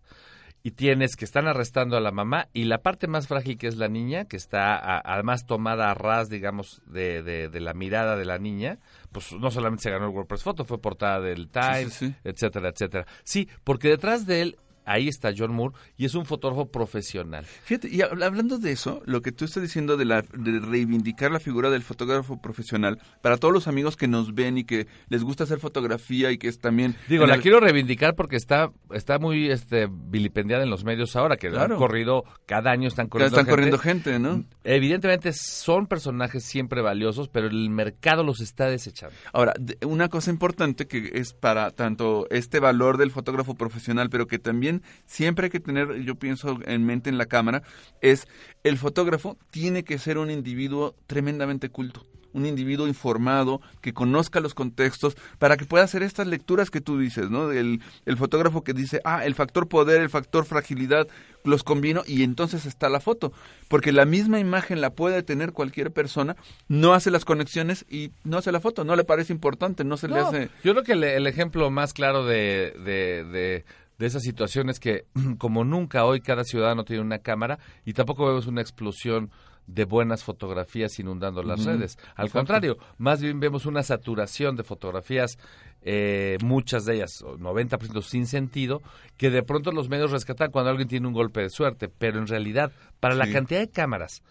y 0.64 0.72
tienes 0.72 1.16
que 1.16 1.24
están 1.24 1.48
arrestando 1.48 1.96
a 1.96 2.00
la 2.00 2.12
mamá 2.12 2.48
y 2.52 2.64
la 2.64 2.78
parte 2.78 3.08
más 3.08 3.26
frágil 3.26 3.58
que 3.58 3.66
es 3.66 3.76
la 3.76 3.88
niña, 3.88 4.26
que 4.26 4.36
está 4.36 4.76
a- 4.76 5.00
además 5.04 5.46
tomada 5.46 5.90
a 5.90 5.94
ras, 5.94 6.28
digamos, 6.28 6.82
de, 6.86 7.22
de- 7.22 7.48
de 7.48 7.60
la 7.60 7.74
mirada 7.74 8.16
de 8.16 8.24
la 8.24 8.38
niña, 8.38 8.78
pues 9.10 9.32
no 9.32 9.50
solamente 9.50 9.82
se 9.82 9.90
ganó 9.90 10.06
el 10.06 10.12
WordPress 10.14 10.42
Photo, 10.44 10.64
fue 10.64 10.80
portada 10.80 11.20
del 11.20 11.48
Time, 11.48 11.86
sí, 11.90 12.06
sí. 12.08 12.14
etcétera, 12.24 12.68
etcétera. 12.68 13.06
Sí, 13.24 13.48
porque 13.64 13.88
detrás 13.88 14.24
de 14.26 14.42
él, 14.42 14.56
ahí 14.84 15.08
está 15.08 15.32
John 15.36 15.52
Moore 15.54 15.74
y 15.96 16.04
es 16.04 16.14
un 16.14 16.24
fotógrafo 16.26 16.66
profesional. 16.70 17.44
Fíjate, 17.44 17.88
y 17.88 17.98
hab- 17.98 18.22
hablando 18.24 18.58
de 18.58 18.72
eso, 18.72 19.02
lo 19.06 19.22
que 19.22 19.32
tú 19.32 19.44
estás 19.44 19.62
diciendo 19.62 19.96
de, 19.96 20.04
la, 20.04 20.22
de 20.22 20.60
reivindicar 20.60 21.30
la 21.30 21.40
figura 21.40 21.70
del 21.70 21.82
fotógrafo 21.82 22.40
profesional, 22.40 22.98
para 23.20 23.36
todos 23.36 23.52
los 23.54 23.68
amigos 23.68 23.96
que 23.96 24.08
nos 24.08 24.34
ven 24.34 24.58
y 24.58 24.64
que 24.64 24.86
les 25.08 25.22
gusta 25.22 25.44
hacer 25.44 25.58
fotografía 25.58 26.30
y 26.30 26.38
que 26.38 26.48
es 26.48 26.58
también... 26.58 26.96
Digo, 27.08 27.26
la 27.26 27.38
quiero 27.38 27.60
reivindicar 27.60 28.14
porque 28.14 28.36
está 28.36 28.70
está 28.92 29.18
muy 29.18 29.50
este 29.50 29.88
vilipendiada 29.90 30.62
en 30.64 30.70
los 30.70 30.84
medios 30.84 31.16
ahora, 31.16 31.36
que 31.36 31.48
Claro. 31.50 31.74
han 31.74 31.78
corrido, 31.78 32.24
cada 32.46 32.70
año 32.70 32.88
están 32.88 33.08
corriendo 33.08 33.36
están 33.38 33.50
corriendo 33.50 33.78
gente, 33.78 34.18
¿no? 34.18 34.44
Evidentemente 34.64 35.32
son 35.32 35.86
personajes 35.86 36.44
siempre 36.44 36.80
valiosos, 36.82 37.28
pero 37.28 37.46
el 37.46 37.68
mercado 37.70 38.22
los 38.24 38.40
está 38.40 38.66
desechando. 38.68 39.14
Ahora, 39.32 39.52
una 39.84 40.08
cosa 40.08 40.30
importante 40.30 40.86
que 40.86 41.10
es 41.14 41.32
para 41.34 41.70
tanto 41.70 42.26
este 42.30 42.58
valor 42.60 42.96
del 42.96 43.10
fotógrafo 43.10 43.54
profesional, 43.54 44.08
pero 44.10 44.26
que 44.26 44.38
también 44.38 44.71
siempre 45.04 45.46
hay 45.46 45.50
que 45.50 45.60
tener, 45.60 46.02
yo 46.02 46.14
pienso 46.14 46.58
en 46.64 46.86
mente 46.86 47.10
en 47.10 47.18
la 47.18 47.26
cámara, 47.26 47.62
es 48.00 48.26
el 48.64 48.78
fotógrafo 48.78 49.36
tiene 49.50 49.84
que 49.84 49.98
ser 49.98 50.16
un 50.16 50.30
individuo 50.30 50.94
tremendamente 51.06 51.68
culto. 51.68 52.06
Un 52.34 52.46
individuo 52.46 52.88
informado, 52.88 53.60
que 53.82 53.92
conozca 53.92 54.40
los 54.40 54.54
contextos, 54.54 55.18
para 55.38 55.58
que 55.58 55.66
pueda 55.66 55.84
hacer 55.84 56.02
estas 56.02 56.26
lecturas 56.26 56.70
que 56.70 56.80
tú 56.80 56.98
dices, 56.98 57.28
¿no? 57.28 57.52
El, 57.52 57.82
el 58.06 58.16
fotógrafo 58.16 58.64
que 58.64 58.72
dice, 58.72 59.02
ah, 59.04 59.26
el 59.26 59.34
factor 59.34 59.68
poder, 59.68 60.00
el 60.00 60.08
factor 60.08 60.46
fragilidad, 60.46 61.06
los 61.44 61.62
combino 61.62 62.02
y 62.06 62.22
entonces 62.22 62.64
está 62.64 62.88
la 62.88 63.00
foto. 63.00 63.34
Porque 63.68 63.92
la 63.92 64.06
misma 64.06 64.40
imagen 64.40 64.80
la 64.80 64.94
puede 64.94 65.22
tener 65.22 65.52
cualquier 65.52 65.92
persona, 65.92 66.36
no 66.68 66.94
hace 66.94 67.10
las 67.10 67.26
conexiones 67.26 67.84
y 67.90 68.12
no 68.24 68.38
hace 68.38 68.50
la 68.50 68.60
foto, 68.60 68.82
no 68.82 68.96
le 68.96 69.04
parece 69.04 69.34
importante, 69.34 69.84
no 69.84 69.98
se 69.98 70.08
le 70.08 70.18
hace... 70.18 70.48
Yo 70.64 70.72
creo 70.72 70.84
que 70.84 70.92
el, 70.92 71.04
el 71.04 71.26
ejemplo 71.26 71.70
más 71.70 71.92
claro 71.92 72.24
de, 72.24 72.74
de, 72.82 73.24
de, 73.24 73.64
de 74.02 74.08
esa 74.08 74.18
situación 74.18 74.68
es 74.68 74.80
que, 74.80 75.04
como 75.38 75.62
nunca 75.62 76.04
hoy, 76.04 76.20
cada 76.20 76.42
ciudadano 76.42 76.84
tiene 76.84 77.02
una 77.02 77.20
cámara 77.20 77.60
y 77.84 77.92
tampoco 77.92 78.26
vemos 78.26 78.48
una 78.48 78.60
explosión 78.60 79.30
de 79.68 79.84
buenas 79.84 80.24
fotografías 80.24 80.98
inundando 80.98 81.44
las 81.44 81.64
redes. 81.64 81.96
Al 82.16 82.26
exacto. 82.26 82.32
contrario, 82.32 82.78
más 82.98 83.22
bien 83.22 83.38
vemos 83.38 83.64
una 83.64 83.84
saturación 83.84 84.56
de 84.56 84.64
fotografías, 84.64 85.38
eh, 85.82 86.36
muchas 86.42 86.84
de 86.84 86.96
ellas, 86.96 87.22
o 87.22 87.38
90% 87.38 88.02
sin 88.02 88.26
sentido, 88.26 88.82
que 89.16 89.30
de 89.30 89.44
pronto 89.44 89.70
los 89.70 89.88
medios 89.88 90.10
rescatan 90.10 90.50
cuando 90.50 90.70
alguien 90.70 90.88
tiene 90.88 91.06
un 91.06 91.14
golpe 91.14 91.40
de 91.40 91.50
suerte. 91.50 91.88
Pero 91.88 92.18
en 92.18 92.26
realidad, 92.26 92.72
para 92.98 93.14
la 93.14 93.30
cantidad 93.30 93.60
de 93.60 93.70
cámaras 93.70 94.24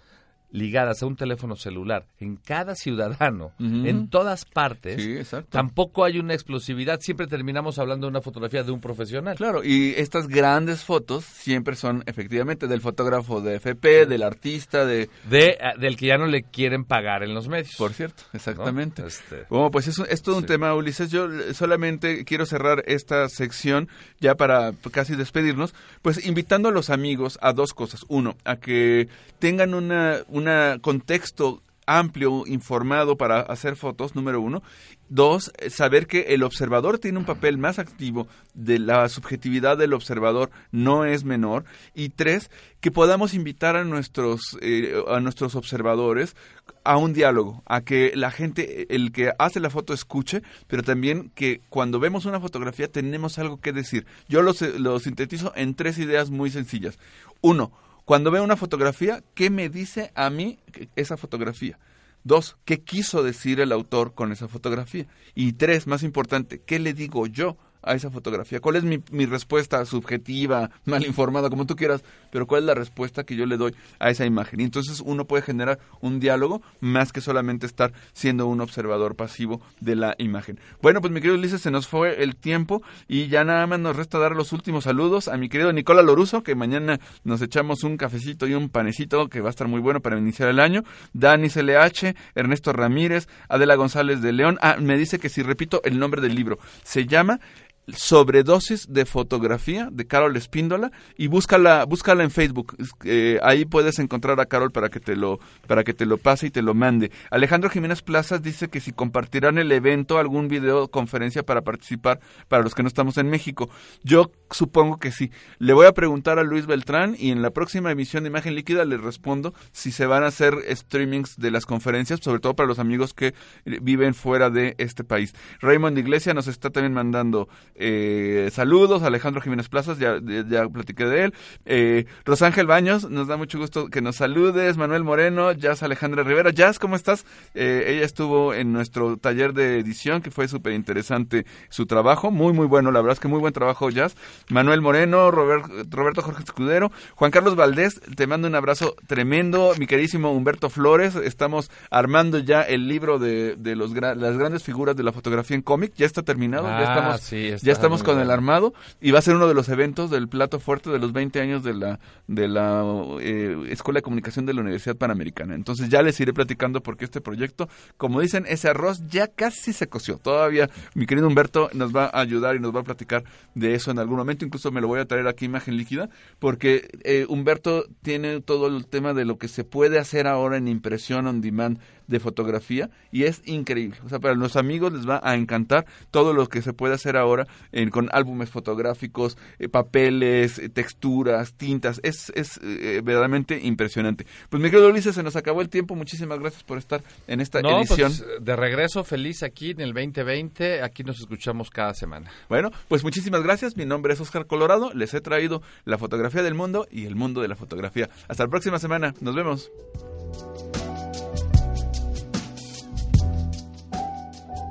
ligadas 0.51 1.01
a 1.01 1.05
un 1.05 1.15
teléfono 1.15 1.55
celular 1.55 2.05
en 2.19 2.35
cada 2.35 2.75
ciudadano, 2.75 3.51
en 3.59 4.09
todas 4.09 4.45
partes, 4.45 5.01
Sí, 5.01 5.17
tampoco 5.49 6.03
hay 6.03 6.19
una 6.19 6.33
explosividad. 6.33 6.99
Siempre 6.99 7.27
terminamos 7.27 7.79
hablando 7.79 8.07
de 8.07 8.11
una 8.11 8.21
fotografía 8.21 8.63
de 8.63 8.71
un 8.71 8.81
profesional. 8.81 9.35
Claro, 9.37 9.63
y 9.63 9.93
estas 9.97 10.27
grandes 10.27 10.83
fotos 10.83 11.25
siempre 11.25 11.75
son 11.75 12.03
efectivamente 12.05 12.67
del 12.67 12.81
fotógrafo 12.81 13.41
de 13.41 13.55
FP, 13.55 14.05
del 14.05 14.23
artista, 14.23 14.85
de... 14.85 15.09
De, 15.29 15.57
ah, 15.61 15.73
del 15.77 15.97
que 15.97 16.07
ya 16.07 16.17
no 16.17 16.27
le 16.27 16.43
quieren 16.43 16.85
pagar 16.85 17.23
en 17.23 17.33
los 17.33 17.47
medios. 17.47 17.75
Por 17.77 17.93
cierto, 17.93 18.23
exactamente. 18.33 19.01
¿no? 19.01 19.07
Este, 19.07 19.45
Bueno, 19.49 19.71
pues 19.71 19.87
es, 19.87 19.99
es 19.99 20.21
todo 20.21 20.37
un 20.37 20.45
tema, 20.45 20.73
Ulises. 20.73 21.11
Yo 21.11 21.31
eh, 21.31 21.53
solamente 21.53 22.25
quiero 22.25 22.45
cerrar 22.45 22.83
esta 22.87 23.27
sección 23.29 23.87
ya 24.19 24.35
para 24.35 24.73
casi 24.91 25.15
despedirnos, 25.15 25.73
pues 26.01 26.25
invitando 26.25 26.69
a 26.69 26.71
los 26.71 26.89
amigos 26.89 27.37
a 27.41 27.53
dos 27.53 27.73
cosas. 27.73 28.05
Uno, 28.07 28.35
a 28.43 28.57
que 28.57 29.07
tengan 29.39 29.73
una, 29.73 30.19
una 30.27 30.40
contexto 30.81 31.61
amplio, 31.85 32.43
informado 32.47 33.17
para 33.17 33.41
hacer 33.41 33.75
fotos, 33.75 34.15
número 34.15 34.41
uno. 34.41 34.63
Dos, 35.09 35.51
eh, 35.57 35.69
saber 35.69 36.07
que 36.07 36.33
el 36.33 36.43
observador 36.43 36.99
tiene 36.99 37.17
un 37.17 37.25
papel 37.25 37.57
más 37.57 37.79
activo, 37.79 38.27
de 38.53 38.79
la 38.79 39.07
subjetividad 39.09 39.77
del 39.77 39.93
observador 39.93 40.51
no 40.71 41.05
es 41.05 41.23
menor. 41.23 41.65
Y 41.93 42.09
tres, 42.09 42.49
que 42.79 42.91
podamos 42.91 43.33
invitar 43.33 43.75
a 43.75 43.83
nuestros, 43.83 44.57
eh, 44.61 44.93
a 45.07 45.19
nuestros 45.19 45.55
observadores 45.55 46.35
a 46.83 46.97
un 46.97 47.13
diálogo, 47.13 47.61
a 47.65 47.81
que 47.81 48.13
la 48.15 48.31
gente, 48.31 48.87
el 48.95 49.11
que 49.11 49.31
hace 49.37 49.59
la 49.59 49.69
foto 49.69 49.93
escuche, 49.93 50.41
pero 50.67 50.83
también 50.83 51.31
que 51.35 51.61
cuando 51.69 51.99
vemos 51.99 52.25
una 52.25 52.39
fotografía 52.39 52.87
tenemos 52.87 53.37
algo 53.37 53.59
que 53.59 53.73
decir. 53.73 54.05
Yo 54.29 54.41
lo, 54.41 54.53
lo 54.77 54.99
sintetizo 54.99 55.51
en 55.55 55.75
tres 55.75 55.97
ideas 55.97 56.29
muy 56.31 56.49
sencillas. 56.49 56.97
Uno, 57.41 57.71
cuando 58.11 58.29
veo 58.29 58.43
una 58.43 58.57
fotografía, 58.57 59.23
¿qué 59.35 59.49
me 59.49 59.69
dice 59.69 60.11
a 60.15 60.29
mí 60.29 60.59
esa 60.97 61.15
fotografía? 61.15 61.79
Dos, 62.25 62.57
¿qué 62.65 62.81
quiso 62.81 63.23
decir 63.23 63.61
el 63.61 63.71
autor 63.71 64.15
con 64.15 64.33
esa 64.33 64.49
fotografía? 64.49 65.07
Y 65.33 65.53
tres, 65.53 65.87
más 65.87 66.03
importante, 66.03 66.61
¿qué 66.61 66.77
le 66.79 66.93
digo 66.93 67.25
yo 67.25 67.55
a 67.83 67.93
esa 67.95 68.09
fotografía? 68.09 68.59
¿Cuál 68.59 68.75
es 68.77 68.83
mi, 68.83 69.25
respuesta 69.25 69.83
subjetiva, 69.85 70.71
mal 70.85 71.05
informada, 71.05 71.49
como 71.49 71.65
tú 71.65 71.75
quieras? 71.75 72.03
Pero 72.31 72.47
¿cuál 72.47 72.63
es 72.63 72.67
la 72.67 72.73
respuesta 72.73 73.23
que 73.23 73.35
yo 73.35 73.45
le 73.45 73.57
doy 73.57 73.75
a 73.99 74.09
esa 74.09 74.25
imagen? 74.25 74.61
Y 74.61 74.63
entonces 74.63 75.01
uno 75.03 75.25
puede 75.25 75.43
generar 75.43 75.79
un 75.99 76.19
diálogo 76.19 76.61
más 76.79 77.11
que 77.11 77.21
solamente 77.21 77.65
estar 77.65 77.93
siendo 78.13 78.47
un 78.47 78.61
observador 78.61 79.15
pasivo 79.15 79.61
de 79.79 79.95
la 79.95 80.15
imagen. 80.17 80.59
Bueno, 80.81 81.01
pues 81.01 81.11
mi 81.11 81.21
querido 81.21 81.37
Ulises, 81.37 81.61
se 81.61 81.71
nos 81.71 81.87
fue 81.87 82.23
el 82.23 82.35
tiempo 82.35 82.81
y 83.07 83.27
ya 83.27 83.43
nada 83.43 83.67
más 83.67 83.79
nos 83.79 83.95
resta 83.95 84.17
dar 84.17 84.35
los 84.35 84.53
últimos 84.53 84.85
saludos 84.85 85.27
a 85.27 85.37
mi 85.37 85.49
querido 85.49 85.73
Nicola 85.73 86.01
Loruso, 86.01 86.43
que 86.43 86.55
mañana 86.55 86.99
nos 87.23 87.41
echamos 87.41 87.83
un 87.83 87.97
cafecito 87.97 88.47
y 88.47 88.53
un 88.53 88.69
panecito 88.69 89.27
que 89.27 89.41
va 89.41 89.49
a 89.49 89.51
estar 89.51 89.67
muy 89.67 89.79
bueno 89.79 90.01
para 90.01 90.17
iniciar 90.17 90.49
el 90.49 90.59
año. 90.59 90.83
Dani 91.13 91.49
CLH, 91.49 92.15
Ernesto 92.35 92.73
Ramírez, 92.73 93.27
Adela 93.49 93.75
González 93.75 94.21
de 94.21 94.31
León. 94.31 94.57
Ah, 94.61 94.77
me 94.79 94.97
dice 94.97 95.19
que 95.19 95.29
si 95.29 95.41
repito 95.43 95.81
el 95.83 95.99
nombre 95.99 96.21
del 96.21 96.35
libro, 96.35 96.59
se 96.83 97.05
llama 97.05 97.39
Sobredosis 97.87 98.93
de 98.93 99.05
fotografía 99.05 99.89
de 99.91 100.05
Carol 100.05 100.37
Espíndola 100.37 100.91
y 101.17 101.27
búscala, 101.27 101.83
búscala 101.85 102.23
en 102.23 102.31
Facebook. 102.31 102.75
Eh, 103.03 103.39
ahí 103.43 103.65
puedes 103.65 103.99
encontrar 103.99 104.39
a 104.39 104.45
Carol 104.45 104.71
para 104.71 104.89
que 104.89 104.99
te 104.99 105.15
lo, 105.15 105.39
para 105.67 105.83
que 105.83 105.93
te 105.93 106.05
lo 106.05 106.17
pase 106.17 106.47
y 106.47 106.51
te 106.51 106.61
lo 106.61 106.73
mande. 106.73 107.11
Alejandro 107.31 107.69
Jiménez 107.69 108.01
Plazas 108.01 108.43
dice 108.43 108.69
que 108.69 108.79
si 108.79 108.91
compartirán 108.91 109.57
el 109.57 109.71
evento, 109.71 110.19
algún 110.19 110.47
videoconferencia 110.47 111.43
para 111.43 111.61
participar 111.61 112.19
para 112.47 112.63
los 112.63 112.75
que 112.75 112.83
no 112.83 112.87
estamos 112.87 113.17
en 113.17 113.29
México. 113.29 113.69
Yo 114.03 114.31
supongo 114.51 114.97
que 114.97 115.11
sí. 115.11 115.31
Le 115.57 115.73
voy 115.73 115.87
a 115.87 115.93
preguntar 115.93 116.39
a 116.39 116.43
Luis 116.43 116.67
Beltrán 116.67 117.15
y 117.17 117.31
en 117.31 117.41
la 117.41 117.49
próxima 117.49 117.91
emisión 117.91 118.23
de 118.23 118.29
Imagen 118.29 118.55
Líquida 118.55 118.85
le 118.85 118.97
respondo 118.97 119.53
si 119.71 119.91
se 119.91 120.05
van 120.05 120.23
a 120.23 120.27
hacer 120.27 120.53
streamings 120.69 121.37
de 121.37 121.51
las 121.51 121.65
conferencias, 121.65 122.19
sobre 122.21 122.39
todo 122.39 122.55
para 122.55 122.67
los 122.67 122.79
amigos 122.79 123.13
que 123.13 123.27
eh, 123.27 123.79
viven 123.81 124.13
fuera 124.13 124.49
de 124.49 124.75
este 124.77 125.03
país. 125.03 125.33
Raymond 125.61 125.97
Iglesia 125.97 126.33
nos 126.33 126.47
está 126.47 126.69
también 126.69 126.93
mandando 126.93 127.49
eh, 127.75 128.49
saludos. 128.51 129.03
Alejandro 129.03 129.41
Jiménez 129.41 129.69
Plazas, 129.69 129.97
ya, 129.99 130.19
ya, 130.23 130.45
ya 130.47 130.67
platiqué 130.69 131.05
de 131.05 131.23
él. 131.25 131.33
Eh, 131.65 132.05
Rosángel 132.25 132.67
Baños, 132.67 133.09
nos 133.09 133.27
da 133.27 133.37
mucho 133.37 133.57
gusto 133.59 133.87
que 133.89 134.01
nos 134.01 134.15
saludes. 134.17 134.77
Manuel 134.77 135.03
Moreno, 135.03 135.51
Jazz 135.53 135.83
Alejandra 135.83 136.23
Rivera. 136.23 136.51
Jazz, 136.51 136.79
¿cómo 136.79 136.95
estás? 136.95 137.25
Eh, 137.53 137.85
ella 137.87 138.05
estuvo 138.05 138.53
en 138.53 138.73
nuestro 138.73 139.17
taller 139.17 139.53
de 139.53 139.79
edición, 139.79 140.21
que 140.21 140.31
fue 140.31 140.47
súper 140.47 140.73
interesante 140.73 141.45
su 141.69 141.85
trabajo. 141.85 142.31
Muy, 142.31 142.53
muy 142.53 142.67
bueno, 142.67 142.91
la 142.91 143.01
verdad 143.01 143.13
es 143.13 143.19
que 143.19 143.27
muy 143.27 143.39
buen 143.39 143.53
trabajo, 143.53 143.89
Jazz. 143.89 144.15
Manuel 144.49 144.81
Moreno, 144.81 145.31
Robert- 145.31 145.65
Roberto 145.89 146.21
Jorge 146.21 146.43
Escudero, 146.43 146.91
Juan 147.15 147.31
Carlos 147.31 147.55
Valdés, 147.55 147.99
te 148.15 148.27
mando 148.27 148.47
un 148.47 148.55
abrazo 148.55 148.95
tremendo. 149.07 149.73
Mi 149.77 149.87
queridísimo 149.87 150.31
Humberto 150.31 150.69
Flores, 150.69 151.15
estamos 151.15 151.69
armando 151.89 152.39
ya 152.39 152.61
el 152.61 152.87
libro 152.87 153.19
de, 153.19 153.55
de 153.57 153.75
los 153.75 153.91
las 153.91 154.37
grandes 154.37 154.63
figuras 154.63 154.95
de 154.95 155.03
la 155.03 155.11
fotografía 155.11 155.55
en 155.55 155.61
cómic. 155.61 155.93
Ya 155.95 156.05
está 156.05 156.23
terminado, 156.23 156.67
Ah, 156.67 156.79
ya 156.81 156.89
estamos, 156.93 157.21
sí, 157.21 157.51
ya 157.61 157.71
estamos 157.71 158.03
con 158.03 158.19
el 158.19 158.31
armado 158.31 158.73
y 158.99 159.11
va 159.11 159.19
a 159.19 159.21
ser 159.21 159.35
uno 159.35 159.47
de 159.47 159.53
los 159.53 159.69
eventos 159.69 160.09
del 160.09 160.27
plato 160.27 160.59
fuerte 160.59 160.89
de 160.89 160.99
los 160.99 161.13
20 161.13 161.39
años 161.39 161.63
de 161.63 161.73
la, 161.73 161.99
de 162.27 162.47
la 162.47 162.83
eh, 163.21 163.67
Escuela 163.69 163.99
de 163.99 164.03
Comunicación 164.03 164.45
de 164.45 164.53
la 164.53 164.61
Universidad 164.61 164.95
Panamericana. 164.95 165.55
Entonces 165.55 165.89
ya 165.89 166.01
les 166.01 166.19
iré 166.19 166.33
platicando 166.33 166.81
porque 166.81 167.05
este 167.05 167.21
proyecto, 167.21 167.69
como 167.97 168.21
dicen, 168.21 168.45
ese 168.47 168.69
arroz 168.69 169.03
ya 169.07 169.27
casi 169.27 169.73
se 169.73 169.87
coció. 169.87 170.17
Todavía 170.17 170.69
mi 170.95 171.05
querido 171.05 171.27
Humberto 171.27 171.69
nos 171.73 171.95
va 171.95 172.05
a 172.05 172.21
ayudar 172.21 172.55
y 172.55 172.59
nos 172.59 172.75
va 172.75 172.81
a 172.81 172.83
platicar 172.83 173.23
de 173.55 173.75
eso 173.75 173.91
en 173.91 173.99
algún 173.99 174.17
momento. 174.17 174.45
Incluso 174.45 174.71
me 174.71 174.81
lo 174.81 174.87
voy 174.87 174.99
a 174.99 175.05
traer 175.05 175.27
aquí 175.27 175.45
imagen 175.45 175.77
líquida 175.77 176.09
porque 176.39 176.89
eh, 177.03 177.25
Humberto 177.29 177.85
tiene 178.01 178.41
todo 178.41 178.67
el 178.67 178.85
tema 178.87 179.13
de 179.13 179.25
lo 179.25 179.37
que 179.37 179.47
se 179.47 179.63
puede 179.63 179.99
hacer 179.99 180.27
ahora 180.27 180.57
en 180.57 180.67
impresión 180.67 181.27
on 181.27 181.41
demand 181.41 181.79
de 182.11 182.19
fotografía 182.19 182.89
y 183.11 183.23
es 183.23 183.41
increíble. 183.45 183.97
O 184.05 184.09
sea, 184.09 184.19
para 184.19 184.35
los 184.35 184.55
amigos 184.55 184.93
les 184.93 185.07
va 185.09 185.19
a 185.23 185.35
encantar 185.35 185.85
todo 186.11 186.33
lo 186.33 186.47
que 186.47 186.61
se 186.61 186.73
puede 186.73 186.93
hacer 186.93 187.17
ahora 187.17 187.47
en, 187.71 187.89
con 187.89 188.09
álbumes 188.11 188.49
fotográficos, 188.49 189.37
eh, 189.57 189.69
papeles, 189.69 190.59
eh, 190.59 190.69
texturas, 190.69 191.53
tintas. 191.53 191.99
Es, 192.03 192.31
es 192.35 192.59
eh, 192.61 193.01
verdaderamente 193.03 193.59
impresionante. 193.63 194.25
Pues 194.49 194.61
mi 194.61 194.69
querido 194.69 194.89
Ulises, 194.89 195.15
se 195.15 195.23
nos 195.23 195.35
acabó 195.35 195.61
el 195.61 195.69
tiempo. 195.69 195.95
Muchísimas 195.95 196.39
gracias 196.39 196.63
por 196.63 196.77
estar 196.77 197.01
en 197.27 197.41
esta 197.41 197.61
No, 197.61 197.79
edición. 197.79 198.11
pues, 198.15 198.25
de 198.45 198.55
regreso, 198.55 199.03
feliz 199.03 199.41
aquí 199.43 199.71
en 199.71 199.81
el 199.81 199.93
2020. 199.93 200.83
Aquí 200.83 201.03
nos 201.03 201.19
escuchamos 201.19 201.69
cada 201.69 201.93
semana. 201.93 202.29
Bueno, 202.49 202.69
pues 202.87 203.03
muchísimas 203.03 203.41
gracias. 203.41 203.77
Mi 203.77 203.85
nombre 203.85 204.13
es 204.13 204.19
Oscar 204.19 204.45
Colorado. 204.45 204.91
Les 204.93 205.13
he 205.13 205.21
traído 205.21 205.61
la 205.85 205.97
fotografía 205.97 206.43
del 206.43 206.53
mundo 206.53 206.87
y 206.91 207.05
el 207.05 207.15
mundo 207.15 207.41
de 207.41 207.47
la 207.47 207.55
fotografía. 207.55 208.09
Hasta 208.27 208.43
la 208.43 208.49
próxima 208.49 208.79
semana. 208.79 209.13
Nos 209.21 209.35
vemos. 209.35 209.71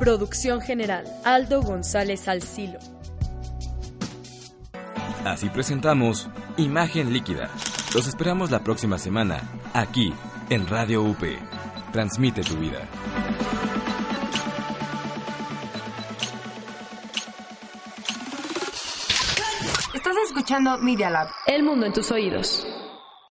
Producción 0.00 0.62
general, 0.62 1.04
Aldo 1.26 1.60
González 1.60 2.26
Alcilo. 2.26 2.78
Así 5.26 5.50
presentamos 5.50 6.30
Imagen 6.56 7.12
Líquida. 7.12 7.50
Los 7.94 8.08
esperamos 8.08 8.50
la 8.50 8.60
próxima 8.60 8.96
semana, 8.96 9.42
aquí, 9.74 10.14
en 10.48 10.66
Radio 10.68 11.02
UP. 11.02 11.22
Transmite 11.92 12.40
tu 12.40 12.56
vida. 12.56 12.88
Estás 19.94 20.16
escuchando 20.28 20.78
Media 20.78 21.10
Lab. 21.10 21.28
El 21.46 21.62
mundo 21.62 21.84
en 21.84 21.92
tus 21.92 22.10
oídos. 22.10 22.66